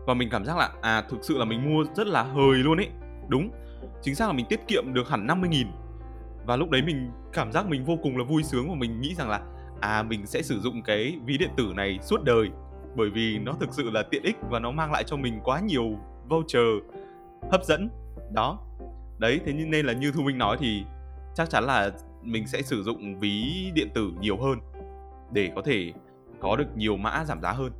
và 0.06 0.14
mình 0.14 0.28
cảm 0.30 0.44
giác 0.44 0.56
là 0.56 0.70
à 0.82 1.02
thực 1.10 1.18
sự 1.24 1.38
là 1.38 1.44
mình 1.44 1.74
mua 1.74 1.84
rất 1.94 2.06
là 2.06 2.22
hời 2.22 2.58
luôn 2.58 2.78
ấy. 2.78 2.88
Đúng 3.28 3.50
chính 4.02 4.14
xác 4.14 4.26
là 4.26 4.32
mình 4.32 4.46
tiết 4.48 4.60
kiệm 4.68 4.84
được 4.94 5.08
hẳn 5.08 5.26
50.000 5.26 5.66
và 6.46 6.56
lúc 6.56 6.70
đấy 6.70 6.82
mình 6.82 7.10
cảm 7.32 7.52
giác 7.52 7.66
mình 7.66 7.84
vô 7.84 7.98
cùng 8.02 8.16
là 8.16 8.24
vui 8.24 8.42
sướng 8.42 8.68
và 8.68 8.74
mình 8.74 9.00
nghĩ 9.00 9.14
rằng 9.14 9.30
là 9.30 9.40
à 9.80 10.02
mình 10.02 10.26
sẽ 10.26 10.42
sử 10.42 10.60
dụng 10.60 10.82
cái 10.82 11.16
ví 11.24 11.38
điện 11.38 11.50
tử 11.56 11.72
này 11.76 11.98
suốt 12.02 12.24
đời 12.24 12.50
bởi 12.96 13.10
vì 13.10 13.38
nó 13.38 13.52
thực 13.60 13.68
sự 13.72 13.90
là 13.90 14.02
tiện 14.02 14.22
ích 14.22 14.36
và 14.50 14.58
nó 14.58 14.70
mang 14.70 14.92
lại 14.92 15.04
cho 15.06 15.16
mình 15.16 15.40
quá 15.44 15.60
nhiều 15.60 15.98
voucher 16.28 16.66
hấp 17.50 17.64
dẫn. 17.64 17.88
Đó. 18.32 18.58
Đấy 19.18 19.40
thế 19.46 19.52
nên 19.52 19.86
là 19.86 19.92
như 19.92 20.12
thu 20.12 20.22
minh 20.22 20.38
nói 20.38 20.56
thì 20.60 20.82
chắc 21.34 21.50
chắn 21.50 21.64
là 21.64 21.90
mình 22.22 22.46
sẽ 22.46 22.62
sử 22.62 22.82
dụng 22.82 23.20
ví 23.20 23.70
điện 23.74 23.88
tử 23.94 24.10
nhiều 24.20 24.36
hơn 24.36 24.58
để 25.32 25.50
có 25.56 25.62
thể 25.62 25.92
có 26.40 26.56
được 26.56 26.76
nhiều 26.76 26.96
mã 26.96 27.24
giảm 27.24 27.42
giá 27.42 27.52
hơn. 27.52 27.72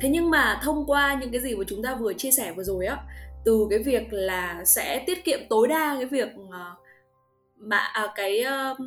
Thế 0.00 0.08
nhưng 0.08 0.30
mà 0.30 0.60
thông 0.62 0.86
qua 0.86 1.14
những 1.20 1.32
cái 1.32 1.40
gì 1.40 1.56
mà 1.56 1.64
chúng 1.66 1.82
ta 1.82 1.94
vừa 1.94 2.12
chia 2.12 2.30
sẻ 2.30 2.52
vừa 2.52 2.62
rồi 2.62 2.86
á 2.86 2.96
từ 3.44 3.66
cái 3.70 3.78
việc 3.78 4.06
là 4.10 4.64
sẽ 4.64 5.04
tiết 5.06 5.24
kiệm 5.24 5.40
tối 5.50 5.68
đa 5.68 5.96
cái 5.98 6.06
việc 6.06 6.28
ờ, 6.50 6.74
mà 7.56 7.76
à, 7.76 8.06
cái 8.14 8.44
uh, 8.72 8.78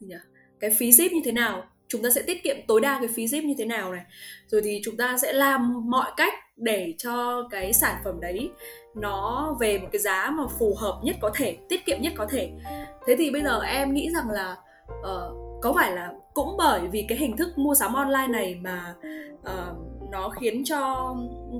gì 0.00 0.06
nhỉ? 0.06 0.14
cái 0.60 0.70
phí 0.78 0.92
ship 0.92 1.12
như 1.12 1.20
thế 1.24 1.32
nào 1.32 1.64
chúng 1.88 2.02
ta 2.02 2.10
sẽ 2.10 2.22
tiết 2.22 2.42
kiệm 2.42 2.56
tối 2.66 2.80
đa 2.80 2.98
cái 2.98 3.08
phí 3.08 3.28
ship 3.28 3.44
như 3.44 3.54
thế 3.58 3.64
nào 3.64 3.92
này 3.92 4.04
rồi 4.46 4.60
thì 4.64 4.80
chúng 4.84 4.96
ta 4.96 5.18
sẽ 5.22 5.32
làm 5.32 5.90
mọi 5.90 6.10
cách 6.16 6.34
để 6.56 6.94
cho 6.98 7.48
cái 7.50 7.72
sản 7.72 7.96
phẩm 8.04 8.20
đấy 8.20 8.50
nó 8.94 9.56
về 9.60 9.78
một 9.78 9.88
cái 9.92 10.00
giá 10.00 10.30
mà 10.30 10.44
phù 10.58 10.74
hợp 10.78 11.00
nhất 11.02 11.16
có 11.20 11.30
thể 11.34 11.56
tiết 11.68 11.84
kiệm 11.86 12.00
nhất 12.00 12.12
có 12.16 12.26
thể 12.30 12.50
thế 13.06 13.16
thì 13.18 13.30
bây 13.30 13.42
giờ 13.42 13.60
em 13.60 13.94
nghĩ 13.94 14.10
rằng 14.14 14.30
là 14.30 14.56
uh, 15.00 15.62
có 15.62 15.72
phải 15.72 15.92
là 15.92 16.12
cũng 16.34 16.56
bởi 16.58 16.80
vì 16.92 17.04
cái 17.08 17.18
hình 17.18 17.36
thức 17.36 17.58
mua 17.58 17.74
sắm 17.74 17.94
online 17.94 18.28
này 18.28 18.60
mà 18.62 18.94
uh, 19.40 19.76
nó 20.10 20.28
khiến 20.28 20.64
cho 20.64 21.14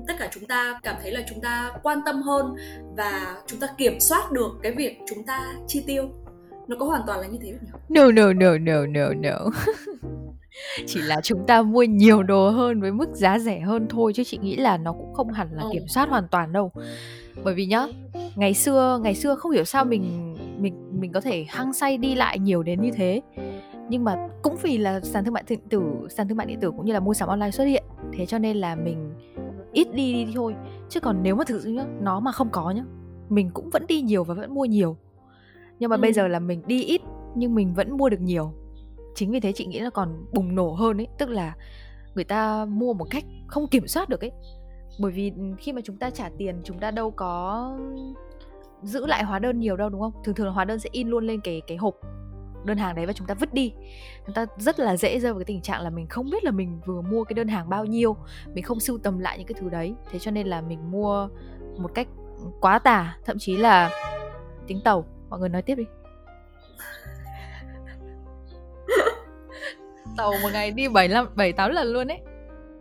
tất 0.07 0.13
cả 0.19 0.29
chúng 0.33 0.45
ta 0.45 0.79
cảm 0.83 0.95
thấy 1.01 1.11
là 1.11 1.21
chúng 1.29 1.41
ta 1.41 1.71
quan 1.83 1.99
tâm 2.05 2.21
hơn 2.21 2.55
và 2.97 3.35
chúng 3.47 3.59
ta 3.59 3.67
kiểm 3.77 3.99
soát 3.99 4.31
được 4.31 4.51
cái 4.63 4.71
việc 4.71 4.97
chúng 5.09 5.23
ta 5.23 5.53
chi 5.67 5.83
tiêu 5.87 6.09
nó 6.67 6.75
có 6.79 6.85
hoàn 6.85 7.01
toàn 7.07 7.19
là 7.19 7.27
như 7.27 7.37
thế 7.41 7.51
không 7.51 7.65
nhỉ? 7.65 7.71
No 7.89 8.11
no 8.11 8.33
no 8.33 8.57
no 8.57 8.85
no 8.85 9.13
no. 9.13 9.51
chỉ 10.85 11.01
là 11.01 11.15
chúng 11.23 11.45
ta 11.47 11.61
mua 11.61 11.83
nhiều 11.83 12.23
đồ 12.23 12.49
hơn 12.49 12.81
với 12.81 12.91
mức 12.91 13.09
giá 13.13 13.39
rẻ 13.39 13.59
hơn 13.59 13.87
thôi 13.89 14.13
chứ 14.15 14.23
chị 14.23 14.37
nghĩ 14.37 14.55
là 14.55 14.77
nó 14.77 14.93
cũng 14.93 15.13
không 15.13 15.31
hẳn 15.31 15.47
là 15.51 15.63
kiểm 15.73 15.87
soát 15.87 16.09
hoàn 16.09 16.27
toàn 16.27 16.53
đâu. 16.53 16.71
Bởi 17.43 17.53
vì 17.53 17.65
nhá 17.65 17.87
ngày 18.35 18.53
xưa 18.53 18.99
ngày 19.03 19.15
xưa 19.15 19.35
không 19.35 19.51
hiểu 19.51 19.63
sao 19.63 19.85
mình 19.85 20.35
mình 20.57 20.99
mình 20.99 21.11
có 21.11 21.21
thể 21.21 21.45
hăng 21.49 21.73
say 21.73 21.97
đi 21.97 22.15
lại 22.15 22.39
nhiều 22.39 22.63
đến 22.63 22.81
như 22.81 22.91
thế. 22.91 23.21
Nhưng 23.89 24.03
mà 24.03 24.27
cũng 24.41 24.55
vì 24.61 24.77
là 24.77 24.99
sàn 24.99 25.25
thương 25.25 25.33
mại 25.33 25.43
điện 25.47 25.59
tử 25.69 25.81
sàn 26.09 26.27
thương 26.27 26.37
mại 26.37 26.47
điện 26.47 26.59
tử 26.59 26.71
cũng 26.71 26.85
như 26.85 26.93
là 26.93 26.99
mua 26.99 27.13
sắm 27.13 27.29
online 27.29 27.51
xuất 27.51 27.63
hiện 27.65 27.83
thế 28.13 28.25
cho 28.25 28.39
nên 28.39 28.57
là 28.57 28.75
mình 28.75 29.13
ít 29.73 29.93
đi 29.93 30.13
đi 30.13 30.31
thôi. 30.35 30.55
Chứ 30.89 30.99
còn 30.99 31.23
nếu 31.23 31.35
mà 31.35 31.43
thực 31.43 31.61
sự 31.61 31.69
nhá 31.69 31.85
nó 32.01 32.19
mà 32.19 32.31
không 32.31 32.49
có 32.51 32.71
nhá 32.71 32.83
mình 33.29 33.49
cũng 33.53 33.69
vẫn 33.69 33.85
đi 33.87 34.01
nhiều 34.01 34.23
và 34.23 34.33
vẫn 34.33 34.53
mua 34.53 34.65
nhiều. 34.65 34.97
Nhưng 35.79 35.89
mà 35.89 35.95
ừ. 35.95 36.01
bây 36.01 36.13
giờ 36.13 36.27
là 36.27 36.39
mình 36.39 36.61
đi 36.67 36.83
ít 36.83 37.01
nhưng 37.35 37.55
mình 37.55 37.73
vẫn 37.73 37.97
mua 37.97 38.09
được 38.09 38.21
nhiều 38.21 38.53
chính 39.15 39.31
vì 39.31 39.39
thế 39.39 39.51
chị 39.51 39.65
nghĩ 39.65 39.79
là 39.79 39.89
còn 39.89 40.25
bùng 40.33 40.55
nổ 40.55 40.71
hơn 40.71 40.97
ấy, 40.97 41.07
tức 41.17 41.29
là 41.29 41.55
người 42.15 42.23
ta 42.23 42.65
mua 42.65 42.93
một 42.93 43.05
cách 43.09 43.23
không 43.47 43.67
kiểm 43.67 43.87
soát 43.87 44.09
được 44.09 44.21
ấy. 44.21 44.31
Bởi 44.99 45.11
vì 45.11 45.33
khi 45.57 45.73
mà 45.73 45.81
chúng 45.83 45.97
ta 45.97 46.09
trả 46.09 46.29
tiền, 46.37 46.61
chúng 46.63 46.79
ta 46.79 46.91
đâu 46.91 47.11
có 47.11 47.77
giữ 48.83 49.05
lại 49.05 49.23
hóa 49.23 49.39
đơn 49.39 49.59
nhiều 49.59 49.77
đâu, 49.77 49.89
đúng 49.89 50.01
không? 50.01 50.13
Thường 50.23 50.35
thường 50.35 50.47
là 50.47 50.53
hóa 50.53 50.65
đơn 50.65 50.79
sẽ 50.79 50.89
in 50.91 51.07
luôn 51.07 51.27
lên 51.27 51.41
cái 51.41 51.61
cái 51.67 51.77
hộp 51.77 51.95
đơn 52.65 52.77
hàng 52.77 52.95
đấy 52.95 53.05
và 53.05 53.13
chúng 53.13 53.27
ta 53.27 53.33
vứt 53.33 53.53
đi. 53.53 53.73
Chúng 54.25 54.35
ta 54.35 54.45
rất 54.57 54.79
là 54.79 54.97
dễ 54.97 55.19
rơi 55.19 55.33
vào 55.33 55.39
cái 55.39 55.45
tình 55.45 55.61
trạng 55.61 55.81
là 55.81 55.89
mình 55.89 56.07
không 56.07 56.29
biết 56.31 56.43
là 56.43 56.51
mình 56.51 56.79
vừa 56.85 57.01
mua 57.01 57.23
cái 57.23 57.33
đơn 57.33 57.47
hàng 57.47 57.69
bao 57.69 57.85
nhiêu, 57.85 58.15
mình 58.53 58.63
không 58.63 58.79
sưu 58.79 58.97
tầm 58.97 59.19
lại 59.19 59.37
những 59.37 59.47
cái 59.47 59.55
thứ 59.61 59.69
đấy. 59.69 59.93
Thế 60.11 60.19
cho 60.19 60.31
nên 60.31 60.47
là 60.47 60.61
mình 60.61 60.91
mua 60.91 61.27
một 61.77 61.91
cách 61.95 62.07
quá 62.61 62.79
tả 62.79 63.17
thậm 63.25 63.37
chí 63.39 63.57
là 63.57 63.89
tính 64.67 64.79
tàu. 64.83 65.05
Mọi 65.29 65.39
người 65.39 65.49
nói 65.49 65.61
tiếp 65.61 65.75
đi. 65.75 65.83
Tàu 70.19 70.33
một 70.43 70.49
ngày 70.53 70.71
đi 70.71 70.87
bảy 70.87 71.07
năm 71.07 71.27
bảy 71.35 71.53
tám 71.53 71.71
lần 71.71 71.87
luôn 71.87 72.07
ấy. 72.07 72.19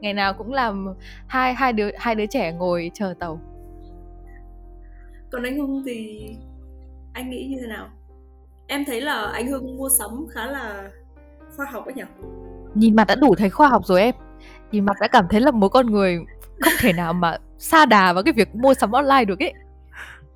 Ngày 0.01 0.15
nào 0.15 0.35
cũng 0.35 0.53
làm 0.53 0.95
hai 1.27 1.55
hai 1.55 1.73
đứa 1.73 1.91
hai 1.99 2.15
đứa 2.15 2.27
trẻ 2.27 2.53
ngồi 2.53 2.91
chờ 2.95 3.15
tàu. 3.19 3.41
Còn 5.33 5.43
anh 5.43 5.57
hưng 5.57 5.83
thì 5.87 6.21
anh 7.13 7.31
nghĩ 7.31 7.47
như 7.47 7.57
thế 7.61 7.67
nào? 7.67 7.89
Em 8.67 8.85
thấy 8.85 9.01
là 9.01 9.31
anh 9.33 9.47
hưng 9.47 9.77
mua 9.77 9.89
sắm 9.99 10.27
khá 10.31 10.47
là 10.47 10.91
khoa 11.57 11.67
học 11.73 11.85
ấy 11.85 11.95
nhỉ? 11.95 12.03
Nhìn 12.75 12.97
mặt 12.97 13.05
đã 13.09 13.15
đủ 13.15 13.35
thấy 13.35 13.51
khoa 13.51 13.69
học 13.69 13.87
rồi 13.87 14.03
em. 14.03 14.15
Nhìn 14.73 14.85
mặt 14.85 14.97
đã 15.01 15.09
cảm 15.09 15.27
thấy 15.31 15.41
là 15.41 15.51
một 15.51 15.69
con 15.69 15.87
người 15.87 16.19
không 16.61 16.73
thể 16.81 16.93
nào 16.93 17.13
mà 17.13 17.37
xa 17.59 17.87
đà 17.87 18.13
vào 18.13 18.23
cái 18.23 18.33
việc 18.33 18.55
mua 18.55 18.75
sắm 18.75 18.93
online 18.93 19.25
được 19.25 19.39
ấy 19.39 19.53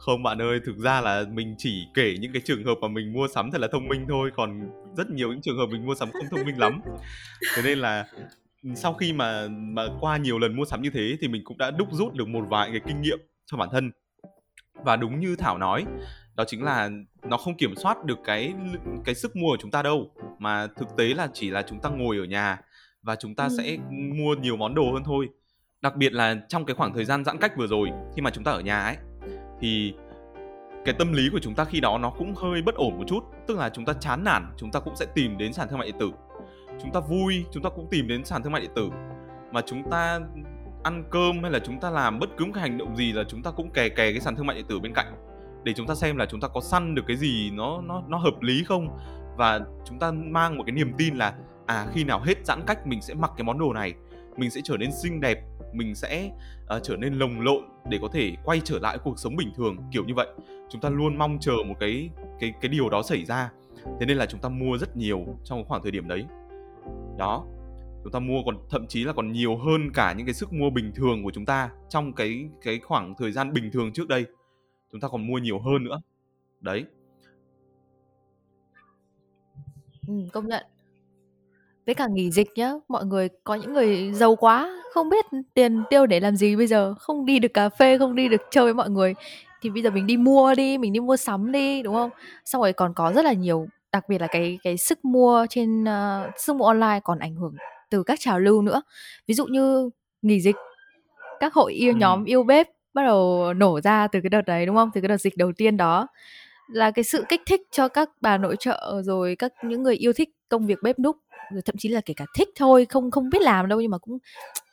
không 0.03 0.23
bạn 0.23 0.43
ơi 0.43 0.61
thực 0.65 0.77
ra 0.79 1.01
là 1.01 1.25
mình 1.33 1.55
chỉ 1.59 1.87
kể 1.95 2.17
những 2.21 2.33
cái 2.33 2.43
trường 2.45 2.65
hợp 2.65 2.75
mà 2.81 2.88
mình 2.88 3.12
mua 3.12 3.29
sắm 3.35 3.51
thật 3.51 3.61
là 3.61 3.69
thông 3.73 3.88
minh 3.88 4.07
thôi 4.09 4.31
còn 4.37 4.71
rất 4.97 5.11
nhiều 5.11 5.29
những 5.29 5.43
trường 5.43 5.59
hợp 5.59 5.67
mình 5.67 5.87
mua 5.87 5.95
sắm 5.95 6.11
không 6.12 6.27
thông 6.31 6.47
minh 6.47 6.59
lắm. 6.59 6.81
Thế 7.57 7.62
nên 7.62 7.79
là 7.79 8.07
sau 8.77 8.95
khi 8.95 9.12
mà 9.12 9.49
mà 9.49 9.83
qua 10.01 10.17
nhiều 10.17 10.38
lần 10.38 10.57
mua 10.57 10.65
sắm 10.65 10.83
như 10.83 10.91
thế 10.91 11.17
thì 11.21 11.29
mình 11.29 11.45
cũng 11.45 11.59
đã 11.59 11.71
đúc 11.71 11.88
rút 11.93 12.15
được 12.15 12.29
một 12.29 12.45
vài 12.49 12.71
cái 12.71 12.81
kinh 12.87 13.01
nghiệm 13.03 13.19
cho 13.47 13.57
bản 13.57 13.69
thân. 13.73 13.91
Và 14.75 14.97
đúng 14.97 15.21
như 15.21 15.37
thảo 15.37 15.59
nói 15.59 15.85
đó 16.35 16.45
chính 16.47 16.62
là 16.62 16.91
nó 17.23 17.37
không 17.37 17.57
kiểm 17.57 17.75
soát 17.77 18.05
được 18.05 18.19
cái 18.25 18.55
cái 19.05 19.15
sức 19.15 19.37
mua 19.37 19.49
của 19.51 19.59
chúng 19.61 19.71
ta 19.71 19.83
đâu 19.83 20.11
mà 20.38 20.67
thực 20.67 20.88
tế 20.96 21.05
là 21.05 21.29
chỉ 21.35 21.50
là 21.50 21.63
chúng 21.63 21.81
ta 21.81 21.90
ngồi 21.90 22.17
ở 22.17 22.25
nhà 22.25 22.61
và 23.03 23.17
chúng 23.17 23.35
ta 23.35 23.44
ừ. 23.44 23.57
sẽ 23.59 23.77
mua 23.90 24.35
nhiều 24.35 24.57
món 24.57 24.75
đồ 24.75 24.92
hơn 24.92 25.03
thôi. 25.05 25.29
Đặc 25.81 25.96
biệt 25.96 26.13
là 26.13 26.37
trong 26.48 26.65
cái 26.65 26.77
khoảng 26.77 26.94
thời 26.94 27.05
gian 27.05 27.25
giãn 27.25 27.38
cách 27.38 27.57
vừa 27.57 27.67
rồi 27.67 27.90
khi 28.17 28.23
mà 28.23 28.31
chúng 28.31 28.44
ta 28.44 28.53
ở 28.53 28.61
nhà 28.61 28.81
ấy 28.81 28.96
thì 29.63 29.94
cái 30.85 30.94
tâm 30.98 31.13
lý 31.13 31.29
của 31.33 31.38
chúng 31.38 31.54
ta 31.54 31.65
khi 31.65 31.81
đó 31.81 31.98
nó 31.98 32.10
cũng 32.10 32.35
hơi 32.35 32.63
bất 32.63 32.75
ổn 32.75 32.98
một 32.98 33.04
chút 33.06 33.25
tức 33.46 33.58
là 33.58 33.71
chúng 33.71 33.85
ta 33.85 33.92
chán 33.92 34.25
nản 34.25 34.52
chúng 34.56 34.71
ta 34.71 34.81
cũng 34.81 34.96
sẽ 34.96 35.06
tìm 35.15 35.38
đến 35.38 35.52
sàn 35.52 35.69
thương 35.69 35.79
mại 35.79 35.87
điện 35.88 35.96
tử 36.00 36.10
chúng 36.83 36.92
ta 36.92 37.00
vui 37.00 37.44
chúng 37.52 37.63
ta 37.63 37.71
cũng 37.71 37.87
tìm 37.90 38.08
đến 38.08 38.25
sàn 38.25 38.42
thương 38.42 38.52
mại 38.52 38.63
điện 38.63 38.71
tử 38.75 38.90
mà 39.52 39.60
chúng 39.67 39.90
ta 39.90 40.21
ăn 40.83 41.04
cơm 41.10 41.42
hay 41.42 41.50
là 41.50 41.58
chúng 41.58 41.81
ta 41.81 41.90
làm 41.90 42.19
bất 42.19 42.31
cứ 42.37 42.44
một 42.44 42.50
cái 42.54 42.63
hành 42.63 42.79
động 42.79 42.96
gì 42.96 43.13
là 43.13 43.25
chúng 43.29 43.42
ta 43.42 43.50
cũng 43.50 43.71
kè 43.71 43.88
kè 43.88 44.13
cái 44.13 44.21
sàn 44.21 44.37
thương 44.37 44.46
mại 44.46 44.56
điện 44.56 44.67
tử 44.69 44.81
bên 44.81 44.92
cạnh 44.94 45.15
để 45.65 45.73
chúng 45.73 45.87
ta 45.87 45.94
xem 45.94 46.17
là 46.17 46.27
chúng 46.27 46.40
ta 46.40 46.48
có 46.48 46.60
săn 46.60 46.94
được 46.94 47.02
cái 47.06 47.17
gì 47.17 47.50
nó 47.50 47.81
nó 47.81 48.02
nó 48.08 48.19
hợp 48.19 48.40
lý 48.40 48.65
không 48.65 48.88
và 49.37 49.60
chúng 49.85 49.98
ta 49.98 50.13
mang 50.13 50.56
một 50.56 50.65
cái 50.67 50.73
niềm 50.73 50.92
tin 50.98 51.15
là 51.17 51.35
à 51.67 51.87
khi 51.92 52.04
nào 52.04 52.21
hết 52.21 52.46
giãn 52.46 52.60
cách 52.67 52.87
mình 52.87 53.02
sẽ 53.02 53.15
mặc 53.15 53.31
cái 53.37 53.44
món 53.44 53.58
đồ 53.58 53.73
này 53.73 53.94
mình 54.37 54.50
sẽ 54.50 54.60
trở 54.65 54.77
nên 54.77 54.90
xinh 55.02 55.21
đẹp 55.21 55.38
mình 55.73 55.94
sẽ 55.94 56.31
uh, 56.77 56.83
trở 56.83 56.96
nên 56.96 57.14
lồng 57.14 57.40
lộn 57.40 57.64
để 57.88 57.98
có 58.02 58.08
thể 58.12 58.33
quay 58.44 58.60
trở 58.64 58.79
lại 58.79 58.98
cuộc 59.04 59.18
sống 59.18 59.37
bình 59.37 59.52
thường 59.56 59.77
kiểu 59.92 60.04
như 60.04 60.14
vậy. 60.14 60.29
Chúng 60.70 60.81
ta 60.81 60.88
luôn 60.88 61.18
mong 61.18 61.38
chờ 61.40 61.52
một 61.66 61.75
cái 61.81 62.10
cái 62.40 62.52
cái 62.60 62.68
điều 62.68 62.88
đó 62.88 63.02
xảy 63.02 63.25
ra. 63.25 63.50
Thế 64.00 64.06
nên 64.06 64.16
là 64.16 64.27
chúng 64.27 64.40
ta 64.40 64.48
mua 64.48 64.79
rất 64.79 64.96
nhiều 64.96 65.27
trong 65.44 65.64
khoảng 65.64 65.83
thời 65.83 65.92
điểm 65.92 66.08
đấy. 66.08 66.25
Đó. 67.18 67.46
Chúng 68.02 68.12
ta 68.12 68.18
mua 68.18 68.42
còn 68.46 68.56
thậm 68.70 68.87
chí 68.87 69.04
là 69.04 69.12
còn 69.12 69.33
nhiều 69.33 69.56
hơn 69.56 69.90
cả 69.94 70.12
những 70.12 70.27
cái 70.27 70.35
sức 70.35 70.52
mua 70.52 70.70
bình 70.70 70.92
thường 70.94 71.25
của 71.25 71.31
chúng 71.31 71.46
ta 71.46 71.70
trong 71.88 72.12
cái 72.12 72.48
cái 72.62 72.79
khoảng 72.79 73.14
thời 73.18 73.33
gian 73.33 73.52
bình 73.52 73.70
thường 73.73 73.92
trước 73.92 74.08
đây. 74.08 74.27
Chúng 74.92 75.00
ta 75.00 75.08
còn 75.08 75.27
mua 75.27 75.38
nhiều 75.38 75.58
hơn 75.58 75.85
nữa. 75.85 76.00
Đấy. 76.60 76.85
Ừ, 80.06 80.14
công 80.33 80.46
nhận 80.46 80.66
với 81.87 81.94
cả 81.94 82.06
nghỉ 82.06 82.30
dịch 82.30 82.48
nhá 82.54 82.72
mọi 82.88 83.04
người 83.04 83.28
có 83.44 83.54
những 83.54 83.72
người 83.72 84.12
giàu 84.12 84.37
quá 84.37 84.83
không 84.92 85.08
biết 85.08 85.24
tiền 85.54 85.83
tiêu 85.90 86.06
để 86.06 86.20
làm 86.20 86.37
gì 86.37 86.56
bây 86.56 86.66
giờ 86.66 86.94
không 86.98 87.26
đi 87.26 87.38
được 87.38 87.54
cà 87.54 87.68
phê 87.68 87.98
không 87.98 88.14
đi 88.14 88.28
được 88.28 88.40
chơi 88.50 88.64
với 88.64 88.74
mọi 88.74 88.90
người. 88.90 89.14
Thì 89.62 89.70
bây 89.70 89.83
giờ 89.83 89.90
mình 89.90 90.06
đi 90.06 90.16
mua 90.16 90.54
đi 90.54 90.78
mình 90.78 90.92
đi 90.92 91.00
mua 91.00 91.16
sắm 91.16 91.52
đi 91.52 91.83
đúng 91.83 91.94
không? 91.94 92.10
Xong 92.44 92.62
rồi 92.62 92.72
còn 92.72 92.94
có 92.94 93.12
rất 93.12 93.24
là 93.24 93.33
nhiều 93.33 93.66
đặc 93.92 94.08
biệt 94.08 94.20
là 94.20 94.26
cái 94.26 94.58
cái 94.62 94.76
sức 94.76 95.04
mua 95.04 95.46
trên 95.50 95.85
uh, 95.85 96.30
sức 96.38 96.56
mua 96.56 96.64
online 96.64 97.00
còn 97.04 97.18
ảnh 97.18 97.35
hưởng 97.35 97.54
từ 97.90 98.02
các 98.02 98.20
trào 98.20 98.38
lưu 98.38 98.62
nữa. 98.62 98.83
Ví 99.26 99.35
dụ 99.35 99.46
như 99.46 99.90
nghỉ 100.22 100.40
dịch 100.40 100.56
các 101.40 101.54
hội 101.54 101.72
yêu 101.72 101.92
ừ. 101.92 101.98
nhóm 101.98 102.24
yêu 102.24 102.42
bếp 102.42 102.68
bắt 102.94 103.02
đầu 103.02 103.54
nổ 103.54 103.80
ra 103.80 104.06
từ 104.06 104.20
cái 104.22 104.30
đợt 104.30 104.42
đấy 104.46 104.66
đúng 104.66 104.76
không? 104.76 104.90
Từ 104.94 105.00
cái 105.00 105.08
đợt 105.08 105.20
dịch 105.20 105.37
đầu 105.37 105.52
tiên 105.56 105.76
đó. 105.76 106.06
Là 106.68 106.90
cái 106.90 107.04
sự 107.04 107.24
kích 107.28 107.40
thích 107.46 107.60
cho 107.70 107.88
các 107.88 108.10
bà 108.20 108.38
nội 108.38 108.56
trợ 108.58 109.02
rồi 109.04 109.37
các 109.38 109.52
những 109.64 109.83
người 109.83 109.94
yêu 109.94 110.12
thích 110.12 110.28
công 110.48 110.66
việc 110.66 110.78
bếp 110.83 110.98
núc 110.98 111.16
thậm 111.65 111.75
chí 111.79 111.88
là 111.88 112.01
kể 112.05 112.15
cả 112.17 112.27
thích 112.38 112.49
thôi 112.57 112.87
không 112.88 113.11
không 113.11 113.31
biết 113.31 113.43
làm 113.43 113.69
đâu 113.69 113.81
nhưng 113.81 113.90
mà 113.90 113.99
cũng 113.99 114.19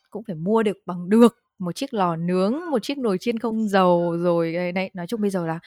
cũng 0.10 0.24
phải 0.28 0.36
mua 0.36 0.64
được 0.64 0.78
bằng 0.86 1.10
được 1.10 1.38
một 1.60 1.76
chiếc 1.76 1.94
lò 1.94 2.16
nướng 2.16 2.54
một 2.72 2.84
chiếc 2.84 2.98
nồi 2.98 3.18
chiên 3.18 3.40
không 3.40 3.68
dầu 3.68 4.18
rồi 4.18 4.72
đấy. 4.72 4.92
Nói 4.94 5.08
chung 5.08 5.22
bây 5.22 5.30
giờ 5.30 5.48
là 5.48 5.60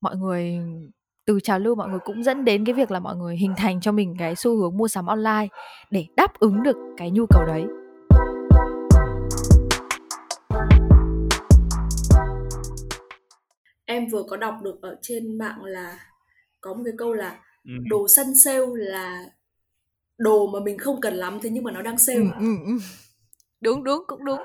mọi 0.00 0.16
người 0.16 0.58
từ 1.26 1.40
trào 1.40 1.58
lưu 1.58 1.74
mọi 1.74 1.88
người 1.88 1.98
cũng 2.04 2.22
dẫn 2.22 2.44
đến 2.44 2.64
cái 2.64 2.74
việc 2.74 2.90
là 2.90 3.00
mọi 3.00 3.16
người 3.16 3.36
hình 3.36 3.54
thành 3.56 3.80
cho 3.80 3.92
mình 3.92 4.14
cái 4.18 4.36
xu 4.36 4.56
hướng 4.56 4.76
mua 4.76 4.88
sắm 4.88 5.06
online 5.06 5.48
để 5.90 6.06
đáp 6.16 6.38
ứng 6.38 6.62
được 6.62 6.76
cái 6.96 7.10
nhu 7.10 7.26
cầu 7.26 7.44
đấy. 7.46 7.64
Em 13.84 14.06
vừa 14.06 14.22
có 14.22 14.36
đọc 14.36 14.54
được 14.62 14.82
ở 14.82 14.96
trên 15.02 15.38
mạng 15.38 15.64
là 15.64 15.98
có 16.60 16.74
một 16.74 16.82
cái 16.84 16.94
câu 16.98 17.12
là 17.12 17.38
đồ 17.64 18.08
sân 18.08 18.26
sale 18.44 18.66
là 18.74 19.24
đồ 20.18 20.46
mà 20.46 20.60
mình 20.60 20.78
không 20.78 21.00
cần 21.00 21.14
lắm 21.14 21.38
thế 21.42 21.50
nhưng 21.50 21.64
mà 21.64 21.72
nó 21.72 21.82
đang 21.82 21.98
sale 21.98 22.18
ừ, 22.18 22.24
ừ, 22.38 22.56
ừ. 22.66 22.72
đúng 23.60 23.84
đúng 23.84 24.02
cũng 24.06 24.24
đúng. 24.24 24.38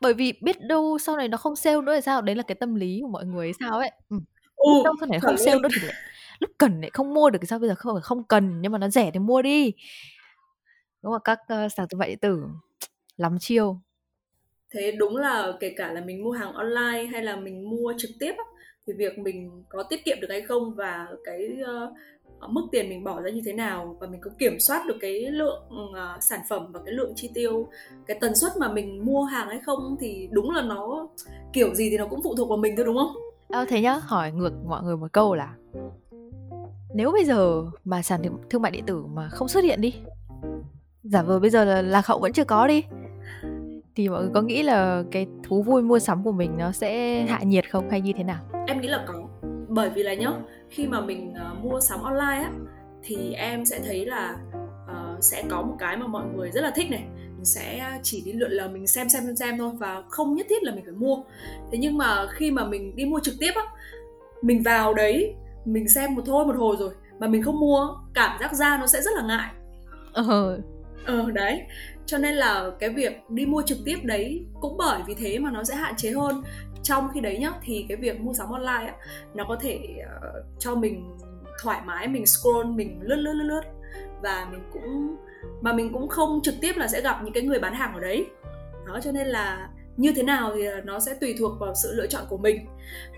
Bởi 0.00 0.14
vì 0.14 0.32
biết 0.42 0.56
đâu 0.60 0.98
sau 0.98 1.16
này 1.16 1.28
nó 1.28 1.36
không 1.36 1.56
sale 1.56 1.80
nữa 1.80 1.94
thì 1.94 2.00
sao? 2.00 2.22
Đấy 2.22 2.36
là 2.36 2.42
cái 2.42 2.54
tâm 2.54 2.74
lý 2.74 2.98
của 3.02 3.08
mọi 3.08 3.24
người 3.24 3.52
sao 3.60 3.78
ấy. 3.78 3.90
Ừ. 4.10 4.16
Ừ, 4.56 4.70
đâu 4.84 4.94
sau 5.00 5.06
này 5.06 5.20
không 5.20 5.36
sale 5.36 5.58
nữa 5.58 5.68
thì 5.74 5.80
lại 5.86 5.94
lúc 6.38 6.50
cần 6.58 6.80
lại 6.80 6.90
không 6.94 7.14
mua 7.14 7.30
được 7.30 7.38
thì 7.42 7.46
sao 7.46 7.58
bây 7.58 7.68
giờ? 7.68 7.74
Không 7.74 7.94
phải 7.94 8.02
không 8.02 8.24
cần 8.24 8.60
nhưng 8.60 8.72
mà 8.72 8.78
nó 8.78 8.88
rẻ 8.88 9.10
thì 9.10 9.18
mua 9.18 9.42
đi. 9.42 9.72
Đúng 11.02 11.12
không 11.12 11.22
các 11.24 11.38
uh, 11.40 11.72
sàn 11.72 11.86
thương 11.90 11.98
mại 11.98 12.08
điện 12.08 12.18
tử 12.18 12.42
lắm 13.16 13.36
chiêu. 13.40 13.80
Thế 14.70 14.92
đúng 14.92 15.16
là 15.16 15.52
kể 15.60 15.74
cả 15.76 15.92
là 15.92 16.00
mình 16.00 16.24
mua 16.24 16.32
hàng 16.32 16.52
online 16.52 17.04
hay 17.12 17.22
là 17.22 17.36
mình 17.36 17.70
mua 17.70 17.94
trực 17.98 18.10
tiếp 18.20 18.32
thì 18.86 18.92
việc 18.92 19.18
mình 19.18 19.62
có 19.68 19.82
tiết 19.82 20.04
kiệm 20.04 20.20
được 20.20 20.28
hay 20.30 20.42
không 20.42 20.74
và 20.74 21.06
cái 21.24 21.58
uh, 21.62 22.50
mức 22.50 22.66
tiền 22.72 22.88
mình 22.88 23.04
bỏ 23.04 23.20
ra 23.20 23.30
như 23.30 23.42
thế 23.44 23.52
nào 23.52 23.96
và 24.00 24.06
mình 24.06 24.20
có 24.20 24.30
kiểm 24.38 24.60
soát 24.60 24.86
được 24.86 24.96
cái 25.00 25.20
lượng 25.20 25.62
uh, 25.90 26.22
sản 26.22 26.40
phẩm 26.48 26.72
và 26.72 26.80
cái 26.84 26.94
lượng 26.94 27.12
chi 27.16 27.30
tiêu 27.34 27.68
cái 28.06 28.18
tần 28.20 28.34
suất 28.34 28.52
mà 28.56 28.72
mình 28.72 29.06
mua 29.06 29.24
hàng 29.24 29.48
hay 29.48 29.58
không 29.58 29.96
thì 30.00 30.28
đúng 30.30 30.50
là 30.50 30.62
nó 30.62 31.08
kiểu 31.52 31.74
gì 31.74 31.90
thì 31.90 31.98
nó 31.98 32.06
cũng 32.06 32.22
phụ 32.22 32.34
thuộc 32.36 32.48
vào 32.48 32.58
mình 32.58 32.76
thôi 32.76 32.86
đúng 32.86 32.96
không? 32.96 33.16
À, 33.48 33.64
thế 33.68 33.80
nhá 33.80 33.94
hỏi 34.02 34.32
ngược 34.32 34.52
mọi 34.66 34.82
người 34.82 34.96
một 34.96 35.12
câu 35.12 35.34
là 35.34 35.54
nếu 36.94 37.12
bây 37.12 37.24
giờ 37.24 37.64
mà 37.84 38.02
sàn 38.02 38.22
thương 38.50 38.62
mại 38.62 38.70
điện 38.70 38.86
tử 38.86 39.04
mà 39.06 39.28
không 39.28 39.48
xuất 39.48 39.64
hiện 39.64 39.80
đi 39.80 39.94
giả 41.02 41.22
vờ 41.22 41.40
bây 41.40 41.50
giờ 41.50 41.64
là 41.64 41.82
lạc 41.82 42.06
hậu 42.06 42.18
vẫn 42.18 42.32
chưa 42.32 42.44
có 42.44 42.66
đi 42.66 42.84
thì 43.96 44.08
mọi 44.08 44.22
người 44.22 44.30
có 44.34 44.42
nghĩ 44.42 44.62
là 44.62 45.02
cái 45.10 45.26
thú 45.42 45.62
vui 45.62 45.82
mua 45.82 45.98
sắm 45.98 46.24
của 46.24 46.32
mình 46.32 46.50
nó 46.58 46.72
sẽ 46.72 47.22
hạ 47.22 47.40
nhiệt 47.42 47.70
không 47.70 47.90
hay 47.90 48.00
như 48.00 48.12
thế 48.16 48.24
nào? 48.24 48.44
Em 48.66 48.80
nghĩ 48.80 48.88
là 48.88 49.04
có. 49.06 49.28
Bởi 49.68 49.90
vì 49.90 50.02
là 50.02 50.14
nhá 50.14 50.32
khi 50.70 50.86
mà 50.86 51.00
mình 51.00 51.32
uh, 51.32 51.64
mua 51.64 51.80
sắm 51.80 52.02
online 52.02 52.42
á 52.42 52.50
thì 53.02 53.32
em 53.32 53.64
sẽ 53.64 53.80
thấy 53.86 54.06
là 54.06 54.36
uh, 54.90 55.24
sẽ 55.24 55.44
có 55.50 55.62
một 55.62 55.76
cái 55.78 55.96
mà 55.96 56.06
mọi 56.06 56.24
người 56.34 56.50
rất 56.50 56.60
là 56.60 56.70
thích 56.74 56.90
này. 56.90 57.04
Mình 57.36 57.44
sẽ 57.44 57.98
chỉ 58.02 58.22
đi 58.26 58.32
lượn 58.32 58.50
lờ 58.50 58.68
mình 58.68 58.86
xem 58.86 59.08
xem 59.08 59.22
xem 59.26 59.36
xem 59.36 59.58
thôi 59.58 59.70
và 59.78 60.02
không 60.08 60.34
nhất 60.34 60.46
thiết 60.50 60.62
là 60.62 60.74
mình 60.74 60.84
phải 60.84 60.94
mua. 60.94 61.16
Thế 61.72 61.78
nhưng 61.78 61.98
mà 61.98 62.26
khi 62.30 62.50
mà 62.50 62.64
mình 62.64 62.96
đi 62.96 63.04
mua 63.04 63.20
trực 63.20 63.34
tiếp 63.40 63.52
á 63.54 63.62
mình 64.42 64.62
vào 64.62 64.94
đấy 64.94 65.34
mình 65.64 65.88
xem 65.88 66.14
một 66.14 66.22
thôi 66.26 66.46
một 66.46 66.56
hồi 66.56 66.76
rồi 66.78 66.90
mà 67.18 67.26
mình 67.26 67.42
không 67.42 67.60
mua 67.60 67.88
cảm 68.14 68.38
giác 68.40 68.54
ra 68.54 68.78
nó 68.80 68.86
sẽ 68.86 69.02
rất 69.02 69.10
là 69.16 69.22
ngại. 69.22 69.50
Ờ. 70.12 70.58
Ờ 71.06 71.30
đấy 71.30 71.62
cho 72.06 72.18
nên 72.18 72.34
là 72.34 72.70
cái 72.80 72.90
việc 72.90 73.12
đi 73.28 73.46
mua 73.46 73.62
trực 73.62 73.78
tiếp 73.84 73.96
đấy 74.02 74.44
cũng 74.60 74.76
bởi 74.76 75.00
vì 75.06 75.14
thế 75.14 75.38
mà 75.38 75.50
nó 75.50 75.64
sẽ 75.64 75.74
hạn 75.74 75.94
chế 75.96 76.10
hơn. 76.10 76.42
Trong 76.82 77.08
khi 77.14 77.20
đấy 77.20 77.38
nhá 77.38 77.52
thì 77.62 77.86
cái 77.88 77.96
việc 77.96 78.20
mua 78.20 78.32
sắm 78.32 78.50
online 78.50 78.86
á 78.86 78.94
nó 79.34 79.44
có 79.48 79.56
thể 79.60 79.78
uh, 80.02 80.44
cho 80.58 80.74
mình 80.74 81.16
thoải 81.62 81.80
mái 81.84 82.08
mình 82.08 82.26
scroll 82.26 82.70
mình 82.70 82.98
lướt 83.02 83.16
lướt 83.16 83.32
lướt 83.32 83.44
lướt. 83.44 83.62
Và 84.22 84.48
mình 84.50 84.60
cũng 84.72 85.16
mà 85.60 85.72
mình 85.72 85.92
cũng 85.92 86.08
không 86.08 86.40
trực 86.42 86.54
tiếp 86.60 86.72
là 86.76 86.88
sẽ 86.88 87.00
gặp 87.00 87.20
những 87.24 87.32
cái 87.32 87.42
người 87.42 87.58
bán 87.58 87.74
hàng 87.74 87.94
ở 87.94 88.00
đấy. 88.00 88.26
Đó 88.86 88.98
cho 89.02 89.12
nên 89.12 89.26
là 89.26 89.68
như 89.96 90.12
thế 90.16 90.22
nào 90.22 90.52
thì 90.54 90.62
nó 90.84 91.00
sẽ 91.00 91.14
tùy 91.20 91.34
thuộc 91.38 91.60
vào 91.60 91.74
sự 91.74 91.94
lựa 91.94 92.06
chọn 92.06 92.22
của 92.28 92.36
mình. 92.36 92.66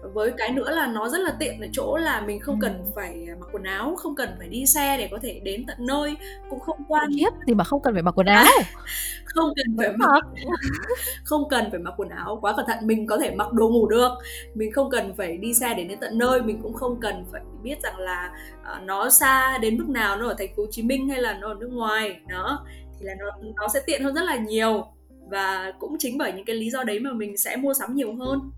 Với 0.03 0.33
cái 0.37 0.53
nữa 0.53 0.70
là 0.70 0.87
nó 0.87 1.09
rất 1.09 1.18
là 1.18 1.37
tiện 1.39 1.61
ở 1.61 1.66
chỗ 1.72 1.97
là 1.97 2.20
mình 2.20 2.41
không 2.41 2.61
cần 2.61 2.72
ừ. 2.79 2.91
phải 2.95 3.27
mặc 3.41 3.47
quần 3.53 3.62
áo 3.62 3.97
không 3.97 4.14
cần 4.14 4.29
phải 4.39 4.49
đi 4.49 4.66
xe 4.66 4.97
để 4.99 5.09
có 5.11 5.18
thể 5.22 5.41
đến 5.45 5.64
tận 5.66 5.77
nơi 5.81 6.16
cũng 6.51 6.61
không 6.61 6.77
quan 6.89 7.11
hiếp 7.11 7.33
gì 7.47 7.55
mà 7.55 7.64
không 7.64 7.83
cần 7.83 7.95
phải 7.95 8.03
mặc 8.03 8.18
quần 8.18 8.27
áo. 8.27 8.47
không 9.24 9.53
cần 9.57 9.77
phải 9.79 9.97
mặc 9.97 10.24
không 11.24 11.49
cần 11.49 11.70
phải 11.70 11.81
mặc 11.81 11.95
quần 11.97 12.09
áo 12.09 12.39
quá 12.41 12.55
cẩn 12.57 12.66
thận 12.66 12.79
mình 12.87 13.07
có 13.07 13.18
thể 13.18 13.31
mặc 13.31 13.53
đồ 13.53 13.68
ngủ 13.68 13.89
được. 13.89 14.11
Mình 14.55 14.72
không 14.72 14.91
cần 14.91 15.14
phải 15.16 15.37
đi 15.37 15.55
xe 15.55 15.74
đến 15.74 15.89
đến 15.89 15.99
tận 16.01 16.18
nơi 16.18 16.43
mình 16.43 16.62
cũng 16.62 16.74
không 16.74 17.01
cần 17.01 17.24
phải 17.33 17.41
biết 17.62 17.83
rằng 17.83 17.99
là 17.99 18.31
uh, 18.61 18.83
nó 18.83 19.11
xa 19.11 19.59
đến 19.59 19.79
mức 19.79 19.89
nào 19.89 20.16
nó 20.16 20.29
ở 20.29 20.35
thành 20.39 20.49
phố 20.57 20.62
Hồ 20.62 20.68
Chí 20.70 20.83
Minh 20.83 21.09
hay 21.09 21.20
là 21.20 21.39
nó 21.41 21.49
ở 21.49 21.55
nước 21.55 21.70
ngoài. 21.72 22.20
Đó 22.29 22.64
thì 22.99 23.07
là 23.07 23.14
nó 23.18 23.51
nó 23.61 23.68
sẽ 23.68 23.81
tiện 23.87 24.03
hơn 24.05 24.14
rất 24.14 24.24
là 24.24 24.37
nhiều 24.37 24.85
và 25.31 25.72
cũng 25.79 25.97
chính 25.99 26.18
bởi 26.18 26.33
những 26.33 26.45
cái 26.45 26.57
lý 26.57 26.70
do 26.70 26.83
đấy 26.85 27.01
mà 27.01 27.12
mình 27.12 27.37
sẽ 27.37 27.57
mua 27.57 27.74
sắm 27.74 27.95
nhiều 27.95 28.14
hơn. 28.14 28.51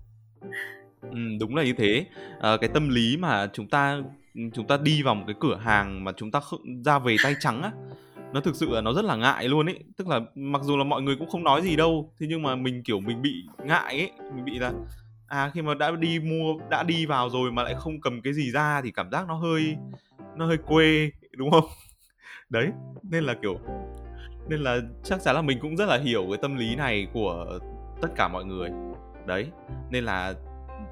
Ừ, 1.01 1.17
đúng 1.39 1.55
là 1.55 1.63
như 1.63 1.73
thế. 1.73 2.05
À, 2.39 2.57
cái 2.61 2.69
tâm 2.73 2.89
lý 2.89 3.17
mà 3.17 3.49
chúng 3.53 3.67
ta 3.67 4.01
chúng 4.53 4.67
ta 4.67 4.77
đi 4.77 5.03
vào 5.03 5.15
một 5.15 5.23
cái 5.27 5.35
cửa 5.39 5.55
hàng 5.55 6.03
mà 6.03 6.11
chúng 6.17 6.31
ta 6.31 6.39
không, 6.39 6.83
ra 6.83 6.99
về 6.99 7.17
tay 7.23 7.35
trắng 7.39 7.61
á 7.61 7.71
nó 8.33 8.41
thực 8.41 8.55
sự 8.55 8.69
là 8.69 8.81
nó 8.81 8.93
rất 8.93 9.05
là 9.05 9.15
ngại 9.15 9.47
luôn 9.47 9.69
ấy. 9.69 9.79
Tức 9.97 10.07
là 10.07 10.19
mặc 10.35 10.61
dù 10.63 10.77
là 10.77 10.83
mọi 10.83 11.01
người 11.01 11.15
cũng 11.15 11.29
không 11.29 11.43
nói 11.43 11.61
gì 11.61 11.75
đâu 11.75 12.13
thế 12.19 12.27
nhưng 12.29 12.41
mà 12.41 12.55
mình 12.55 12.83
kiểu 12.83 12.99
mình 12.99 13.21
bị 13.21 13.43
ngại 13.65 13.99
ấy. 13.99 14.11
Mình 14.35 14.45
bị 14.45 14.59
là 14.59 14.73
à 15.27 15.51
khi 15.53 15.61
mà 15.61 15.73
đã 15.73 15.91
đi 15.91 16.19
mua 16.19 16.53
đã 16.69 16.83
đi 16.83 17.05
vào 17.05 17.29
rồi 17.29 17.51
mà 17.51 17.63
lại 17.63 17.75
không 17.77 18.01
cầm 18.01 18.21
cái 18.21 18.33
gì 18.33 18.51
ra 18.51 18.81
thì 18.83 18.91
cảm 18.91 19.11
giác 19.11 19.27
nó 19.27 19.33
hơi 19.33 19.75
nó 20.37 20.45
hơi 20.45 20.57
quê 20.57 21.11
đúng 21.37 21.51
không? 21.51 21.65
Đấy 22.49 22.67
nên 23.03 23.23
là 23.23 23.33
kiểu 23.41 23.59
nên 24.49 24.59
là 24.59 24.79
chắc 25.03 25.21
chắn 25.23 25.35
là 25.35 25.41
mình 25.41 25.59
cũng 25.61 25.77
rất 25.77 25.85
là 25.85 25.97
hiểu 25.97 26.25
cái 26.29 26.37
tâm 26.41 26.55
lý 26.55 26.75
này 26.75 27.07
của 27.13 27.59
tất 28.01 28.07
cả 28.15 28.27
mọi 28.27 28.45
người. 28.45 28.69
Đấy, 29.25 29.47
nên 29.89 30.03
là 30.03 30.33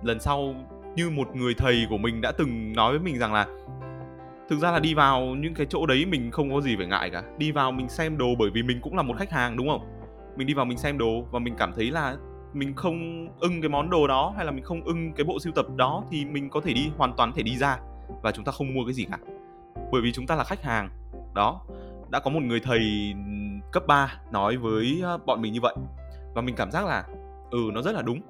lần 0.04 0.20
sau 0.20 0.56
như 0.96 1.10
một 1.10 1.36
người 1.36 1.54
thầy 1.54 1.86
của 1.90 1.98
mình 1.98 2.22
đã 2.22 2.32
từng 2.32 2.74
nói 2.74 2.92
với 2.92 3.00
mình 3.00 3.20
rằng 3.20 3.34
là 3.34 3.48
thực 4.50 4.60
ra 4.60 4.72
là 4.72 4.80
đi 4.80 4.94
vào 4.94 5.22
những 5.22 5.54
cái 5.54 5.68
chỗ 5.70 5.86
đấy 5.86 6.06
mình 6.06 6.32
không 6.32 6.54
có 6.54 6.62
gì 6.62 6.76
phải 6.76 6.88
ngại 6.88 7.10
cả. 7.10 7.24
Đi 7.38 7.52
vào 7.52 7.72
mình 7.72 7.90
xem 7.90 8.18
đồ 8.18 8.28
bởi 8.40 8.50
vì 8.54 8.64
mình 8.64 8.80
cũng 8.82 8.96
là 8.96 9.04
một 9.04 9.18
khách 9.18 9.32
hàng, 9.32 9.58
đúng 9.58 9.70
không? 9.70 9.82
Mình 10.38 10.48
đi 10.48 10.54
vào 10.54 10.66
mình 10.66 10.78
xem 10.78 10.98
đồ 10.98 11.22
và 11.32 11.40
mình 11.40 11.56
cảm 11.58 11.74
thấy 11.76 11.92
là 11.92 12.16
mình 12.54 12.74
không 12.76 13.28
ưng 13.40 13.62
cái 13.62 13.70
món 13.70 13.90
đồ 13.90 14.08
đó 14.08 14.34
hay 14.36 14.46
là 14.46 14.52
mình 14.52 14.64
không 14.64 14.84
ưng 14.84 15.14
cái 15.14 15.24
bộ 15.26 15.40
sưu 15.40 15.54
tập 15.54 15.66
đó 15.76 16.04
thì 16.12 16.26
mình 16.26 16.50
có 16.50 16.62
thể 16.62 16.74
đi, 16.74 16.90
hoàn 16.98 17.14
toàn 17.18 17.32
thể 17.34 17.44
đi 17.44 17.58
ra 17.58 17.80
và 18.22 18.32
chúng 18.32 18.46
ta 18.46 18.52
không 18.52 18.74
mua 18.74 18.86
cái 18.86 18.94
gì 18.94 19.06
cả. 19.12 19.18
Bởi 19.92 20.02
vì 20.02 20.12
chúng 20.12 20.28
ta 20.28 20.36
là 20.36 20.44
khách 20.44 20.64
hàng. 20.64 20.90
Đó 21.36 21.62
đã 22.10 22.20
có 22.20 22.30
một 22.30 22.44
người 22.44 22.60
thầy 22.60 23.14
cấp 23.72 23.88
3 23.88 24.20
nói 24.32 24.58
với 24.58 25.00
ờ, 25.04 25.18
bọn 25.18 25.42
mình 25.42 25.54
như 25.54 25.62
vậy. 25.62 25.76
Và 26.36 26.42
mình 26.42 26.56
cảm 26.56 26.72
giác 26.72 26.86
là 26.86 27.04
ừ 27.52 27.60
nó 27.74 27.82
rất 27.82 27.96
là 27.96 28.02
đúng. 28.02 28.22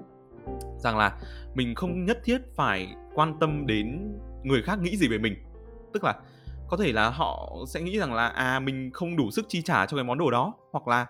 Rằng 0.78 0.98
là 0.98 1.18
mình 1.54 1.74
không 1.74 2.04
nhất 2.04 2.18
thiết 2.24 2.38
phải 2.54 2.94
quan 3.14 3.38
tâm 3.40 3.66
đến 3.66 4.18
người 4.44 4.62
khác 4.62 4.78
nghĩ 4.78 4.96
gì 4.96 5.08
về 5.08 5.18
mình. 5.18 5.34
Tức 5.92 6.04
là 6.04 6.14
có 6.68 6.76
thể 6.76 6.92
là 6.92 7.10
họ 7.10 7.56
sẽ 7.68 7.80
nghĩ 7.80 7.98
rằng 7.98 8.14
là 8.14 8.28
à 8.28 8.60
mình 8.60 8.90
không 8.92 9.16
đủ 9.16 9.30
sức 9.30 9.46
chi 9.48 9.62
trả 9.62 9.86
cho 9.86 9.96
cái 9.96 10.04
món 10.04 10.18
đồ 10.18 10.30
đó, 10.30 10.54
hoặc 10.72 10.88
là 10.88 11.06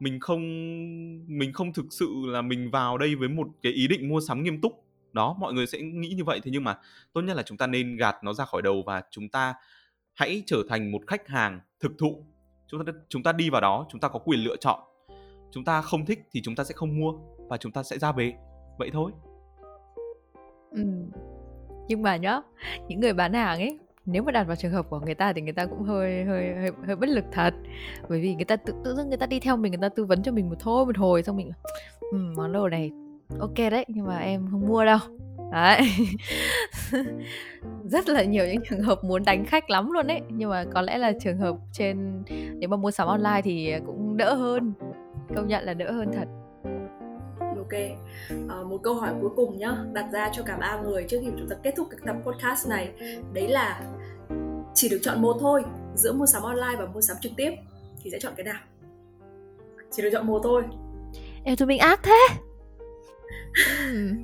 mình 0.00 0.20
không 0.20 0.42
mình 1.38 1.52
không 1.52 1.72
thực 1.72 1.86
sự 1.90 2.08
là 2.26 2.42
mình 2.42 2.70
vào 2.70 2.98
đây 2.98 3.14
với 3.14 3.28
một 3.28 3.48
cái 3.62 3.72
ý 3.72 3.88
định 3.88 4.08
mua 4.08 4.20
sắm 4.20 4.42
nghiêm 4.42 4.60
túc. 4.60 4.82
Đó, 5.12 5.36
mọi 5.38 5.52
người 5.52 5.66
sẽ 5.66 5.80
nghĩ 5.80 6.08
như 6.08 6.24
vậy. 6.24 6.40
Thế 6.44 6.50
nhưng 6.50 6.64
mà 6.64 6.78
tốt 7.12 7.20
nhất 7.20 7.36
là 7.36 7.42
chúng 7.42 7.58
ta 7.58 7.66
nên 7.66 7.96
gạt 7.96 8.16
nó 8.22 8.32
ra 8.32 8.44
khỏi 8.44 8.62
đầu 8.62 8.82
và 8.86 9.02
chúng 9.10 9.28
ta 9.28 9.54
hãy 10.16 10.42
trở 10.46 10.56
thành 10.68 10.92
một 10.92 10.98
khách 11.06 11.28
hàng 11.28 11.60
thực 11.80 11.92
thụ. 11.98 12.24
Chúng 12.66 12.86
ta 12.86 12.92
chúng 13.08 13.22
ta 13.22 13.32
đi 13.32 13.50
vào 13.50 13.60
đó 13.60 13.86
chúng 13.90 14.00
ta 14.00 14.08
có 14.08 14.18
quyền 14.18 14.40
lựa 14.40 14.56
chọn. 14.56 14.80
Chúng 15.50 15.64
ta 15.64 15.82
không 15.82 16.06
thích 16.06 16.18
thì 16.32 16.40
chúng 16.44 16.56
ta 16.56 16.64
sẽ 16.64 16.74
không 16.74 17.00
mua 17.00 17.12
và 17.48 17.56
chúng 17.56 17.72
ta 17.72 17.82
sẽ 17.82 17.98
ra 17.98 18.12
về 18.12 18.34
vậy 18.78 18.90
thôi. 18.92 19.12
Ừ. 20.70 20.82
nhưng 21.88 22.02
mà 22.02 22.16
nhá 22.16 22.40
những 22.88 23.00
người 23.00 23.12
bán 23.12 23.32
hàng 23.32 23.58
ấy 23.58 23.78
nếu 24.04 24.22
mà 24.22 24.32
đặt 24.32 24.44
vào 24.44 24.56
trường 24.56 24.72
hợp 24.72 24.86
của 24.90 25.00
người 25.00 25.14
ta 25.14 25.32
thì 25.32 25.40
người 25.40 25.52
ta 25.52 25.66
cũng 25.66 25.82
hơi 25.82 26.24
hơi 26.24 26.54
hơi, 26.54 26.70
hơi 26.86 26.96
bất 26.96 27.08
lực 27.08 27.24
thật. 27.32 27.54
Bởi 28.08 28.20
vì 28.20 28.34
người 28.34 28.44
ta 28.44 28.56
tự 28.56 28.74
tự 28.84 28.94
dưng 28.94 29.08
người 29.08 29.18
ta 29.18 29.26
đi 29.26 29.40
theo 29.40 29.56
mình 29.56 29.72
người 29.72 29.82
ta 29.82 29.88
tư 29.88 30.04
vấn 30.04 30.22
cho 30.22 30.32
mình 30.32 30.48
một 30.48 30.56
thôi 30.60 30.86
một 30.86 30.98
hồi 30.98 31.22
xong 31.22 31.36
mình 31.36 31.50
ừ, 32.00 32.18
món 32.36 32.52
đồ 32.52 32.68
này 32.68 32.90
ok 33.38 33.54
đấy 33.70 33.84
nhưng 33.88 34.06
mà 34.06 34.18
em 34.18 34.48
không 34.50 34.66
mua 34.68 34.84
đâu. 34.84 34.98
Đấy. 35.52 35.80
Rất 37.84 38.08
là 38.08 38.22
nhiều 38.22 38.46
những 38.46 38.62
trường 38.70 38.80
hợp 38.80 39.04
muốn 39.04 39.24
đánh 39.24 39.44
khách 39.44 39.70
lắm 39.70 39.92
luôn 39.92 40.06
đấy 40.06 40.20
nhưng 40.28 40.50
mà 40.50 40.64
có 40.74 40.82
lẽ 40.82 40.98
là 40.98 41.12
trường 41.20 41.38
hợp 41.38 41.56
trên 41.72 42.22
nếu 42.28 42.68
mà 42.68 42.76
mua 42.76 42.90
sắm 42.90 43.08
online 43.08 43.40
thì 43.44 43.74
cũng 43.86 44.16
đỡ 44.16 44.34
hơn. 44.34 44.72
Công 45.36 45.48
nhận 45.48 45.64
là 45.64 45.74
đỡ 45.74 45.92
hơn 45.92 46.12
thật. 46.12 46.28
Ok. 47.40 47.72
À, 48.48 48.56
một 48.66 48.78
câu 48.82 48.94
hỏi 48.94 49.14
cuối 49.20 49.30
cùng 49.36 49.58
nhá. 49.58 49.76
Đặt 49.92 50.06
ra 50.12 50.30
cho 50.32 50.42
cả 50.42 50.56
ba 50.60 50.80
người 50.84 51.04
trước 51.08 51.18
khi 51.20 51.30
chúng 51.38 51.48
ta 51.48 51.56
kết 51.62 51.74
thúc 51.76 51.88
cái 51.90 52.00
tập 52.06 52.16
podcast 52.26 52.68
này. 52.68 52.90
Đấy 53.32 53.48
là 53.48 53.80
chỉ 54.74 54.88
được 54.88 54.98
chọn 55.02 55.22
một 55.22 55.36
thôi 55.40 55.62
giữa 55.94 56.12
mua 56.12 56.26
sắm 56.26 56.42
online 56.42 56.76
và 56.78 56.86
mua 56.94 57.00
sắm 57.00 57.16
trực 57.20 57.32
tiếp. 57.36 57.50
Thì 58.02 58.10
sẽ 58.10 58.18
chọn 58.18 58.32
cái 58.36 58.44
nào? 58.44 58.60
Chỉ 59.90 60.02
được 60.02 60.10
chọn 60.12 60.26
một 60.26 60.40
thôi. 60.44 60.62
Em 61.44 61.56
tụi 61.56 61.68
mình 61.68 61.78
ác 61.78 62.00
thế 62.02 62.45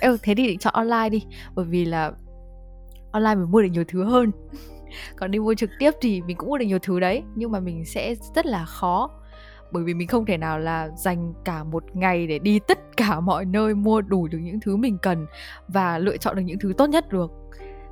ừ, 0.00 0.16
thế 0.22 0.34
thì 0.34 0.46
định 0.46 0.58
chọn 0.58 0.74
online 0.74 1.08
đi 1.08 1.24
bởi 1.54 1.64
vì 1.64 1.84
là 1.84 2.12
online 3.10 3.34
mình 3.34 3.50
mua 3.50 3.62
được 3.62 3.68
nhiều 3.72 3.84
thứ 3.88 4.04
hơn. 4.04 4.30
Còn 5.16 5.30
đi 5.30 5.38
mua 5.38 5.54
trực 5.54 5.70
tiếp 5.78 5.90
thì 6.00 6.22
mình 6.22 6.36
cũng 6.36 6.48
mua 6.48 6.58
được 6.58 6.66
nhiều 6.66 6.78
thứ 6.78 7.00
đấy 7.00 7.22
nhưng 7.34 7.52
mà 7.52 7.60
mình 7.60 7.84
sẽ 7.84 8.14
rất 8.34 8.46
là 8.46 8.64
khó. 8.64 9.10
Bởi 9.72 9.84
vì 9.84 9.94
mình 9.94 10.08
không 10.08 10.26
thể 10.26 10.36
nào 10.36 10.58
là 10.58 10.88
dành 10.88 11.34
cả 11.44 11.64
một 11.64 11.84
ngày 11.96 12.26
để 12.26 12.38
đi 12.38 12.58
tất 12.58 12.78
cả 12.96 13.20
mọi 13.20 13.44
nơi 13.44 13.74
mua 13.74 14.00
đủ 14.00 14.28
được 14.28 14.38
những 14.38 14.60
thứ 14.60 14.76
mình 14.76 14.98
cần 15.02 15.26
và 15.68 15.98
lựa 15.98 16.16
chọn 16.16 16.36
được 16.36 16.42
những 16.42 16.58
thứ 16.58 16.72
tốt 16.78 16.86
nhất 16.86 17.08
được. 17.12 17.32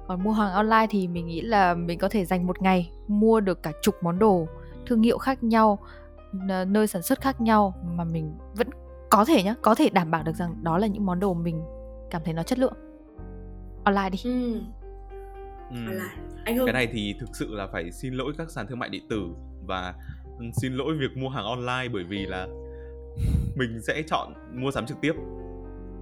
Còn 0.08 0.22
mua 0.22 0.32
hàng 0.32 0.52
online 0.52 0.86
thì 0.90 1.08
mình 1.08 1.26
nghĩ 1.26 1.40
là 1.40 1.74
mình 1.74 1.98
có 1.98 2.08
thể 2.08 2.24
dành 2.24 2.46
một 2.46 2.62
ngày 2.62 2.90
mua 3.08 3.40
được 3.40 3.62
cả 3.62 3.72
chục 3.82 3.94
món 4.02 4.18
đồ 4.18 4.46
thương 4.86 5.02
hiệu 5.02 5.18
khác 5.18 5.42
nhau 5.42 5.78
nơi 6.66 6.86
sản 6.86 7.02
xuất 7.02 7.20
khác 7.20 7.40
nhau 7.40 7.74
mà 7.96 8.04
mình 8.04 8.34
vẫn 8.54 8.68
có 9.12 9.24
thể 9.24 9.42
nhá 9.42 9.54
có 9.62 9.74
thể 9.74 9.88
đảm 9.92 10.10
bảo 10.10 10.22
được 10.22 10.36
rằng 10.36 10.54
đó 10.62 10.78
là 10.78 10.86
những 10.86 11.06
món 11.06 11.20
đồ 11.20 11.34
mình 11.34 11.62
cảm 12.10 12.22
thấy 12.24 12.34
nó 12.34 12.42
chất 12.42 12.58
lượng 12.58 12.74
online 13.84 14.10
đi 14.10 14.18
ừ. 14.24 14.60
Ừ. 15.70 16.00
Anh 16.44 16.56
Hưng. 16.56 16.66
cái 16.66 16.72
này 16.72 16.88
thì 16.92 17.14
thực 17.20 17.28
sự 17.32 17.54
là 17.54 17.66
phải 17.72 17.92
xin 17.92 18.14
lỗi 18.14 18.32
các 18.38 18.50
sàn 18.50 18.66
thương 18.66 18.78
mại 18.78 18.88
điện 18.88 19.02
tử 19.10 19.28
và 19.66 19.94
xin 20.52 20.72
lỗi 20.72 20.96
việc 21.00 21.16
mua 21.16 21.28
hàng 21.28 21.44
online 21.44 21.88
bởi 21.92 22.04
vì 22.04 22.26
là 22.26 22.46
mình 23.56 23.80
sẽ 23.86 24.02
chọn 24.06 24.34
mua 24.52 24.70
sắm 24.70 24.86
trực 24.86 25.00
tiếp 25.00 25.12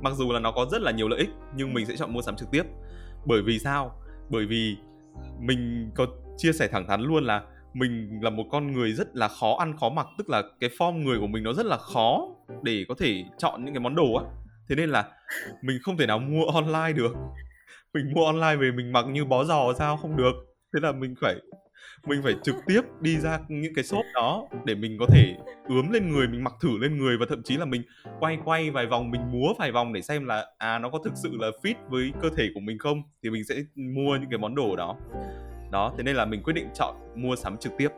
mặc 0.02 0.12
dù 0.16 0.32
là 0.32 0.40
nó 0.40 0.52
có 0.52 0.66
rất 0.72 0.82
là 0.82 0.90
nhiều 0.90 1.08
lợi 1.08 1.18
ích 1.18 1.30
nhưng 1.56 1.74
mình 1.74 1.86
sẽ 1.86 1.96
chọn 1.96 2.12
mua 2.12 2.22
sắm 2.22 2.36
trực 2.36 2.50
tiếp 2.50 2.62
bởi 3.26 3.42
vì 3.42 3.58
sao 3.58 3.94
bởi 4.28 4.46
vì 4.46 4.76
mình 5.40 5.90
có 5.94 6.06
chia 6.36 6.52
sẻ 6.52 6.68
thẳng 6.68 6.86
thắn 6.88 7.00
luôn 7.00 7.24
là 7.24 7.42
mình 7.74 8.18
là 8.22 8.30
một 8.30 8.44
con 8.50 8.72
người 8.72 8.92
rất 8.92 9.16
là 9.16 9.28
khó 9.28 9.56
ăn, 9.58 9.76
khó 9.80 9.88
mặc, 9.88 10.06
tức 10.18 10.30
là 10.30 10.42
cái 10.60 10.70
form 10.78 10.92
người 10.92 11.18
của 11.18 11.26
mình 11.26 11.42
nó 11.42 11.52
rất 11.52 11.66
là 11.66 11.76
khó 11.76 12.28
để 12.62 12.84
có 12.88 12.94
thể 12.98 13.24
chọn 13.38 13.64
những 13.64 13.74
cái 13.74 13.80
món 13.80 13.94
đồ 13.94 14.14
á. 14.14 14.24
Thế 14.68 14.74
nên 14.76 14.90
là 14.90 15.08
mình 15.62 15.78
không 15.82 15.96
thể 15.96 16.06
nào 16.06 16.18
mua 16.18 16.44
online 16.44 16.92
được. 16.92 17.14
Mình 17.94 18.12
mua 18.14 18.24
online 18.26 18.56
về 18.56 18.70
mình 18.70 18.92
mặc 18.92 19.06
như 19.10 19.24
bó 19.24 19.44
giò 19.44 19.72
sao 19.78 19.96
không 19.96 20.16
được. 20.16 20.32
Thế 20.74 20.80
là 20.82 20.92
mình 20.92 21.14
phải 21.20 21.34
mình 22.06 22.20
phải 22.24 22.34
trực 22.42 22.54
tiếp 22.66 22.80
đi 23.00 23.16
ra 23.16 23.38
những 23.48 23.74
cái 23.74 23.84
shop 23.84 24.04
đó 24.14 24.48
để 24.64 24.74
mình 24.74 24.96
có 25.00 25.06
thể 25.06 25.34
ướm 25.68 25.90
lên 25.90 26.12
người, 26.12 26.28
mình 26.28 26.44
mặc 26.44 26.54
thử 26.62 26.78
lên 26.78 26.98
người 26.98 27.16
và 27.18 27.26
thậm 27.28 27.42
chí 27.42 27.56
là 27.56 27.64
mình 27.64 27.82
quay 28.20 28.38
quay 28.44 28.70
vài 28.70 28.86
vòng, 28.86 29.10
mình 29.10 29.20
múa 29.32 29.54
vài 29.58 29.72
vòng 29.72 29.92
để 29.92 30.02
xem 30.02 30.24
là 30.26 30.46
à 30.58 30.78
nó 30.78 30.90
có 30.90 30.98
thực 31.04 31.12
sự 31.22 31.30
là 31.32 31.50
fit 31.62 31.74
với 31.88 32.12
cơ 32.22 32.28
thể 32.36 32.48
của 32.54 32.60
mình 32.60 32.78
không? 32.78 33.02
Thì 33.22 33.30
mình 33.30 33.44
sẽ 33.44 33.54
mua 33.76 34.16
những 34.16 34.30
cái 34.30 34.38
món 34.38 34.54
đồ 34.54 34.76
đó 34.76 34.96
đó 35.70 35.92
thế 35.96 36.02
nên 36.02 36.16
là 36.16 36.24
mình 36.24 36.42
quyết 36.42 36.52
định 36.52 36.68
chọn 36.74 36.94
mua 37.14 37.36
sắm 37.36 37.56
trực 37.56 37.72
tiếp. 37.78 37.88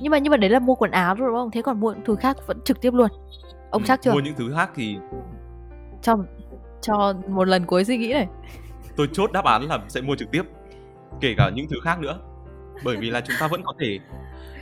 Nhưng 0.00 0.10
mà 0.10 0.18
nhưng 0.18 0.30
mà 0.30 0.36
đấy 0.36 0.50
là 0.50 0.58
mua 0.58 0.74
quần 0.74 0.90
áo 0.90 1.14
rồi 1.14 1.28
đúng 1.28 1.36
không? 1.36 1.50
Thế 1.50 1.62
còn 1.62 1.80
mua 1.80 1.92
những 1.92 2.04
thứ 2.04 2.16
khác 2.16 2.36
vẫn 2.46 2.60
trực 2.64 2.80
tiếp 2.80 2.94
luôn. 2.94 3.08
Ông 3.70 3.82
ừ, 3.82 3.86
chắc 3.86 4.02
chưa? 4.02 4.12
mua 4.12 4.20
những 4.20 4.34
thứ 4.36 4.52
khác 4.56 4.70
thì 4.74 4.96
cho 6.02 6.16
cho 6.80 7.14
một 7.28 7.48
lần 7.48 7.66
cuối 7.66 7.84
suy 7.84 7.96
nghĩ 7.96 8.12
này. 8.12 8.28
Tôi 8.96 9.08
chốt 9.12 9.32
đáp 9.32 9.44
án 9.44 9.62
là 9.62 9.78
sẽ 9.88 10.00
mua 10.00 10.16
trực 10.16 10.30
tiếp 10.30 10.42
kể 11.20 11.34
cả 11.36 11.50
những 11.54 11.66
thứ 11.70 11.76
khác 11.84 12.00
nữa. 12.00 12.18
Bởi 12.84 12.96
vì 12.96 13.10
là 13.10 13.20
chúng 13.20 13.36
ta 13.40 13.48
vẫn 13.48 13.62
có 13.64 13.72
thể 13.80 13.98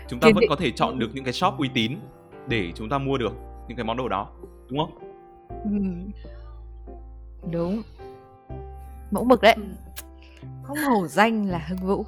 chúng 0.09 0.21
ta 0.21 0.29
vẫn 0.35 0.45
có 0.49 0.57
thể 0.57 0.71
chọn 0.71 0.99
được 0.99 1.09
những 1.15 1.25
cái 1.25 1.33
shop 1.33 1.55
uy 1.59 1.69
tín 1.75 1.93
để 2.49 2.73
chúng 2.75 2.89
ta 2.89 2.99
mua 2.99 3.19
được 3.19 3.33
những 3.69 3.77
cái 3.77 3.85
món 3.85 3.97
đồ 3.97 4.09
đó 4.09 4.29
đúng 4.69 4.79
không? 4.79 4.99
Ừ. 5.65 5.71
đúng 7.51 7.83
mẫu 9.11 9.25
mực 9.25 9.43
đấy. 9.43 9.55
Ừ. 9.57 9.63
không 10.63 10.79
hổ 10.79 11.07
danh 11.07 11.51
là 11.51 11.59
hưng 11.59 11.79
vũ. 11.79 12.05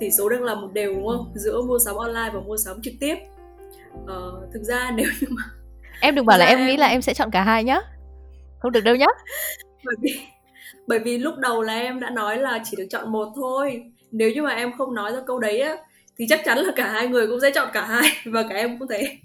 Tỷ 0.00 0.10
số 0.10 0.28
đang 0.28 0.42
là 0.42 0.54
một 0.54 0.72
đều 0.72 0.94
đúng 0.94 1.08
không? 1.08 1.32
Giữa 1.34 1.62
mua 1.62 1.78
sắm 1.78 1.96
online 1.96 2.30
và 2.32 2.40
mua 2.40 2.56
sắm 2.56 2.82
trực 2.82 2.94
tiếp. 3.00 3.16
Ờ, 4.06 4.48
thực 4.52 4.62
ra 4.62 4.90
nếu 4.96 5.06
như 5.20 5.26
mà 5.30 5.42
em 6.00 6.14
đừng 6.14 6.26
bảo 6.26 6.38
là 6.38 6.46
em, 6.46 6.58
em 6.58 6.66
nghĩ 6.66 6.76
là 6.76 6.86
em 6.86 7.02
sẽ 7.02 7.14
chọn 7.14 7.30
cả 7.30 7.42
hai 7.42 7.64
nhá. 7.64 7.80
Không 8.58 8.72
được 8.72 8.84
đâu 8.84 8.96
nhá. 8.96 9.06
Bởi 9.84 9.96
vì 10.02 10.20
bởi 10.86 10.98
vì 10.98 11.18
lúc 11.18 11.34
đầu 11.38 11.62
là 11.62 11.78
em 11.78 12.00
đã 12.00 12.10
nói 12.10 12.38
là 12.38 12.60
chỉ 12.64 12.76
được 12.76 12.86
chọn 12.90 13.12
một 13.12 13.28
thôi. 13.36 13.82
Nếu 14.10 14.30
như 14.30 14.42
mà 14.42 14.50
em 14.50 14.72
không 14.78 14.94
nói 14.94 15.12
ra 15.12 15.20
câu 15.26 15.38
đấy 15.38 15.60
á 15.60 15.76
thì 16.18 16.26
chắc 16.28 16.40
chắn 16.44 16.58
là 16.58 16.72
cả 16.76 16.90
hai 16.90 17.08
người 17.08 17.26
cũng 17.26 17.40
sẽ 17.40 17.50
chọn 17.50 17.68
cả 17.72 17.86
hai 17.86 18.10
và 18.24 18.42
cả 18.42 18.54
em 18.54 18.78
cũng 18.78 18.88
thế 18.88 19.18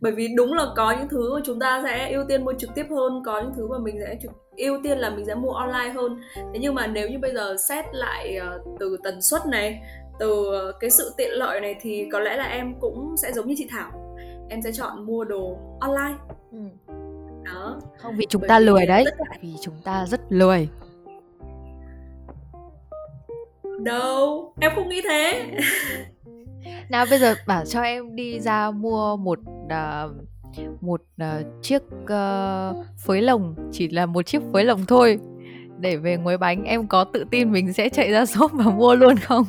bởi 0.00 0.12
vì 0.12 0.28
đúng 0.36 0.52
là 0.52 0.66
có 0.76 0.94
những 0.98 1.08
thứ 1.08 1.34
mà 1.34 1.40
chúng 1.44 1.60
ta 1.60 1.82
sẽ 1.84 2.12
ưu 2.12 2.24
tiên 2.28 2.44
mua 2.44 2.52
trực 2.58 2.70
tiếp 2.74 2.86
hơn 2.90 3.22
có 3.26 3.40
những 3.40 3.52
thứ 3.56 3.68
mà 3.68 3.78
mình 3.78 3.96
sẽ 4.00 4.18
trực 4.22 4.30
ưu 4.56 4.80
tiên 4.82 4.98
là 4.98 5.10
mình 5.10 5.26
sẽ 5.26 5.34
mua 5.34 5.50
online 5.50 5.88
hơn. 5.94 6.20
Thế 6.36 6.58
nhưng 6.60 6.74
mà 6.74 6.86
nếu 6.86 7.08
như 7.08 7.18
bây 7.18 7.34
giờ 7.34 7.56
xét 7.68 7.84
lại 7.92 8.38
uh, 8.38 8.78
từ 8.80 8.96
tần 9.04 9.22
suất 9.22 9.46
này 9.46 9.82
từ 10.18 10.52
cái 10.80 10.90
sự 10.90 11.14
tiện 11.16 11.30
lợi 11.32 11.60
này 11.60 11.76
thì 11.80 12.08
có 12.12 12.20
lẽ 12.20 12.36
là 12.36 12.44
em 12.44 12.74
cũng 12.80 13.14
sẽ 13.16 13.32
giống 13.32 13.48
như 13.48 13.54
chị 13.58 13.66
Thảo. 13.70 14.16
Em 14.50 14.62
sẽ 14.62 14.72
chọn 14.72 15.06
mua 15.06 15.24
đồ 15.24 15.58
online. 15.80 16.14
Ừ. 16.52 16.58
Đó. 17.44 17.80
Không 17.98 18.16
vì 18.16 18.26
chúng 18.28 18.40
Bởi 18.40 18.48
ta 18.48 18.58
lười 18.58 18.86
đấy. 18.86 19.04
cả... 19.18 19.24
vì 19.42 19.54
chúng 19.60 19.74
ta 19.84 20.06
rất 20.06 20.20
lười. 20.28 20.68
Đâu? 23.78 24.52
Em 24.60 24.72
không 24.74 24.88
nghĩ 24.88 25.00
thế 25.08 25.50
nào 26.88 27.06
bây 27.10 27.18
giờ 27.18 27.34
bảo 27.46 27.64
cho 27.64 27.82
em 27.82 28.16
đi 28.16 28.40
ra 28.40 28.70
mua 28.70 29.16
một 29.16 29.38
uh, 29.64 30.10
một 30.80 31.00
uh, 31.22 31.62
chiếc 31.62 31.82
uh, 32.02 32.86
phới 33.04 33.22
lồng. 33.22 33.54
Chỉ 33.72 33.88
là 33.88 34.06
một 34.06 34.26
chiếc 34.26 34.42
phới 34.52 34.64
lồng 34.64 34.86
thôi. 34.86 35.18
Để 35.78 35.96
về 35.96 36.16
nguội 36.16 36.38
bánh 36.38 36.64
em 36.64 36.86
có 36.86 37.04
tự 37.04 37.24
tin 37.30 37.52
mình 37.52 37.72
sẽ 37.72 37.88
chạy 37.88 38.10
ra 38.10 38.26
shop 38.26 38.52
và 38.52 38.64
mua 38.64 38.94
luôn 38.94 39.16
không? 39.16 39.44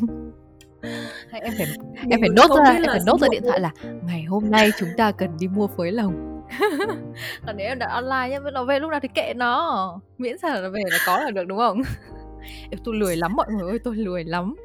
Hay 1.31 1.41
em 1.41 1.53
phải 1.57 1.67
em 2.09 2.19
phải 2.19 2.29
nốt 2.29 2.47
ra 2.65 2.71
em 2.71 2.83
phải 2.87 2.99
nốt 3.05 3.21
ra 3.21 3.27
điện 3.31 3.41
thoại 3.43 3.59
là 3.59 3.71
ngày 4.03 4.23
hôm 4.23 4.51
nay 4.51 4.69
chúng 4.79 4.89
ta 4.97 5.11
cần 5.11 5.29
đi 5.39 5.47
mua 5.47 5.67
phới 5.67 5.91
lồng. 5.91 6.43
Còn 7.45 7.57
nếu 7.57 7.67
em 7.67 7.79
đặt 7.79 7.89
online 7.89 8.29
nhá 8.29 8.39
nó 8.53 8.63
về 8.63 8.79
lúc 8.79 8.91
nào 8.91 8.99
thì 8.99 9.07
kệ 9.07 9.33
nó. 9.33 9.99
Miễn 10.17 10.37
sao 10.37 10.55
là 10.55 10.61
nó 10.61 10.69
về 10.69 10.81
là 10.85 10.97
có 11.05 11.19
là 11.19 11.31
được 11.31 11.43
đúng 11.47 11.57
không? 11.57 11.81
Em 12.71 12.79
tôi 12.83 12.95
lười 12.95 13.15
lắm 13.17 13.35
mọi 13.35 13.47
người 13.51 13.69
ơi 13.69 13.79
tôi 13.83 13.95
lười 13.95 14.23
lắm 14.23 14.55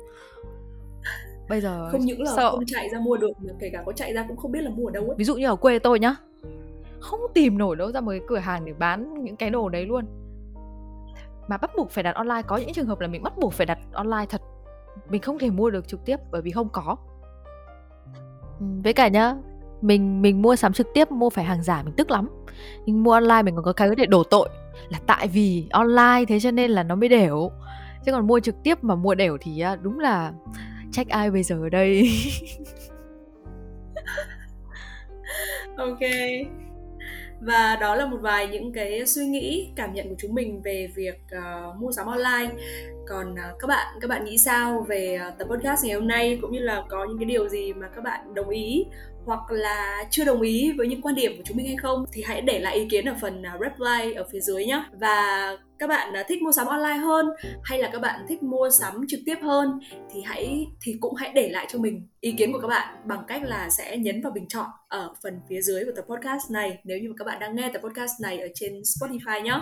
bây 1.48 1.60
giờ 1.60 1.88
không 1.92 2.00
những 2.00 2.22
là 2.22 2.32
sợ. 2.36 2.50
không 2.50 2.66
chạy 2.66 2.88
ra 2.92 2.98
mua 3.00 3.16
được 3.16 3.30
mà 3.38 3.52
kể 3.60 3.70
cả 3.72 3.82
có 3.86 3.92
chạy 3.92 4.12
ra 4.12 4.24
cũng 4.28 4.36
không 4.36 4.52
biết 4.52 4.62
là 4.62 4.70
mua 4.70 4.86
ở 4.86 4.90
đâu 4.90 5.04
ấy. 5.04 5.14
Ví 5.18 5.24
dụ 5.24 5.36
như 5.36 5.46
ở 5.46 5.56
quê 5.56 5.78
tôi 5.78 5.98
nhá 5.98 6.16
không 7.00 7.20
tìm 7.34 7.58
nổi 7.58 7.76
đâu 7.76 7.92
ra 7.92 8.00
một 8.00 8.10
cái 8.10 8.20
cửa 8.28 8.38
hàng 8.38 8.64
để 8.64 8.72
bán 8.72 9.24
những 9.24 9.36
cái 9.36 9.50
đồ 9.50 9.68
đấy 9.68 9.86
luôn. 9.86 10.04
Mà 11.48 11.56
bắt 11.56 11.70
buộc 11.76 11.90
phải 11.90 12.04
đặt 12.04 12.14
online 12.14 12.42
có 12.42 12.56
những 12.56 12.72
trường 12.72 12.86
hợp 12.86 13.00
là 13.00 13.08
mình 13.08 13.22
bắt 13.22 13.32
buộc 13.38 13.52
phải 13.52 13.66
đặt 13.66 13.78
online 13.92 14.26
thật. 14.28 14.42
Mình 15.10 15.22
không 15.22 15.38
thể 15.38 15.50
mua 15.50 15.70
được 15.70 15.88
trực 15.88 16.04
tiếp 16.04 16.16
bởi 16.30 16.42
vì 16.42 16.50
không 16.50 16.68
có. 16.72 16.96
Với 18.84 18.92
cả 18.92 19.08
nhá 19.08 19.34
mình 19.80 20.22
mình 20.22 20.42
mua 20.42 20.56
sắm 20.56 20.72
trực 20.72 20.86
tiếp 20.94 21.10
mua 21.10 21.30
phải 21.30 21.44
hàng 21.44 21.62
giả 21.62 21.82
mình 21.82 21.94
tức 21.96 22.10
lắm. 22.10 22.28
Nhưng 22.86 23.02
mua 23.02 23.12
online 23.12 23.42
mình 23.42 23.54
còn 23.54 23.64
có 23.64 23.72
cái 23.72 23.90
để 23.96 24.06
đổ 24.06 24.22
tội 24.24 24.48
là 24.88 24.98
tại 25.06 25.28
vì 25.28 25.68
online 25.70 26.24
thế 26.28 26.40
cho 26.40 26.50
nên 26.50 26.70
là 26.70 26.82
nó 26.82 26.94
mới 26.94 27.08
đều. 27.08 27.50
Chứ 28.04 28.12
còn 28.12 28.26
mua 28.26 28.40
trực 28.40 28.62
tiếp 28.62 28.84
mà 28.84 28.94
mua 28.94 29.14
đều 29.14 29.38
thì 29.40 29.64
đúng 29.82 30.00
là 30.00 30.32
trách 30.94 31.08
ai 31.08 31.30
bây 31.30 31.42
giờ 31.42 31.56
ở 31.62 31.68
đây? 31.68 32.08
Ok. 35.76 35.98
Và 37.40 37.76
đó 37.80 37.94
là 37.94 38.06
một 38.06 38.16
vài 38.20 38.48
những 38.48 38.72
cái 38.72 39.06
suy 39.06 39.26
nghĩ 39.26 39.72
cảm 39.76 39.94
nhận 39.94 40.08
của 40.08 40.14
chúng 40.18 40.34
mình 40.34 40.62
về 40.64 40.88
việc 40.94 41.20
uh, 41.36 41.76
mua 41.76 41.92
sắm 41.92 42.06
online. 42.06 42.54
Còn 43.06 43.32
uh, 43.32 43.58
các 43.58 43.66
bạn 43.68 43.98
các 44.00 44.08
bạn 44.08 44.24
nghĩ 44.24 44.38
sao 44.38 44.86
về 44.88 45.18
uh, 45.28 45.38
tập 45.38 45.48
podcast 45.50 45.84
ngày 45.84 45.94
hôm 45.94 46.08
nay? 46.08 46.38
Cũng 46.42 46.52
như 46.52 46.58
là 46.58 46.82
có 46.88 47.06
những 47.08 47.18
cái 47.18 47.24
điều 47.26 47.48
gì 47.48 47.72
mà 47.72 47.88
các 47.88 48.04
bạn 48.04 48.34
đồng 48.34 48.48
ý 48.48 48.84
hoặc 49.26 49.40
là 49.50 50.04
chưa 50.10 50.24
đồng 50.24 50.40
ý 50.40 50.72
với 50.72 50.86
những 50.86 51.02
quan 51.02 51.14
điểm 51.14 51.36
của 51.36 51.42
chúng 51.46 51.56
mình 51.56 51.66
hay 51.66 51.76
không 51.76 52.04
thì 52.12 52.22
hãy 52.26 52.40
để 52.40 52.58
lại 52.58 52.74
ý 52.74 52.86
kiến 52.90 53.04
ở 53.08 53.14
phần 53.20 53.42
à, 53.42 53.58
reply 53.60 54.14
ở 54.14 54.24
phía 54.32 54.40
dưới 54.40 54.64
nhé 54.66 54.84
và 55.00 55.48
các 55.78 55.86
bạn 55.86 56.14
thích 56.28 56.42
mua 56.42 56.52
sắm 56.52 56.66
online 56.66 56.96
hơn 56.96 57.26
hay 57.62 57.78
là 57.78 57.90
các 57.92 57.98
bạn 57.98 58.20
thích 58.28 58.42
mua 58.42 58.70
sắm 58.70 59.04
trực 59.08 59.20
tiếp 59.26 59.36
hơn 59.42 59.80
thì 60.12 60.22
hãy 60.24 60.66
thì 60.82 60.96
cũng 61.00 61.14
hãy 61.14 61.32
để 61.34 61.48
lại 61.48 61.66
cho 61.72 61.78
mình 61.78 62.08
ý 62.20 62.32
kiến 62.32 62.52
của 62.52 62.58
các 62.58 62.68
bạn 62.68 62.96
bằng 63.04 63.24
cách 63.28 63.42
là 63.44 63.70
sẽ 63.70 63.96
nhấn 63.96 64.22
vào 64.22 64.32
bình 64.32 64.48
chọn 64.48 64.66
ở 64.88 65.14
phần 65.22 65.40
phía 65.48 65.60
dưới 65.60 65.84
của 65.84 65.92
tập 65.96 66.04
podcast 66.08 66.50
này 66.50 66.78
nếu 66.84 66.98
như 66.98 67.12
các 67.18 67.24
bạn 67.24 67.40
đang 67.40 67.56
nghe 67.56 67.70
tập 67.72 67.82
podcast 67.84 68.12
này 68.22 68.38
ở 68.38 68.48
trên 68.54 68.72
Spotify 68.72 69.42
nhé 69.42 69.60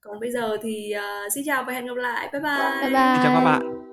còn 0.00 0.20
bây 0.20 0.32
giờ 0.32 0.56
thì 0.62 0.92
uh, 0.96 1.32
xin 1.34 1.44
chào 1.46 1.64
và 1.64 1.72
hẹn 1.72 1.86
gặp 1.86 1.96
lại. 1.96 2.28
Bye 2.32 2.40
bye. 2.40 2.80
Bye 2.80 2.90
bye. 2.90 3.20
Chào 3.22 3.34
các 3.34 3.44
bạn 3.44 3.91